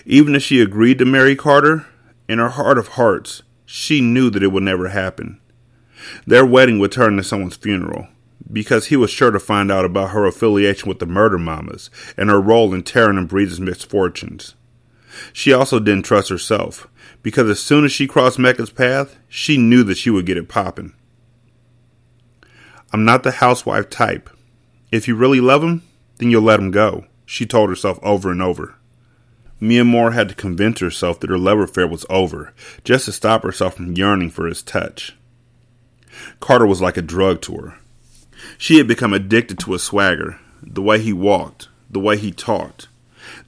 Even 0.06 0.36
if 0.36 0.44
she 0.44 0.62
agreed 0.62 0.98
to 1.00 1.06
marry 1.06 1.36
Carter, 1.36 1.86
in 2.28 2.40
her 2.40 2.50
heart 2.50 2.78
of 2.78 2.90
hearts, 2.90 3.44
she 3.66 4.02
knew 4.02 4.30
that 4.30 4.44
it 4.44 4.52
would 4.52 4.64
never 4.64 4.90
happen. 4.90 5.40
Their 6.26 6.46
wedding 6.46 6.80
would 6.80 6.92
turn 6.92 7.14
into 7.14 7.24
someone's 7.24 7.56
funeral, 7.56 8.08
because 8.52 8.88
he 8.88 8.96
was 8.96 9.12
sure 9.12 9.32
to 9.32 9.40
find 9.40 9.72
out 9.72 9.86
about 9.86 10.12
her 10.12 10.26
affiliation 10.26 10.90
with 10.90 11.00
the 11.00 11.06
Murda 11.06 11.40
Mamas 11.40 11.90
and 12.18 12.30
her 12.30 12.42
role 12.42 12.74
in 12.74 12.84
Taryn 12.84 13.18
and 13.18 13.30
Breeze's 13.30 13.60
misfortunes. 13.60 14.56
She 15.34 15.53
also 15.53 15.80
didn't 15.80 16.05
trust 16.05 16.30
herself, 16.30 16.88
because 17.24 17.49
as 17.49 17.60
soon 17.60 17.86
as 17.86 17.91
she 17.91 18.07
crossed 18.07 18.39
Mecca's 18.39 18.70
path, 18.70 19.18
she 19.28 19.57
knew 19.57 19.84
that 19.84 19.97
she 19.97 20.10
would 20.10 20.26
get 20.26 20.38
it 20.38 20.49
popping. 20.49 20.93
I'm 22.91 23.05
not 23.05 23.24
the 23.24 23.32
housewife 23.32 23.89
type. 23.89 24.30
If 24.91 25.07
you 25.07 25.16
really 25.16 25.39
love 25.39 25.64
him, 25.64 25.84
then 26.18 26.32
you'll 26.32 26.41
let 26.41 26.60
him 26.60 26.72
go, 26.72 27.05
she 27.26 27.45
told 27.45 27.70
herself 27.70 27.99
over 28.01 28.32
and 28.32 28.41
over. 28.41 28.76
Miamor 29.62 30.14
had 30.14 30.30
to 30.30 30.36
convince 30.36 30.80
herself 30.80 31.20
that 31.20 31.30
her 31.30 31.38
love 31.38 31.60
affair 31.60 31.88
was 31.88 32.05
over, 32.10 32.53
just 32.84 33.05
to 33.05 33.12
stop 33.12 33.43
herself 33.43 33.76
from 33.76 33.93
yearning 33.95 34.30
for 34.30 34.47
his 34.47 34.64
touch. 34.64 35.16
Carter 36.39 36.66
was 36.66 36.82
like 36.82 36.97
a 36.97 37.01
drug 37.01 37.41
to 37.41 37.55
her. 37.57 37.78
She 38.57 38.78
had 38.78 38.88
become 38.88 39.14
addicted 39.14 39.60
to 39.60 39.74
his 39.74 39.84
swagger, 39.84 40.39
the 40.62 40.82
way 40.82 40.99
he 40.99 41.14
walked, 41.14 41.68
the 41.89 41.99
way 41.99 42.18
he 42.18 42.32
talked, 42.32 42.88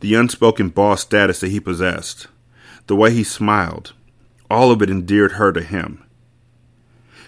the 0.01 0.15
unspoken 0.15 0.69
boss 0.69 1.01
status 1.01 1.39
that 1.39 1.51
he 1.51 1.59
possessed, 1.59 2.27
the 2.87 2.95
way 2.95 3.11
he 3.11 3.23
smiled. 3.23 3.93
All 4.49 4.71
of 4.71 4.81
it 4.81 4.89
endeared 4.89 5.33
her 5.33 5.53
to 5.53 5.61
him. 5.61 6.03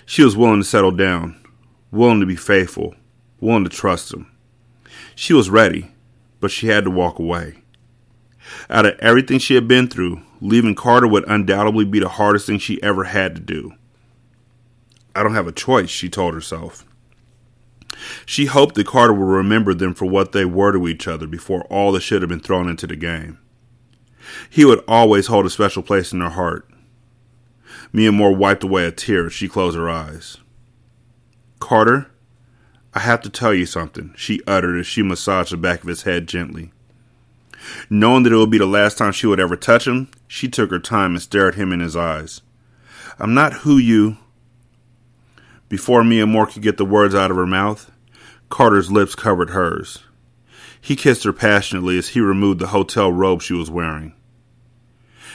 She 0.06 0.24
was 0.24 0.36
willing 0.36 0.60
to 0.60 0.68
settle 0.68 0.92
down, 0.92 1.42
willing 1.92 2.20
to 2.20 2.26
be 2.26 2.36
faithful, 2.36 2.96
willing 3.40 3.64
to 3.64 3.70
trust 3.70 4.14
him. 4.14 4.30
She 5.16 5.34
was 5.34 5.50
ready, 5.50 5.92
but 6.40 6.52
she 6.52 6.68
had 6.68 6.84
to 6.84 6.92
walk 6.92 7.20
away. 7.20 7.60
Out 8.70 8.86
of 8.86 9.00
everything 9.00 9.40
she 9.40 9.56
had 9.56 9.68
been 9.68 9.88
through, 9.88 10.22
leaving 10.42 10.76
Carter 10.76 11.08
would 11.08 11.24
undoubtedly 11.28 11.86
be 11.86 12.00
the 12.00 12.10
hardest 12.10 12.48
thing 12.48 12.60
she 12.60 12.82
ever 12.84 13.06
had 13.06 13.36
to 13.36 13.42
do. 13.42 13.74
I 15.16 15.24
don't 15.24 15.36
have 15.36 15.48
a 15.48 15.54
choice, 15.54 15.90
she 15.90 16.10
told 16.10 16.34
herself. 16.34 16.86
She 18.26 18.46
hoped 18.46 18.76
that 18.76 18.88
Carter 18.88 19.14
would 19.14 19.26
remember 19.26 19.74
them 19.74 19.94
for 19.94 20.06
what 20.06 20.32
they 20.32 20.46
were 20.46 20.72
to 20.72 20.88
each 20.88 21.08
other 21.08 21.28
before 21.28 21.64
all 21.66 21.92
the 21.92 22.02
shit 22.02 22.22
had 22.22 22.30
been 22.30 22.40
thrown 22.40 22.70
into 22.70 22.88
the 22.88 22.96
game. 22.96 23.40
He 24.50 24.66
would 24.66 24.84
always 24.88 25.28
hold 25.28 25.46
a 25.46 25.50
special 25.50 25.84
place 25.84 26.14
in 26.14 26.22
her 26.22 26.30
heart. 26.30 26.68
Miamor 27.94 28.36
wiped 28.36 28.64
away 28.64 28.86
a 28.86 28.92
tear 28.92 29.28
as 29.28 29.34
she 29.34 29.48
closed 29.48 29.78
her 29.78 29.90
eyes. 29.90 30.38
Carter, 31.60 32.10
I 32.94 33.00
have 33.00 33.22
to 33.22 33.30
tell 33.30 33.54
you 33.54 33.66
something, 33.66 34.14
she 34.16 34.42
uttered 34.48 34.80
as 34.80 34.88
she 34.88 35.04
massaged 35.04 35.52
the 35.52 35.58
back 35.58 35.82
of 35.82 35.88
his 35.88 36.04
head 36.04 36.28
gently. 36.28 36.72
Knowing 37.90 38.24
that 38.24 38.34
it 38.34 38.38
would 38.38 38.52
be 38.52 38.58
the 38.58 38.66
last 38.66 38.98
time 38.98 39.12
she 39.12 39.28
would 39.28 39.40
ever 39.40 39.56
touch 39.56 39.88
him, 39.88 40.10
she 40.28 40.48
took 40.48 40.70
her 40.70 40.80
time 40.80 41.12
and 41.12 41.22
stared 41.22 41.56
him 41.56 41.72
in 41.72 41.80
his 41.80 41.96
eyes. 41.96 42.42
I'm 43.20 43.34
not 43.34 43.54
who 43.54 43.78
you. 43.78 44.18
Before 45.70 46.04
Miamor 46.04 46.52
could 46.52 46.62
get 46.62 46.78
the 46.78 46.86
words 46.86 47.16
out 47.16 47.32
of 47.32 47.38
her 47.38 47.48
mouth, 47.48 47.92
Carter's 48.50 48.92
lips 48.92 49.16
covered 49.16 49.52
hers. 49.52 50.04
He 50.80 50.96
kissed 50.96 51.24
her 51.24 51.34
passionately 51.34 51.98
as 51.98 52.10
he 52.10 52.20
removed 52.20 52.60
the 52.60 52.68
hotel 52.68 53.12
robe 53.12 53.42
she 53.42 53.54
was 53.54 53.72
wearing. 53.72 54.14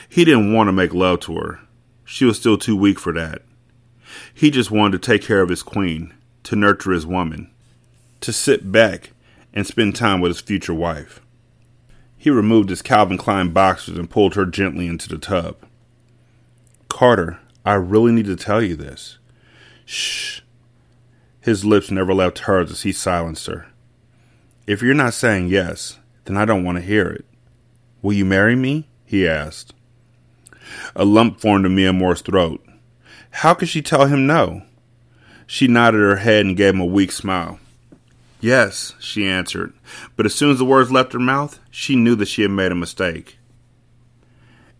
He 0.08 0.24
didn't 0.24 0.52
want 0.52 0.68
to 0.68 0.72
make 0.72 0.94
love 0.94 1.20
to 1.20 1.36
her. 1.36 1.60
She 2.04 2.24
was 2.24 2.38
still 2.38 2.56
too 2.56 2.76
weak 2.76 2.98
for 2.98 3.12
that. 3.12 3.42
He 4.32 4.50
just 4.50 4.70
wanted 4.70 5.02
to 5.02 5.06
take 5.06 5.22
care 5.22 5.40
of 5.40 5.48
his 5.48 5.62
queen, 5.62 6.14
to 6.44 6.56
nurture 6.56 6.92
his 6.92 7.06
woman, 7.06 7.50
to 8.20 8.32
sit 8.32 8.70
back 8.72 9.10
and 9.52 9.66
spend 9.66 9.96
time 9.96 10.20
with 10.20 10.30
his 10.30 10.40
future 10.40 10.74
wife. 10.74 11.20
He 12.16 12.30
removed 12.30 12.70
his 12.70 12.82
Calvin 12.82 13.18
Klein 13.18 13.50
boxers 13.50 13.98
and 13.98 14.10
pulled 14.10 14.34
her 14.34 14.46
gently 14.46 14.86
into 14.86 15.08
the 15.08 15.18
tub. 15.18 15.56
Carter, 16.88 17.38
I 17.64 17.74
really 17.74 18.12
need 18.12 18.26
to 18.26 18.36
tell 18.36 18.62
you 18.62 18.76
this. 18.76 19.17
Shh. 19.90 20.42
His 21.40 21.64
lips 21.64 21.90
never 21.90 22.12
left 22.12 22.40
hers 22.40 22.70
as 22.70 22.82
he 22.82 22.92
silenced 22.92 23.46
her. 23.46 23.68
If 24.66 24.82
you're 24.82 24.92
not 24.92 25.14
saying 25.14 25.48
yes, 25.48 25.98
then 26.26 26.36
I 26.36 26.44
don't 26.44 26.62
want 26.62 26.76
to 26.76 26.84
hear 26.84 27.08
it. 27.08 27.24
Will 28.02 28.12
you 28.12 28.26
marry 28.26 28.54
me? 28.54 28.86
he 29.06 29.26
asked. 29.26 29.72
A 30.94 31.06
lump 31.06 31.40
formed 31.40 31.64
in 31.64 31.74
Miamor's 31.74 32.20
throat. 32.20 32.62
How 33.30 33.54
could 33.54 33.70
she 33.70 33.80
tell 33.80 34.04
him 34.04 34.26
no? 34.26 34.60
She 35.46 35.66
nodded 35.66 36.00
her 36.00 36.16
head 36.16 36.44
and 36.44 36.54
gave 36.54 36.74
him 36.74 36.80
a 36.82 36.84
weak 36.84 37.10
smile. 37.10 37.58
Yes, 38.42 38.92
she 39.00 39.26
answered, 39.26 39.72
but 40.16 40.26
as 40.26 40.34
soon 40.34 40.50
as 40.50 40.58
the 40.58 40.66
words 40.66 40.92
left 40.92 41.14
her 41.14 41.18
mouth, 41.18 41.60
she 41.70 41.96
knew 41.96 42.14
that 42.16 42.28
she 42.28 42.42
had 42.42 42.50
made 42.50 42.72
a 42.72 42.74
mistake. 42.74 43.38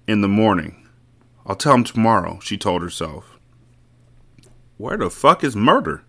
In 0.06 0.20
the 0.20 0.28
morning. 0.28 0.86
I'll 1.46 1.56
tell 1.56 1.72
him 1.72 1.84
tomorrow, 1.84 2.40
she 2.42 2.58
told 2.58 2.82
herself. 2.82 3.37
Where 4.78 4.96
the 4.96 5.10
fuck 5.10 5.42
is 5.42 5.56
murder? 5.56 6.02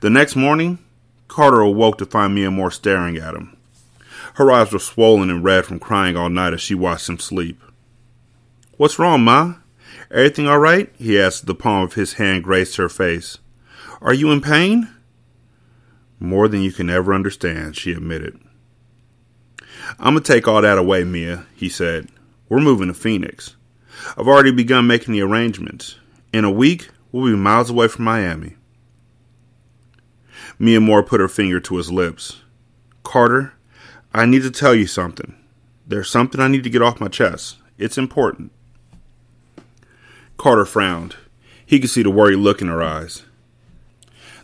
The 0.00 0.08
next 0.08 0.34
morning, 0.34 0.78
Carter 1.28 1.60
awoke 1.60 1.98
to 1.98 2.06
find 2.06 2.36
Miamor 2.36 2.72
staring 2.72 3.18
at 3.18 3.34
him. 3.34 3.56
Her 4.34 4.50
eyes 4.50 4.72
were 4.72 4.78
swollen 4.78 5.28
and 5.28 5.44
red 5.44 5.66
from 5.66 5.78
crying 5.78 6.16
all 6.16 6.30
night 6.30 6.54
as 6.54 6.62
she 6.62 6.74
watched 6.74 7.10
him 7.10 7.18
sleep. 7.18 7.60
What's 8.78 8.98
wrong, 8.98 9.22
Ma? 9.22 9.56
Everything 10.10 10.48
all 10.48 10.58
right? 10.58 10.90
he 10.96 11.20
asked 11.20 11.42
as 11.42 11.46
the 11.46 11.54
palm 11.54 11.84
of 11.84 11.94
his 11.94 12.14
hand 12.14 12.42
grazed 12.42 12.76
her 12.76 12.88
face. 12.88 13.36
Are 14.00 14.14
you 14.14 14.32
in 14.32 14.40
pain? 14.40 14.88
More 16.18 16.48
than 16.48 16.62
you 16.62 16.72
can 16.72 16.88
ever 16.88 17.12
understand, 17.12 17.76
she 17.76 17.92
admitted. 17.92 18.40
I'm 19.98 20.14
going 20.14 20.22
to 20.22 20.32
take 20.32 20.48
all 20.48 20.62
that 20.62 20.78
away, 20.78 21.04
Mia, 21.04 21.44
he 21.54 21.68
said. 21.68 22.08
We're 22.48 22.60
moving 22.60 22.88
to 22.88 22.94
Phoenix. 22.94 23.56
I've 24.16 24.28
already 24.28 24.52
begun 24.52 24.86
making 24.86 25.12
the 25.12 25.22
arrangements. 25.22 25.96
In 26.32 26.44
a 26.44 26.50
week, 26.50 26.88
we'll 27.12 27.30
be 27.30 27.36
miles 27.36 27.70
away 27.70 27.88
from 27.88 28.04
Miami. 28.04 28.56
Miamor 30.58 31.06
put 31.06 31.20
her 31.20 31.28
finger 31.28 31.60
to 31.60 31.76
his 31.76 31.90
lips. 31.90 32.42
Carter, 33.02 33.54
I 34.12 34.26
need 34.26 34.42
to 34.42 34.50
tell 34.50 34.74
you 34.74 34.86
something. 34.86 35.34
There's 35.86 36.10
something 36.10 36.40
I 36.40 36.48
need 36.48 36.64
to 36.64 36.70
get 36.70 36.82
off 36.82 37.00
my 37.00 37.08
chest. 37.08 37.56
It's 37.78 37.98
important. 37.98 38.52
Carter 40.36 40.64
frowned. 40.64 41.16
He 41.64 41.80
could 41.80 41.90
see 41.90 42.02
the 42.02 42.10
worried 42.10 42.36
look 42.36 42.60
in 42.60 42.68
her 42.68 42.82
eyes. 42.82 43.24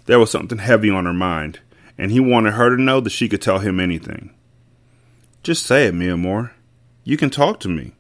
There 0.06 0.18
was 0.18 0.30
something 0.30 0.58
heavy 0.58 0.90
on 0.90 1.04
her 1.04 1.12
mind, 1.12 1.60
and 1.98 2.10
he 2.10 2.20
wanted 2.20 2.54
her 2.54 2.74
to 2.74 2.82
know 2.82 3.00
that 3.00 3.10
she 3.10 3.28
could 3.28 3.42
tell 3.42 3.58
him 3.58 3.80
anything. 3.80 4.32
Just 5.42 5.66
say 5.66 5.86
it, 5.86 5.94
Miamor. 5.94 6.52
You 7.04 7.16
can 7.16 7.30
talk 7.30 7.60
to 7.60 7.68
me. 7.68 7.92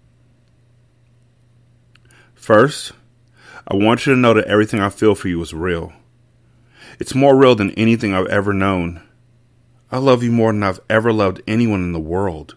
First, 2.34 2.92
I 3.68 3.74
want 3.74 4.06
you 4.06 4.14
to 4.14 4.18
know 4.18 4.32
that 4.34 4.46
everything 4.46 4.80
I 4.80 4.90
feel 4.90 5.16
for 5.16 5.26
you 5.26 5.42
is 5.42 5.52
real. 5.52 5.92
It's 7.00 7.16
more 7.16 7.36
real 7.36 7.56
than 7.56 7.72
anything 7.72 8.14
I've 8.14 8.28
ever 8.28 8.52
known. 8.52 9.02
I 9.90 9.98
love 9.98 10.22
you 10.22 10.30
more 10.30 10.52
than 10.52 10.62
I've 10.62 10.80
ever 10.88 11.12
loved 11.12 11.42
anyone 11.48 11.82
in 11.82 11.92
the 11.92 11.98
world. 11.98 12.54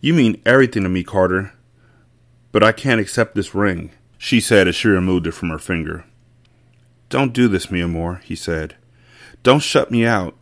You 0.00 0.12
mean 0.12 0.40
everything 0.44 0.82
to 0.82 0.88
me, 0.90 1.02
Carter. 1.02 1.54
But 2.52 2.62
I 2.62 2.72
can't 2.72 3.00
accept 3.00 3.34
this 3.34 3.54
ring, 3.54 3.90
she 4.18 4.38
said 4.38 4.68
as 4.68 4.76
she 4.76 4.88
removed 4.88 5.26
it 5.26 5.32
from 5.32 5.48
her 5.48 5.58
finger. 5.58 6.04
Don't 7.08 7.32
do 7.32 7.48
this, 7.48 7.66
Miamor, 7.66 8.22
he 8.22 8.34
said. 8.36 8.76
Don't 9.42 9.60
shut 9.60 9.90
me 9.90 10.04
out. 10.04 10.36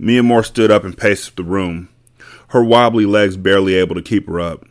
Miamor 0.00 0.44
stood 0.44 0.70
up 0.70 0.84
and 0.84 0.96
paced 0.96 1.36
the 1.36 1.42
room, 1.44 1.90
her 2.48 2.64
wobbly 2.64 3.04
legs 3.04 3.36
barely 3.36 3.74
able 3.74 3.94
to 3.94 4.02
keep 4.02 4.26
her 4.26 4.40
up. 4.40 4.64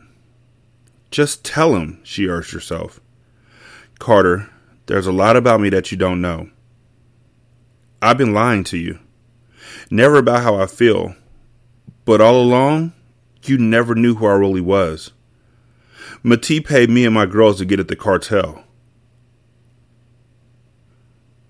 Just 1.10 1.44
tell 1.44 1.76
him, 1.76 2.00
she 2.02 2.26
urged 2.26 2.52
herself. 2.52 2.99
Carter, 4.00 4.48
there's 4.86 5.06
a 5.06 5.12
lot 5.12 5.36
about 5.36 5.60
me 5.60 5.68
that 5.68 5.92
you 5.92 5.98
don't 5.98 6.22
know. 6.22 6.48
I've 8.00 8.16
been 8.16 8.32
lying 8.32 8.64
to 8.64 8.78
you. 8.78 8.98
Never 9.90 10.16
about 10.16 10.42
how 10.42 10.56
I 10.56 10.64
feel, 10.64 11.14
but 12.06 12.22
all 12.22 12.40
along, 12.40 12.94
you 13.44 13.58
never 13.58 13.94
knew 13.94 14.14
who 14.14 14.24
I 14.24 14.32
really 14.32 14.62
was. 14.62 15.12
Mati 16.22 16.60
paid 16.60 16.88
me 16.88 17.04
and 17.04 17.12
my 17.12 17.26
girls 17.26 17.58
to 17.58 17.66
get 17.66 17.78
at 17.78 17.88
the 17.88 17.94
cartel. 17.94 18.64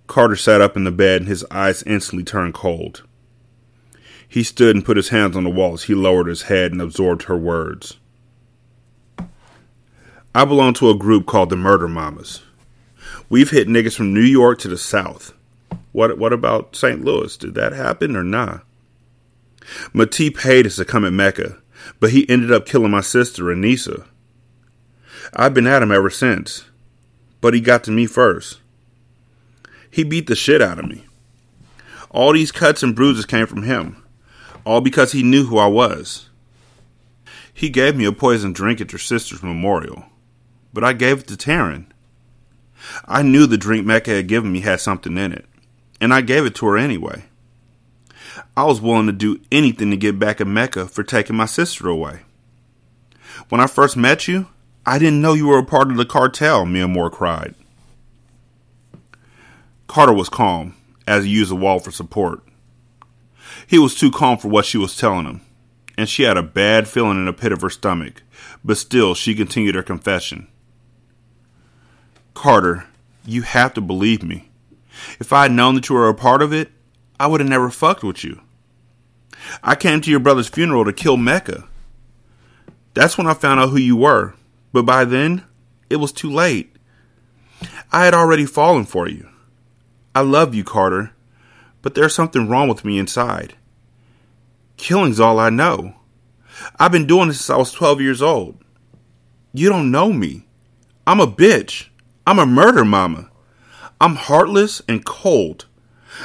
Carter 0.08 0.34
sat 0.34 0.60
up 0.60 0.76
in 0.76 0.82
the 0.82 0.90
bed 0.90 1.22
and 1.22 1.28
his 1.28 1.46
eyes 1.52 1.84
instantly 1.84 2.24
turned 2.24 2.54
cold. 2.54 3.04
He 4.28 4.42
stood 4.42 4.74
and 4.74 4.84
put 4.84 4.96
his 4.96 5.10
hands 5.10 5.36
on 5.36 5.44
the 5.44 5.50
wall 5.50 5.74
as 5.74 5.84
he 5.84 5.94
lowered 5.94 6.26
his 6.26 6.42
head 6.42 6.72
and 6.72 6.82
absorbed 6.82 7.22
her 7.22 7.38
words. 7.38 7.99
I 10.32 10.44
belong 10.44 10.74
to 10.74 10.90
a 10.90 10.94
group 10.96 11.26
called 11.26 11.50
the 11.50 11.56
Murda 11.56 11.90
Mamas. 11.90 12.42
We've 13.28 13.50
hit 13.50 13.66
niggas 13.66 13.96
from 13.96 14.14
New 14.14 14.20
York 14.20 14.60
to 14.60 14.68
the 14.68 14.78
South. 14.78 15.34
What 15.90 16.18
what 16.18 16.32
about 16.32 16.76
St. 16.76 17.04
Louis? 17.04 17.36
Did 17.36 17.54
that 17.56 17.72
happen 17.72 18.14
or 18.14 18.22
nah? 18.22 18.60
Mati 19.92 20.30
paid 20.30 20.66
us 20.66 20.76
to 20.76 20.84
come 20.84 21.04
at 21.04 21.12
Mecca, 21.12 21.58
but 21.98 22.12
he 22.12 22.30
ended 22.30 22.52
up 22.52 22.64
killing 22.64 22.92
my 22.92 23.00
sister, 23.00 23.42
Anissa. 23.44 24.06
I've 25.34 25.52
been 25.52 25.66
at 25.66 25.82
him 25.82 25.90
ever 25.90 26.10
since, 26.10 26.64
but 27.40 27.52
he 27.52 27.60
got 27.60 27.82
to 27.84 27.90
me 27.90 28.06
first. 28.06 28.60
He 29.90 30.04
beat 30.04 30.28
the 30.28 30.36
shit 30.36 30.62
out 30.62 30.78
of 30.78 30.86
me. 30.86 31.06
All 32.10 32.32
these 32.32 32.52
cuts 32.52 32.84
and 32.84 32.94
bruises 32.94 33.26
came 33.26 33.48
from 33.48 33.64
him, 33.64 34.04
all 34.64 34.80
because 34.80 35.10
he 35.10 35.24
knew 35.24 35.46
who 35.46 35.58
I 35.58 35.66
was. 35.66 36.28
He 37.52 37.68
gave 37.68 37.96
me 37.96 38.04
a 38.04 38.12
poison 38.12 38.52
drink 38.52 38.80
at 38.80 38.92
your 38.92 39.00
sister's 39.00 39.42
memorial 39.42 40.04
but 40.72 40.84
I 40.84 40.92
gave 40.92 41.20
it 41.20 41.26
to 41.28 41.36
Taryn. 41.36 41.86
I 43.06 43.22
knew 43.22 43.46
the 43.46 43.58
drink 43.58 43.86
Mecca 43.86 44.10
had 44.10 44.28
given 44.28 44.52
me 44.52 44.60
had 44.60 44.80
something 44.80 45.16
in 45.16 45.32
it, 45.32 45.46
and 46.00 46.14
I 46.14 46.20
gave 46.20 46.46
it 46.46 46.54
to 46.56 46.66
her 46.66 46.78
anyway. 46.78 47.24
I 48.56 48.64
was 48.64 48.80
willing 48.80 49.06
to 49.06 49.12
do 49.12 49.40
anything 49.50 49.90
to 49.90 49.96
get 49.96 50.18
back 50.18 50.40
at 50.40 50.46
Mecca 50.46 50.86
for 50.86 51.02
taking 51.02 51.36
my 51.36 51.46
sister 51.46 51.88
away. 51.88 52.20
When 53.48 53.60
I 53.60 53.66
first 53.66 53.96
met 53.96 54.28
you, 54.28 54.46
I 54.86 54.98
didn't 54.98 55.20
know 55.20 55.34
you 55.34 55.46
were 55.46 55.58
a 55.58 55.64
part 55.64 55.90
of 55.90 55.96
the 55.96 56.06
cartel, 56.06 56.64
Miamor 56.64 57.10
cried. 57.12 57.54
Carter 59.86 60.12
was 60.12 60.28
calm 60.28 60.76
as 61.06 61.24
he 61.24 61.30
used 61.30 61.50
the 61.50 61.56
wall 61.56 61.80
for 61.80 61.90
support. 61.90 62.42
He 63.66 63.78
was 63.78 63.94
too 63.94 64.10
calm 64.10 64.38
for 64.38 64.48
what 64.48 64.64
she 64.64 64.78
was 64.78 64.96
telling 64.96 65.26
him, 65.26 65.40
and 65.98 66.08
she 66.08 66.22
had 66.22 66.36
a 66.36 66.42
bad 66.42 66.88
feeling 66.88 67.18
in 67.18 67.26
the 67.26 67.32
pit 67.32 67.52
of 67.52 67.60
her 67.60 67.70
stomach, 67.70 68.22
but 68.64 68.78
still 68.78 69.14
she 69.14 69.34
continued 69.34 69.74
her 69.74 69.82
confession. 69.82 70.46
Carter, 72.40 72.86
you 73.26 73.42
have 73.42 73.74
to 73.74 73.82
believe 73.82 74.22
me. 74.22 74.48
If 75.18 75.30
I 75.30 75.42
had 75.42 75.52
known 75.52 75.74
that 75.74 75.90
you 75.90 75.94
were 75.94 76.08
a 76.08 76.14
part 76.14 76.40
of 76.40 76.54
it, 76.54 76.72
I 77.18 77.26
would 77.26 77.38
have 77.38 77.50
never 77.50 77.68
fucked 77.68 78.02
with 78.02 78.24
you. 78.24 78.40
I 79.62 79.74
came 79.74 80.00
to 80.00 80.10
your 80.10 80.20
brother's 80.20 80.48
funeral 80.48 80.86
to 80.86 80.92
kill 80.94 81.18
Mecca. 81.18 81.68
That's 82.94 83.18
when 83.18 83.26
I 83.26 83.34
found 83.34 83.60
out 83.60 83.68
who 83.68 83.76
you 83.76 83.94
were, 83.94 84.32
but 84.72 84.86
by 84.86 85.04
then, 85.04 85.44
it 85.90 85.96
was 85.96 86.12
too 86.12 86.30
late. 86.30 86.74
I 87.92 88.06
had 88.06 88.14
already 88.14 88.46
fallen 88.46 88.86
for 88.86 89.06
you. 89.06 89.28
I 90.14 90.22
love 90.22 90.54
you, 90.54 90.64
Carter, 90.64 91.12
but 91.82 91.94
there's 91.94 92.14
something 92.14 92.48
wrong 92.48 92.70
with 92.70 92.86
me 92.86 92.98
inside. 92.98 93.54
Killing's 94.78 95.20
all 95.20 95.38
I 95.38 95.50
know. 95.50 95.94
I've 96.78 96.90
been 96.92 97.06
doing 97.06 97.28
this 97.28 97.42
since 97.42 97.50
I 97.50 97.58
was 97.58 97.70
12 97.70 98.00
years 98.00 98.22
old. 98.22 98.56
You 99.52 99.68
don't 99.68 99.90
know 99.90 100.10
me. 100.10 100.46
I'm 101.06 101.20
a 101.20 101.26
bitch. 101.26 101.89
I'm 102.30 102.38
a 102.38 102.46
murder 102.46 102.84
mama. 102.84 103.28
I'm 104.00 104.14
heartless 104.14 104.80
and 104.86 105.04
cold. 105.04 105.66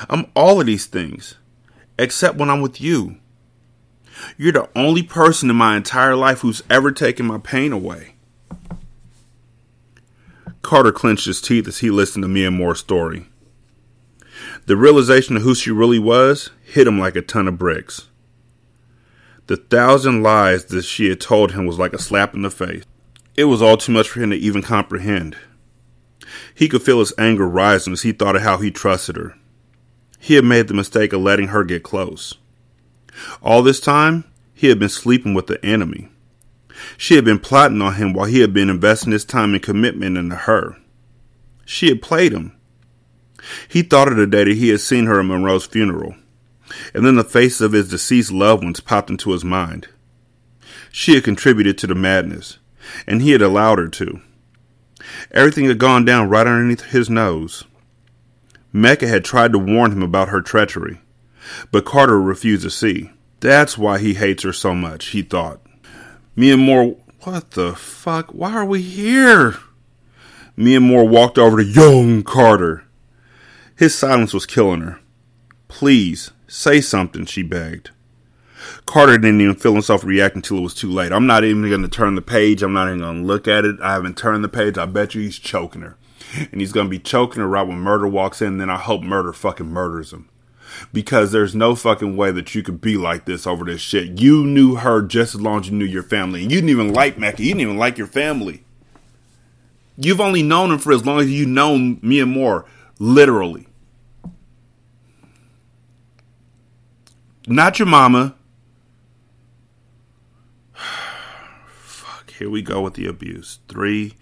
I'm 0.07 0.27
all 0.35 0.61
of 0.61 0.67
these 0.67 0.85
things, 0.85 1.33
except 1.97 2.37
when 2.37 2.47
I'm 2.47 2.61
with 2.61 2.79
you. 2.79 3.17
You're 4.37 4.51
the 4.51 4.69
only 4.75 5.01
person 5.01 5.49
in 5.49 5.55
my 5.55 5.75
entire 5.75 6.15
life 6.15 6.41
who's 6.41 6.61
ever 6.69 6.91
taken 6.91 7.25
my 7.25 7.39
pain 7.39 7.73
away. 7.73 8.13
Carter 10.61 10.91
clenched 10.91 11.25
his 11.25 11.41
teeth 11.41 11.67
as 11.67 11.79
he 11.79 11.89
listened 11.89 12.21
to 12.21 12.29
Miamor's 12.29 12.81
story. 12.81 13.25
The 14.67 14.77
realization 14.77 15.37
of 15.37 15.41
who 15.41 15.55
she 15.55 15.71
really 15.71 15.97
was 15.97 16.51
hit 16.63 16.85
him 16.85 16.99
like 16.99 17.15
a 17.15 17.23
ton 17.23 17.47
of 17.47 17.57
bricks. 17.57 18.09
The 19.47 19.57
thousand 19.57 20.21
lies 20.21 20.65
that 20.65 20.83
she 20.83 21.09
had 21.09 21.19
told 21.19 21.53
him 21.53 21.65
was 21.65 21.79
like 21.79 21.93
a 21.93 21.99
slap 21.99 22.35
in 22.35 22.43
the 22.43 22.51
face. 22.51 22.83
It 23.35 23.45
was 23.45 23.63
all 23.63 23.75
too 23.75 23.91
much 23.91 24.07
for 24.07 24.19
him 24.19 24.29
to 24.29 24.37
even 24.37 24.61
comprehend. 24.61 25.35
He 26.53 26.67
could 26.67 26.81
feel 26.81 26.99
his 26.99 27.13
anger 27.17 27.47
rising 27.47 27.93
as 27.93 28.01
he 28.01 28.11
thought 28.11 28.35
of 28.35 28.41
how 28.41 28.57
he 28.57 28.71
trusted 28.71 29.15
her. 29.15 29.35
He 30.19 30.35
had 30.35 30.45
made 30.45 30.67
the 30.67 30.73
mistake 30.73 31.13
of 31.13 31.21
letting 31.21 31.49
her 31.49 31.63
get 31.63 31.83
close. 31.83 32.33
All 33.41 33.61
this 33.61 33.79
time, 33.79 34.25
he 34.53 34.67
had 34.67 34.79
been 34.79 34.89
sleeping 34.89 35.33
with 35.33 35.47
the 35.47 35.63
enemy. 35.63 36.09
She 36.97 37.15
had 37.15 37.25
been 37.25 37.39
plotting 37.39 37.81
on 37.81 37.95
him 37.95 38.13
while 38.13 38.25
he 38.25 38.39
had 38.39 38.53
been 38.53 38.69
investing 38.69 39.11
his 39.11 39.25
time 39.25 39.53
and 39.53 39.61
commitment 39.61 40.17
into 40.17 40.35
her. 40.35 40.77
She 41.65 41.89
had 41.89 42.01
played 42.01 42.31
him. 42.31 42.55
He 43.67 43.81
thought 43.81 44.07
of 44.07 44.17
the 44.17 44.27
day 44.27 44.43
that 44.45 44.55
he 44.55 44.69
had 44.69 44.81
seen 44.81 45.05
her 45.05 45.19
at 45.19 45.25
Monroe's 45.25 45.65
funeral, 45.65 46.15
and 46.93 47.05
then 47.05 47.15
the 47.15 47.23
faces 47.23 47.61
of 47.61 47.73
his 47.73 47.89
deceased 47.89 48.31
loved 48.31 48.63
ones 48.63 48.79
popped 48.79 49.09
into 49.09 49.31
his 49.31 49.45
mind. 49.45 49.87
She 50.91 51.15
had 51.15 51.23
contributed 51.23 51.77
to 51.79 51.87
the 51.87 51.95
madness, 51.95 52.57
and 53.05 53.21
he 53.21 53.31
had 53.31 53.41
allowed 53.41 53.79
her 53.79 53.87
to. 53.89 54.21
Everything 55.31 55.65
had 55.65 55.77
gone 55.77 56.05
down 56.05 56.29
right 56.29 56.47
underneath 56.47 56.81
his 56.83 57.09
nose. 57.09 57.63
Mecca 58.71 59.07
had 59.07 59.23
tried 59.23 59.51
to 59.53 59.59
warn 59.59 59.91
him 59.91 60.03
about 60.03 60.29
her 60.29 60.41
treachery, 60.41 60.99
but 61.71 61.85
Carter 61.85 62.21
refused 62.21 62.63
to 62.63 62.69
see. 62.69 63.11
That's 63.39 63.77
why 63.77 63.99
he 63.99 64.15
hates 64.15 64.43
her 64.43 64.53
so 64.53 64.73
much, 64.73 65.07
he 65.07 65.21
thought. 65.21 65.61
Miamor, 66.35 66.97
what 67.21 67.51
the 67.51 67.73
fuck? 67.73 68.31
Why 68.31 68.53
are 68.53 68.65
we 68.65 68.81
here? 68.81 69.55
Miamor 70.57 71.07
walked 71.07 71.37
over 71.37 71.57
to 71.57 71.63
young 71.63 72.23
Carter. 72.23 72.83
His 73.75 73.95
silence 73.95 74.33
was 74.33 74.45
killing 74.45 74.81
her. 74.81 74.99
Please, 75.67 76.31
say 76.47 76.81
something, 76.81 77.25
she 77.25 77.43
begged. 77.43 77.91
Carter 78.85 79.17
didn't 79.17 79.41
even 79.41 79.55
feel 79.55 79.73
himself 79.73 80.03
react 80.03 80.35
until 80.35 80.57
it 80.57 80.61
was 80.61 80.73
too 80.73 80.89
late. 80.89 81.11
I'm 81.11 81.27
not 81.27 81.43
even 81.43 81.67
going 81.69 81.81
to 81.81 81.87
turn 81.87 82.15
the 82.15 82.21
page. 82.21 82.63
I'm 82.63 82.73
not 82.73 82.87
even 82.87 82.99
going 82.99 83.21
to 83.21 83.27
look 83.27 83.47
at 83.47 83.65
it. 83.65 83.79
I 83.81 83.93
haven't 83.93 84.17
turned 84.17 84.43
the 84.43 84.49
page. 84.49 84.77
I 84.77 84.85
bet 84.85 85.15
you 85.15 85.21
he's 85.21 85.39
choking 85.39 85.81
her. 85.81 85.97
And 86.51 86.59
he's 86.59 86.71
going 86.71 86.87
to 86.87 86.89
be 86.89 86.99
choking 86.99 87.41
her 87.41 87.47
right 87.47 87.67
when 87.67 87.79
murder 87.79 88.07
walks 88.07 88.41
in. 88.41 88.57
Then 88.57 88.69
I 88.69 88.77
hope 88.77 89.01
murder 89.01 89.33
fucking 89.33 89.67
murders 89.67 90.13
him. 90.13 90.29
Because 90.91 91.31
there's 91.31 91.55
no 91.55 91.75
fucking 91.75 92.17
way 92.17 92.31
that 92.31 92.53
you 92.53 92.63
could 92.63 92.81
be 92.81 92.97
like 92.97 93.25
this 93.25 93.47
over 93.47 93.63
this 93.63 93.81
shit. 93.81 94.19
You 94.19 94.45
knew 94.45 94.75
her 94.75 95.01
just 95.01 95.35
as 95.35 95.41
long 95.41 95.61
as 95.61 95.69
you 95.69 95.75
knew 95.75 95.85
your 95.85 96.03
family. 96.03 96.43
And 96.43 96.51
you 96.51 96.57
didn't 96.57 96.69
even 96.69 96.93
like 96.93 97.17
Mecca. 97.17 97.43
You 97.43 97.49
didn't 97.49 97.61
even 97.61 97.77
like 97.77 97.97
your 97.97 98.07
family. 98.07 98.63
You've 99.97 100.21
only 100.21 100.43
known 100.43 100.71
him 100.71 100.79
for 100.79 100.91
as 100.91 101.05
long 101.05 101.19
as 101.19 101.31
you've 101.31 101.47
known 101.47 101.97
Miamor. 101.97 102.65
Literally. 102.99 103.67
Not 107.47 107.79
your 107.79 107.87
mama 107.87 108.35
Here 112.37 112.49
we 112.49 112.61
go 112.61 112.81
with 112.81 112.95
the 112.95 113.07
abuse. 113.07 113.59
Three, 113.69 114.15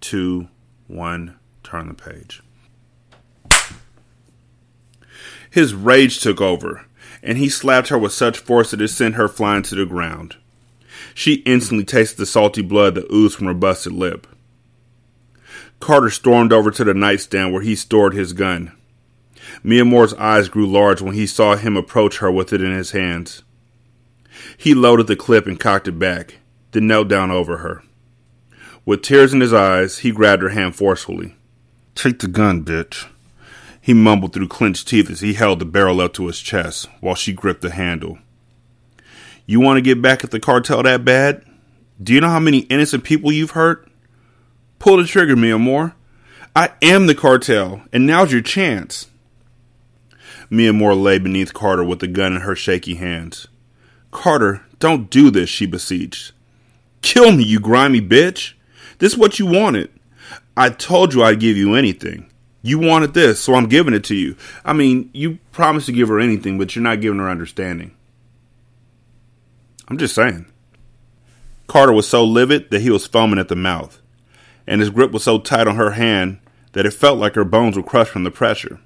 two, 0.00 0.48
one, 0.88 1.38
turn 1.62 1.86
the 1.86 1.94
page. 1.94 2.42
His 5.48 5.72
rage 5.72 6.20
took 6.20 6.40
over, 6.40 6.86
and 7.22 7.38
he 7.38 7.48
slapped 7.48 7.88
her 7.88 7.98
with 7.98 8.12
such 8.12 8.38
force 8.38 8.72
that 8.72 8.80
it 8.80 8.88
sent 8.88 9.14
her 9.14 9.28
flying 9.28 9.62
to 9.64 9.76
the 9.76 9.86
ground. 9.86 10.36
She 11.14 11.34
instantly 11.46 11.84
tasted 11.84 12.18
the 12.18 12.26
salty 12.26 12.62
blood 12.62 12.96
that 12.96 13.10
oozed 13.12 13.36
from 13.36 13.46
her 13.46 13.54
busted 13.54 13.92
lip. 13.92 14.26
Carter 15.78 16.10
stormed 16.10 16.52
over 16.52 16.72
to 16.72 16.82
the 16.82 16.92
nightstand 16.92 17.52
where 17.52 17.62
he 17.62 17.76
stored 17.76 18.14
his 18.14 18.32
gun. 18.32 18.72
Miamor's 19.62 20.14
eyes 20.14 20.48
grew 20.48 20.66
large 20.66 21.00
when 21.00 21.14
he 21.14 21.26
saw 21.26 21.54
him 21.54 21.76
approach 21.76 22.18
her 22.18 22.32
with 22.32 22.52
it 22.52 22.62
in 22.62 22.72
his 22.72 22.90
hands. 22.90 23.44
He 24.56 24.74
loaded 24.74 25.06
the 25.06 25.16
clip 25.16 25.46
and 25.46 25.58
cocked 25.58 25.86
it 25.86 25.98
back, 25.98 26.39
then 26.72 26.86
knelt 26.86 27.08
down 27.08 27.30
over 27.30 27.58
her. 27.58 27.82
With 28.84 29.02
tears 29.02 29.32
in 29.32 29.40
his 29.40 29.52
eyes, 29.52 29.98
he 29.98 30.10
grabbed 30.10 30.42
her 30.42 30.48
hand 30.50 30.74
forcefully. 30.74 31.36
Take 31.94 32.18
the 32.18 32.28
gun, 32.28 32.64
bitch. 32.64 33.08
He 33.80 33.94
mumbled 33.94 34.32
through 34.32 34.48
clenched 34.48 34.88
teeth 34.88 35.10
as 35.10 35.20
he 35.20 35.34
held 35.34 35.58
the 35.58 35.64
barrel 35.64 36.00
up 36.00 36.12
to 36.14 36.26
his 36.26 36.40
chest 36.40 36.88
while 37.00 37.14
she 37.14 37.32
gripped 37.32 37.62
the 37.62 37.70
handle. 37.70 38.18
You 39.46 39.60
want 39.60 39.78
to 39.78 39.82
get 39.82 40.02
back 40.02 40.22
at 40.22 40.30
the 40.30 40.40
cartel 40.40 40.82
that 40.82 41.04
bad? 41.04 41.44
Do 42.02 42.14
you 42.14 42.20
know 42.20 42.28
how 42.28 42.40
many 42.40 42.60
innocent 42.60 43.04
people 43.04 43.32
you've 43.32 43.50
hurt? 43.52 43.88
Pull 44.78 44.98
the 44.98 45.04
trigger, 45.04 45.36
Miamor. 45.36 45.94
I 46.56 46.70
am 46.82 47.06
the 47.06 47.14
cartel, 47.14 47.82
and 47.92 48.06
now's 48.06 48.32
your 48.32 48.42
chance. 48.42 49.08
Miamor 50.50 51.00
lay 51.00 51.18
beneath 51.18 51.54
Carter 51.54 51.84
with 51.84 52.00
the 52.00 52.08
gun 52.08 52.34
in 52.34 52.40
her 52.40 52.56
shaky 52.56 52.96
hands. 52.96 53.46
Carter, 54.10 54.64
don't 54.80 55.08
do 55.10 55.30
this, 55.30 55.48
she 55.48 55.64
beseeched. 55.64 56.32
Kill 57.02 57.32
me, 57.32 57.44
you 57.44 57.60
grimy 57.60 58.00
bitch. 58.00 58.54
This 58.98 59.12
is 59.12 59.18
what 59.18 59.38
you 59.38 59.46
wanted. 59.46 59.90
I 60.56 60.70
told 60.70 61.14
you 61.14 61.22
I'd 61.22 61.40
give 61.40 61.56
you 61.56 61.74
anything. 61.74 62.30
You 62.62 62.78
wanted 62.78 63.14
this, 63.14 63.40
so 63.40 63.54
I'm 63.54 63.68
giving 63.68 63.94
it 63.94 64.04
to 64.04 64.14
you. 64.14 64.36
I 64.64 64.74
mean, 64.74 65.10
you 65.14 65.38
promised 65.52 65.86
to 65.86 65.92
give 65.92 66.08
her 66.08 66.20
anything, 66.20 66.58
but 66.58 66.76
you're 66.76 66.82
not 66.82 67.00
giving 67.00 67.18
her 67.18 67.30
understanding. 67.30 67.96
I'm 69.88 69.96
just 69.96 70.14
saying. 70.14 70.46
Carter 71.66 71.92
was 71.92 72.06
so 72.06 72.24
livid 72.24 72.70
that 72.70 72.82
he 72.82 72.90
was 72.90 73.06
foaming 73.06 73.38
at 73.38 73.48
the 73.48 73.56
mouth, 73.56 74.00
and 74.66 74.80
his 74.80 74.90
grip 74.90 75.12
was 75.12 75.24
so 75.24 75.38
tight 75.38 75.66
on 75.66 75.76
her 75.76 75.92
hand 75.92 76.40
that 76.72 76.84
it 76.84 76.92
felt 76.92 77.18
like 77.18 77.34
her 77.34 77.44
bones 77.44 77.76
were 77.76 77.82
crushed 77.82 78.12
from 78.12 78.24
the 78.24 78.30
pressure. 78.30 78.80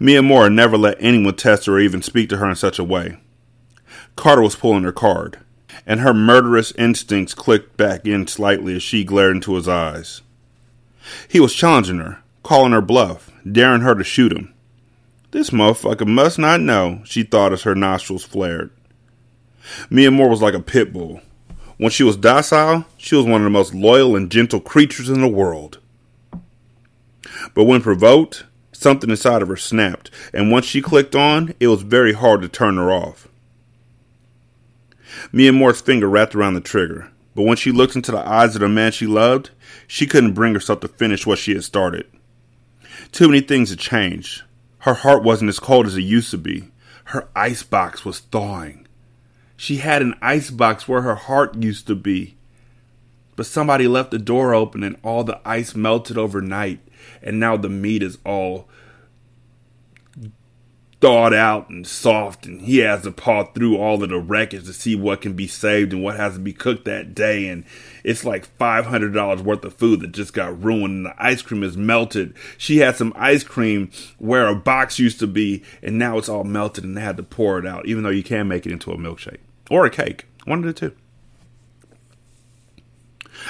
Miamor 0.00 0.52
never 0.52 0.78
let 0.78 0.96
anyone 1.00 1.36
test 1.36 1.66
her 1.66 1.74
or 1.74 1.80
even 1.80 2.02
speak 2.02 2.28
to 2.30 2.38
her 2.38 2.48
in 2.48 2.56
such 2.56 2.78
a 2.78 2.84
way. 2.84 3.18
Carter 4.16 4.42
was 4.42 4.56
pulling 4.56 4.84
her 4.84 4.92
card, 4.92 5.38
and 5.86 6.00
her 6.00 6.14
murderous 6.14 6.72
instincts 6.72 7.34
clicked 7.34 7.76
back 7.76 8.06
in 8.06 8.26
slightly 8.26 8.76
as 8.76 8.82
she 8.82 9.04
glared 9.04 9.36
into 9.36 9.54
his 9.54 9.68
eyes. 9.68 10.22
He 11.28 11.40
was 11.40 11.54
challenging 11.54 11.98
her, 11.98 12.22
calling 12.42 12.72
her 12.72 12.80
bluff, 12.80 13.30
daring 13.50 13.82
her 13.82 13.94
to 13.94 14.04
shoot 14.04 14.32
him. 14.32 14.54
This 15.30 15.50
motherfucker 15.50 16.06
must 16.06 16.38
not 16.38 16.60
know, 16.60 17.02
she 17.04 17.22
thought 17.22 17.52
as 17.52 17.62
her 17.62 17.74
nostrils 17.74 18.24
flared. 18.24 18.70
Miamor 19.90 20.30
was 20.30 20.42
like 20.42 20.54
a 20.54 20.60
pit 20.60 20.92
bull. 20.92 21.20
When 21.76 21.90
she 21.90 22.04
was 22.04 22.16
docile, 22.16 22.86
she 22.96 23.16
was 23.16 23.24
one 23.24 23.40
of 23.40 23.44
the 23.44 23.50
most 23.50 23.74
loyal 23.74 24.14
and 24.14 24.30
gentle 24.30 24.60
creatures 24.60 25.10
in 25.10 25.20
the 25.20 25.28
world. 25.28 25.80
But 27.52 27.64
when 27.64 27.82
provoked, 27.82 28.44
something 28.72 29.10
inside 29.10 29.42
of 29.42 29.48
her 29.48 29.56
snapped, 29.56 30.10
and 30.32 30.50
once 30.50 30.66
she 30.66 30.80
clicked 30.80 31.16
on, 31.16 31.54
it 31.58 31.66
was 31.66 31.82
very 31.82 32.12
hard 32.12 32.42
to 32.42 32.48
turn 32.48 32.76
her 32.76 32.92
off. 32.92 33.28
Miamor's 35.32 35.80
finger 35.80 36.08
wrapped 36.08 36.34
around 36.34 36.54
the 36.54 36.60
trigger, 36.60 37.10
but 37.34 37.42
when 37.42 37.56
she 37.56 37.72
looked 37.72 37.96
into 37.96 38.12
the 38.12 38.26
eyes 38.26 38.54
of 38.54 38.60
the 38.60 38.68
man 38.68 38.92
she 38.92 39.06
loved, 39.06 39.50
she 39.86 40.06
couldn't 40.06 40.34
bring 40.34 40.54
herself 40.54 40.80
to 40.80 40.88
finish 40.88 41.26
what 41.26 41.38
she 41.38 41.52
had 41.52 41.64
started. 41.64 42.06
Too 43.12 43.28
many 43.28 43.40
things 43.40 43.70
had 43.70 43.78
changed. 43.78 44.42
Her 44.78 44.94
heart 44.94 45.22
wasn't 45.22 45.48
as 45.48 45.58
cold 45.58 45.86
as 45.86 45.96
it 45.96 46.02
used 46.02 46.30
to 46.30 46.38
be. 46.38 46.70
Her 47.04 47.28
icebox 47.34 48.04
was 48.04 48.20
thawing. 48.20 48.86
She 49.56 49.76
had 49.76 50.02
an 50.02 50.14
icebox 50.20 50.88
where 50.88 51.02
her 51.02 51.14
heart 51.14 51.54
used 51.56 51.86
to 51.86 51.94
be. 51.94 52.36
But 53.36 53.46
somebody 53.46 53.88
left 53.88 54.10
the 54.10 54.18
door 54.18 54.54
open 54.54 54.82
and 54.82 54.96
all 55.02 55.24
the 55.24 55.40
ice 55.44 55.74
melted 55.74 56.16
overnight, 56.16 56.80
and 57.22 57.40
now 57.40 57.56
the 57.56 57.68
meat 57.68 58.02
is 58.02 58.18
all 58.24 58.68
thawed 61.04 61.34
out 61.34 61.68
and 61.68 61.86
soft, 61.86 62.46
and 62.46 62.62
he 62.62 62.78
has 62.78 63.02
to 63.02 63.12
paw 63.12 63.44
through 63.44 63.76
all 63.76 64.02
of 64.02 64.08
the 64.08 64.18
wreckage 64.18 64.64
to 64.64 64.72
see 64.72 64.96
what 64.96 65.20
can 65.20 65.34
be 65.34 65.46
saved 65.46 65.92
and 65.92 66.02
what 66.02 66.16
has 66.16 66.32
to 66.32 66.38
be 66.38 66.54
cooked 66.54 66.86
that 66.86 67.14
day. 67.14 67.46
And 67.46 67.66
it's 68.02 68.24
like 68.24 68.46
five 68.56 68.86
hundred 68.86 69.12
dollars 69.12 69.42
worth 69.42 69.62
of 69.66 69.74
food 69.74 70.00
that 70.00 70.12
just 70.12 70.32
got 70.32 70.64
ruined, 70.64 70.94
and 70.94 71.06
the 71.06 71.14
ice 71.22 71.42
cream 71.42 71.62
is 71.62 71.76
melted. 71.76 72.32
She 72.56 72.78
had 72.78 72.96
some 72.96 73.12
ice 73.16 73.44
cream 73.44 73.90
where 74.16 74.46
a 74.46 74.56
box 74.56 74.98
used 74.98 75.18
to 75.20 75.26
be, 75.26 75.62
and 75.82 75.98
now 75.98 76.16
it's 76.16 76.30
all 76.30 76.42
melted, 76.42 76.84
and 76.84 76.96
they 76.96 77.02
had 77.02 77.18
to 77.18 77.22
pour 77.22 77.58
it 77.58 77.66
out. 77.66 77.84
Even 77.84 78.02
though 78.02 78.08
you 78.08 78.22
can 78.22 78.48
make 78.48 78.64
it 78.64 78.72
into 78.72 78.90
a 78.90 78.96
milkshake 78.96 79.40
or 79.68 79.84
a 79.84 79.90
cake, 79.90 80.24
one 80.46 80.60
of 80.60 80.64
the 80.64 80.72
two. 80.72 80.96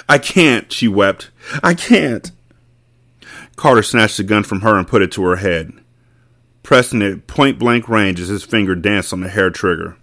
I 0.09 0.19
can't, 0.19 0.73
she 0.73 0.89
wept. 0.89 1.31
I 1.63 1.75
can't. 1.75 2.33
Carter 3.55 3.85
snatched 3.85 4.17
the 4.17 4.25
gun 4.25 4.43
from 4.43 4.63
her 4.63 4.77
and 4.77 4.89
put 4.89 5.03
it 5.03 5.13
to 5.13 5.23
her 5.23 5.37
head 5.37 5.73
pressing 6.65 7.03
at 7.03 7.29
point 7.29 7.59
blank 7.59 7.89
range 7.89 8.19
as 8.19 8.29
his 8.29 8.43
finger 8.43 8.75
danced 8.75 9.13
on 9.13 9.21
the 9.21 9.29
hair 9.29 9.51
trigger. 9.51 9.97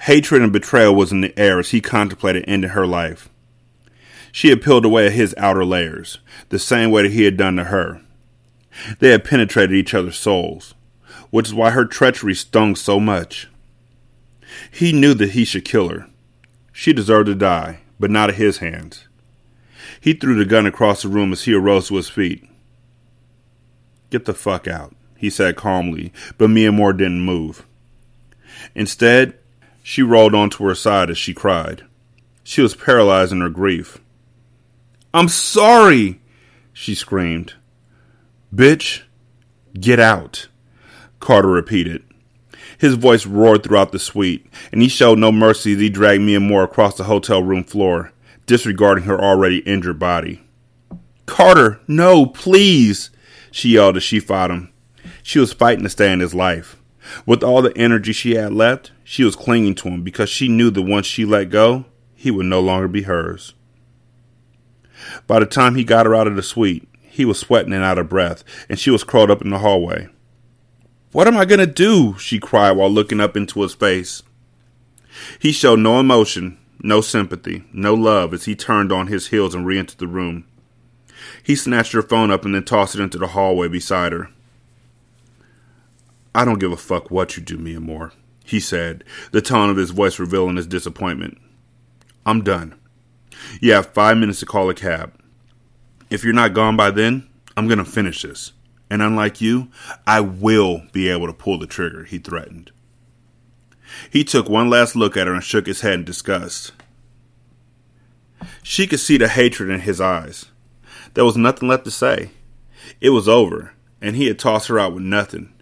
Hatred 0.00 0.42
and 0.42 0.52
betrayal 0.52 0.94
was 0.94 1.10
in 1.10 1.22
the 1.22 1.36
air 1.38 1.58
as 1.58 1.70
he 1.70 1.80
contemplated 1.80 2.44
ending 2.46 2.70
her 2.70 2.86
life. 2.86 3.30
She 4.30 4.50
had 4.50 4.60
peeled 4.60 4.84
away 4.84 5.06
at 5.06 5.12
his 5.12 5.34
outer 5.38 5.64
layers, 5.64 6.18
the 6.50 6.58
same 6.58 6.90
way 6.90 7.02
that 7.02 7.12
he 7.12 7.24
had 7.24 7.36
done 7.36 7.56
to 7.56 7.64
her. 7.64 8.02
They 8.98 9.10
had 9.10 9.24
penetrated 9.24 9.74
each 9.74 9.94
other's 9.94 10.18
souls, 10.18 10.74
which 11.30 11.46
is 11.48 11.54
why 11.54 11.70
her 11.70 11.86
treachery 11.86 12.34
stung 12.34 12.76
so 12.76 13.00
much. 13.00 13.48
He 14.70 14.92
knew 14.92 15.14
that 15.14 15.30
he 15.30 15.44
should 15.44 15.64
kill 15.64 15.88
her. 15.88 16.08
She 16.72 16.92
deserved 16.92 17.26
to 17.26 17.34
die, 17.34 17.80
but 17.98 18.10
not 18.10 18.28
at 18.28 18.36
his 18.36 18.58
hands. 18.58 19.06
He 20.00 20.12
threw 20.12 20.36
the 20.36 20.44
gun 20.44 20.66
across 20.66 21.02
the 21.02 21.08
room 21.08 21.32
as 21.32 21.44
he 21.44 21.54
arose 21.54 21.88
to 21.88 21.96
his 21.96 22.08
feet. 22.08 22.44
Get 24.10 24.24
the 24.24 24.34
fuck 24.34 24.68
out 24.68 24.94
he 25.18 25.28
said 25.28 25.56
calmly, 25.56 26.12
but 26.38 26.48
Miamor 26.48 26.96
didn't 26.96 27.20
move. 27.20 27.66
Instead, 28.74 29.34
she 29.82 30.00
rolled 30.00 30.34
onto 30.34 30.64
her 30.64 30.74
side 30.74 31.10
as 31.10 31.18
she 31.18 31.34
cried. 31.34 31.82
She 32.44 32.62
was 32.62 32.76
paralyzed 32.76 33.32
in 33.32 33.40
her 33.40 33.50
grief. 33.50 33.98
I'm 35.12 35.28
sorry, 35.28 36.20
she 36.72 36.94
screamed. 36.94 37.54
Bitch, 38.54 39.02
get 39.78 39.98
out, 39.98 40.48
Carter 41.18 41.48
repeated. 41.48 42.04
His 42.78 42.94
voice 42.94 43.26
roared 43.26 43.64
throughout 43.64 43.90
the 43.90 43.98
suite, 43.98 44.46
and 44.70 44.80
he 44.80 44.88
showed 44.88 45.18
no 45.18 45.32
mercy 45.32 45.72
as 45.72 45.80
he 45.80 45.90
dragged 45.90 46.22
Miamor 46.22 46.62
across 46.62 46.96
the 46.96 47.04
hotel 47.04 47.42
room 47.42 47.64
floor, 47.64 48.12
disregarding 48.46 49.04
her 49.04 49.20
already 49.20 49.58
injured 49.58 49.98
body. 49.98 50.42
Carter, 51.26 51.80
no, 51.88 52.24
please, 52.24 53.10
she 53.50 53.70
yelled 53.70 53.96
as 53.96 54.04
she 54.04 54.20
fought 54.20 54.52
him. 54.52 54.72
She 55.28 55.38
was 55.38 55.52
fighting 55.52 55.84
to 55.84 55.90
stay 55.90 56.10
in 56.10 56.20
his 56.20 56.34
life. 56.34 56.78
With 57.26 57.42
all 57.42 57.60
the 57.60 57.76
energy 57.76 58.14
she 58.14 58.36
had 58.36 58.54
left, 58.54 58.92
she 59.04 59.24
was 59.24 59.36
clinging 59.36 59.74
to 59.74 59.88
him 59.88 60.02
because 60.02 60.30
she 60.30 60.48
knew 60.48 60.70
that 60.70 60.80
once 60.80 61.04
she 61.04 61.26
let 61.26 61.50
go, 61.50 61.84
he 62.14 62.30
would 62.30 62.46
no 62.46 62.60
longer 62.60 62.88
be 62.88 63.02
hers. 63.02 63.52
By 65.26 65.40
the 65.40 65.44
time 65.44 65.74
he 65.74 65.84
got 65.84 66.06
her 66.06 66.14
out 66.14 66.28
of 66.28 66.34
the 66.34 66.42
suite, 66.42 66.88
he 67.02 67.26
was 67.26 67.38
sweating 67.38 67.74
and 67.74 67.84
out 67.84 67.98
of 67.98 68.08
breath, 68.08 68.42
and 68.70 68.78
she 68.78 68.90
was 68.90 69.04
curled 69.04 69.30
up 69.30 69.42
in 69.42 69.50
the 69.50 69.58
hallway. 69.58 70.08
What 71.12 71.28
am 71.28 71.36
I 71.36 71.44
going 71.44 71.60
to 71.60 71.66
do? 71.66 72.16
she 72.16 72.40
cried 72.40 72.78
while 72.78 72.88
looking 72.88 73.20
up 73.20 73.36
into 73.36 73.60
his 73.60 73.74
face. 73.74 74.22
He 75.38 75.52
showed 75.52 75.80
no 75.80 76.00
emotion, 76.00 76.56
no 76.80 77.02
sympathy, 77.02 77.64
no 77.70 77.92
love 77.92 78.32
as 78.32 78.46
he 78.46 78.56
turned 78.56 78.90
on 78.90 79.08
his 79.08 79.26
heels 79.26 79.54
and 79.54 79.66
re 79.66 79.78
entered 79.78 79.98
the 79.98 80.06
room. 80.06 80.46
He 81.42 81.54
snatched 81.54 81.92
her 81.92 82.00
phone 82.00 82.30
up 82.30 82.46
and 82.46 82.54
then 82.54 82.64
tossed 82.64 82.94
it 82.94 83.02
into 83.02 83.18
the 83.18 83.26
hallway 83.26 83.68
beside 83.68 84.12
her. 84.12 84.30
I 86.34 86.44
don't 86.44 86.58
give 86.58 86.72
a 86.72 86.76
fuck 86.76 87.10
what 87.10 87.36
you 87.36 87.42
do, 87.42 87.58
Miamor, 87.58 88.12
he 88.44 88.60
said, 88.60 89.04
the 89.32 89.42
tone 89.42 89.70
of 89.70 89.76
his 89.76 89.90
voice 89.90 90.18
revealing 90.18 90.56
his 90.56 90.66
disappointment. 90.66 91.38
I'm 92.24 92.42
done. 92.42 92.74
You 93.60 93.72
have 93.72 93.92
five 93.92 94.18
minutes 94.18 94.40
to 94.40 94.46
call 94.46 94.68
a 94.68 94.74
cab. 94.74 95.14
If 96.10 96.24
you're 96.24 96.32
not 96.32 96.54
gone 96.54 96.76
by 96.76 96.90
then, 96.90 97.28
I'm 97.56 97.66
going 97.66 97.78
to 97.78 97.84
finish 97.84 98.22
this. 98.22 98.52
And 98.90 99.02
unlike 99.02 99.40
you, 99.40 99.68
I 100.06 100.20
will 100.20 100.82
be 100.92 101.08
able 101.08 101.26
to 101.26 101.32
pull 101.32 101.58
the 101.58 101.66
trigger, 101.66 102.04
he 102.04 102.18
threatened. 102.18 102.70
He 104.10 104.24
took 104.24 104.48
one 104.48 104.70
last 104.70 104.96
look 104.96 105.16
at 105.16 105.26
her 105.26 105.34
and 105.34 105.42
shook 105.42 105.66
his 105.66 105.80
head 105.80 105.94
in 105.94 106.04
disgust. 106.04 106.72
She 108.62 108.86
could 108.86 109.00
see 109.00 109.16
the 109.16 109.28
hatred 109.28 109.70
in 109.70 109.80
his 109.80 110.00
eyes. 110.00 110.46
There 111.14 111.24
was 111.24 111.36
nothing 111.36 111.68
left 111.68 111.84
to 111.84 111.90
say. 111.90 112.30
It 113.00 113.10
was 113.10 113.28
over, 113.28 113.72
and 114.00 114.16
he 114.16 114.26
had 114.26 114.38
tossed 114.38 114.68
her 114.68 114.78
out 114.78 114.94
with 114.94 115.02
nothing. 115.02 115.52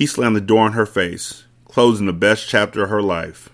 He 0.00 0.06
slammed 0.06 0.34
the 0.34 0.40
door 0.40 0.66
in 0.66 0.72
her 0.72 0.86
face, 0.86 1.44
closing 1.66 2.06
the 2.06 2.14
best 2.14 2.48
chapter 2.48 2.82
of 2.82 2.88
her 2.88 3.02
life. 3.02 3.50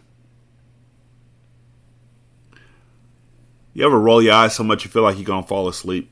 You 3.73 3.85
ever 3.85 3.99
roll 3.99 4.23
your 4.23 4.35
eyes 4.35 4.55
so 4.55 4.63
much 4.63 4.85
you 4.85 4.91
feel 4.93 5.03
like 5.03 5.17
you're 5.17 5.25
going 5.25 5.43
to 5.43 5.49
fall 5.49 5.67
asleep? 5.67 6.09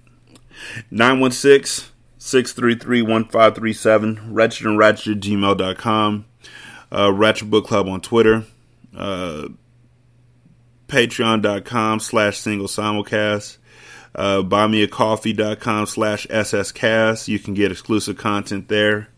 916 0.91 1.89
633 2.19 3.03
1537, 3.03 4.35
Ratchet 4.35 4.67
and 4.67 4.77
Ratchet 4.77 5.21
gmail.com, 5.21 6.25
uh, 6.91 7.13
Ratchet 7.13 7.49
Book 7.49 7.67
Club 7.69 7.87
on 7.87 8.01
Twitter, 8.01 8.43
uh, 8.97 9.47
patreon.com 10.89 12.01
slash 12.01 12.39
single 12.39 12.67
simulcast, 12.67 13.59
uh, 14.17 14.43
buymeacoffee.com 14.43 15.87
slash 15.87 16.27
sscast. 16.27 17.29
You 17.29 17.39
can 17.39 17.55
get 17.55 17.71
exclusive 17.71 18.19
content 18.19 18.67
there. 18.67 19.11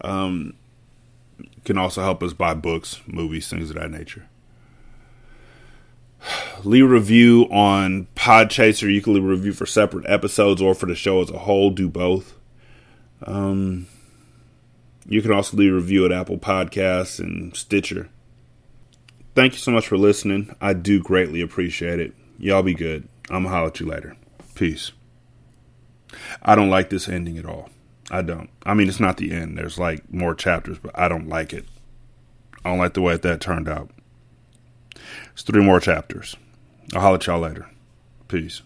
Um, 0.00 0.54
can 1.64 1.78
also 1.78 2.02
help 2.02 2.22
us 2.22 2.32
buy 2.32 2.54
books, 2.54 3.00
movies, 3.06 3.48
things 3.48 3.70
of 3.70 3.76
that 3.76 3.90
nature. 3.90 4.28
Leave 6.64 6.84
a 6.84 6.88
review 6.88 7.46
on 7.50 8.06
Podchaser. 8.16 8.92
You 8.92 9.02
can 9.02 9.14
leave 9.14 9.24
a 9.24 9.28
review 9.28 9.52
for 9.52 9.66
separate 9.66 10.08
episodes 10.08 10.62
or 10.62 10.74
for 10.74 10.86
the 10.86 10.94
show 10.94 11.20
as 11.20 11.30
a 11.30 11.38
whole. 11.38 11.70
Do 11.70 11.88
both. 11.88 12.34
Um, 13.24 13.86
you 15.08 15.22
can 15.22 15.32
also 15.32 15.56
leave 15.56 15.72
a 15.72 15.76
review 15.76 16.04
at 16.04 16.12
Apple 16.12 16.38
Podcasts 16.38 17.20
and 17.20 17.54
Stitcher. 17.56 18.08
Thank 19.34 19.52
you 19.52 19.58
so 19.58 19.70
much 19.70 19.86
for 19.86 19.98
listening. 19.98 20.54
I 20.60 20.72
do 20.72 21.00
greatly 21.00 21.40
appreciate 21.40 22.00
it. 22.00 22.14
Y'all 22.38 22.62
be 22.62 22.74
good. 22.74 23.08
I'm 23.28 23.42
going 23.42 23.44
to 23.44 23.50
holler 23.50 23.66
at 23.68 23.80
you 23.80 23.86
later. 23.86 24.16
Peace. 24.54 24.92
I 26.42 26.54
don't 26.54 26.70
like 26.70 26.90
this 26.90 27.08
ending 27.08 27.36
at 27.38 27.44
all. 27.44 27.68
I 28.10 28.22
don't. 28.22 28.50
I 28.64 28.74
mean, 28.74 28.88
it's 28.88 29.00
not 29.00 29.16
the 29.16 29.32
end. 29.32 29.58
There's 29.58 29.78
like 29.78 30.12
more 30.12 30.34
chapters, 30.34 30.78
but 30.78 30.96
I 30.98 31.08
don't 31.08 31.28
like 31.28 31.52
it. 31.52 31.66
I 32.64 32.70
don't 32.70 32.78
like 32.78 32.94
the 32.94 33.00
way 33.00 33.16
that 33.16 33.40
turned 33.40 33.68
out. 33.68 33.90
It's 35.32 35.42
three 35.42 35.62
more 35.62 35.80
chapters. 35.80 36.36
I'll 36.94 37.00
holler 37.00 37.16
at 37.16 37.26
y'all 37.26 37.40
later. 37.40 37.68
Peace. 38.28 38.62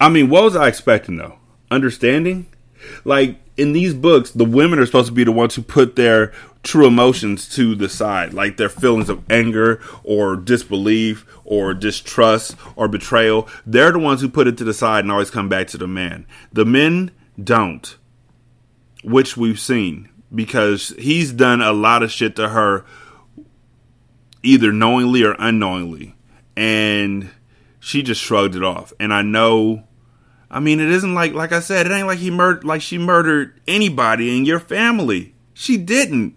I 0.00 0.08
mean, 0.08 0.28
what 0.28 0.44
was 0.44 0.56
I 0.56 0.68
expecting 0.68 1.16
though? 1.16 1.38
Understanding? 1.70 2.46
Like 3.04 3.38
in 3.56 3.72
these 3.72 3.94
books, 3.94 4.30
the 4.30 4.44
women 4.44 4.78
are 4.78 4.86
supposed 4.86 5.08
to 5.08 5.14
be 5.14 5.24
the 5.24 5.32
ones 5.32 5.54
who 5.54 5.62
put 5.62 5.96
their 5.96 6.32
true 6.62 6.86
emotions 6.86 7.48
to 7.50 7.74
the 7.74 7.88
side, 7.88 8.34
like 8.34 8.56
their 8.56 8.68
feelings 8.68 9.08
of 9.08 9.22
anger 9.30 9.80
or 10.02 10.36
disbelief 10.36 11.26
or 11.44 11.74
distrust 11.74 12.56
or 12.76 12.88
betrayal. 12.88 13.48
They're 13.64 13.92
the 13.92 13.98
ones 13.98 14.20
who 14.20 14.28
put 14.28 14.46
it 14.46 14.58
to 14.58 14.64
the 14.64 14.74
side 14.74 15.04
and 15.04 15.12
always 15.12 15.30
come 15.30 15.48
back 15.48 15.68
to 15.68 15.78
the 15.78 15.86
man. 15.86 16.26
The 16.52 16.64
men 16.64 17.10
don't, 17.42 17.96
which 19.04 19.36
we've 19.36 19.60
seen 19.60 20.08
because 20.34 20.94
he's 20.98 21.32
done 21.32 21.60
a 21.60 21.72
lot 21.72 22.02
of 22.02 22.10
shit 22.10 22.36
to 22.36 22.48
her 22.48 22.84
either 24.42 24.72
knowingly 24.72 25.22
or 25.22 25.36
unknowingly. 25.38 26.14
And 26.56 27.30
she 27.80 28.02
just 28.02 28.20
shrugged 28.20 28.56
it 28.56 28.64
off. 28.64 28.92
And 28.98 29.12
I 29.12 29.22
know 29.22 29.84
I 30.54 30.60
mean, 30.60 30.78
it 30.78 30.88
isn't 30.88 31.14
like 31.14 31.32
like 31.32 31.52
I 31.52 31.58
said, 31.58 31.86
it 31.86 31.92
ain't 31.92 32.06
like 32.06 32.20
he 32.20 32.30
murdered 32.30 32.62
like 32.62 32.80
she 32.80 32.96
murdered 32.96 33.60
anybody 33.66 34.36
in 34.36 34.44
your 34.44 34.60
family. 34.60 35.34
She 35.52 35.76
didn't. 35.76 36.36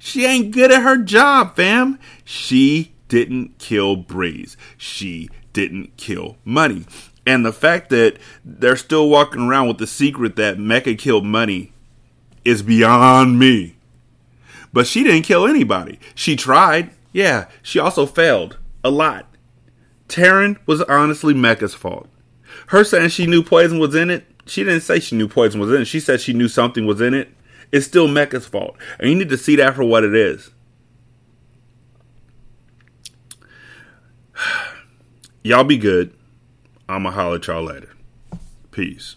She 0.00 0.26
ain't 0.26 0.50
good 0.50 0.72
at 0.72 0.82
her 0.82 0.98
job, 0.98 1.54
fam. 1.54 2.00
She 2.24 2.92
didn't 3.06 3.58
kill 3.58 3.94
Breeze. 3.94 4.56
She 4.76 5.30
didn't 5.52 5.96
kill 5.96 6.38
Money. 6.44 6.86
And 7.24 7.46
the 7.46 7.52
fact 7.52 7.90
that 7.90 8.18
they're 8.44 8.74
still 8.74 9.08
walking 9.08 9.42
around 9.42 9.68
with 9.68 9.78
the 9.78 9.86
secret 9.86 10.34
that 10.36 10.58
Mecca 10.58 10.96
killed 10.96 11.24
Money 11.24 11.71
is 12.44 12.62
beyond 12.62 13.38
me. 13.38 13.76
But 14.72 14.86
she 14.86 15.02
didn't 15.02 15.22
kill 15.22 15.46
anybody. 15.46 15.98
She 16.14 16.36
tried. 16.36 16.90
Yeah, 17.12 17.48
she 17.62 17.78
also 17.78 18.06
failed 18.06 18.58
a 18.82 18.90
lot. 18.90 19.26
Taryn 20.08 20.58
was 20.66 20.82
honestly 20.82 21.34
Mecca's 21.34 21.74
fault. 21.74 22.08
Her 22.68 22.84
saying 22.84 23.10
she 23.10 23.26
knew 23.26 23.42
poison 23.42 23.78
was 23.78 23.94
in 23.94 24.10
it, 24.10 24.24
she 24.46 24.64
didn't 24.64 24.82
say 24.82 25.00
she 25.00 25.16
knew 25.16 25.28
poison 25.28 25.60
was 25.60 25.70
in 25.70 25.82
it. 25.82 25.86
She 25.86 26.00
said 26.00 26.20
she 26.20 26.32
knew 26.32 26.48
something 26.48 26.86
was 26.86 27.00
in 27.00 27.14
it. 27.14 27.32
It's 27.70 27.86
still 27.86 28.08
Mecca's 28.08 28.46
fault. 28.46 28.76
And 28.98 29.08
you 29.08 29.14
need 29.16 29.28
to 29.30 29.38
see 29.38 29.56
that 29.56 29.74
for 29.74 29.84
what 29.84 30.04
it 30.04 30.14
is. 30.14 30.50
Y'all 35.44 35.64
be 35.64 35.76
good. 35.76 36.14
I'ma 36.88 37.10
holler 37.10 37.36
at 37.36 37.46
y'all 37.46 37.62
later. 37.64 37.88
Peace. 38.70 39.16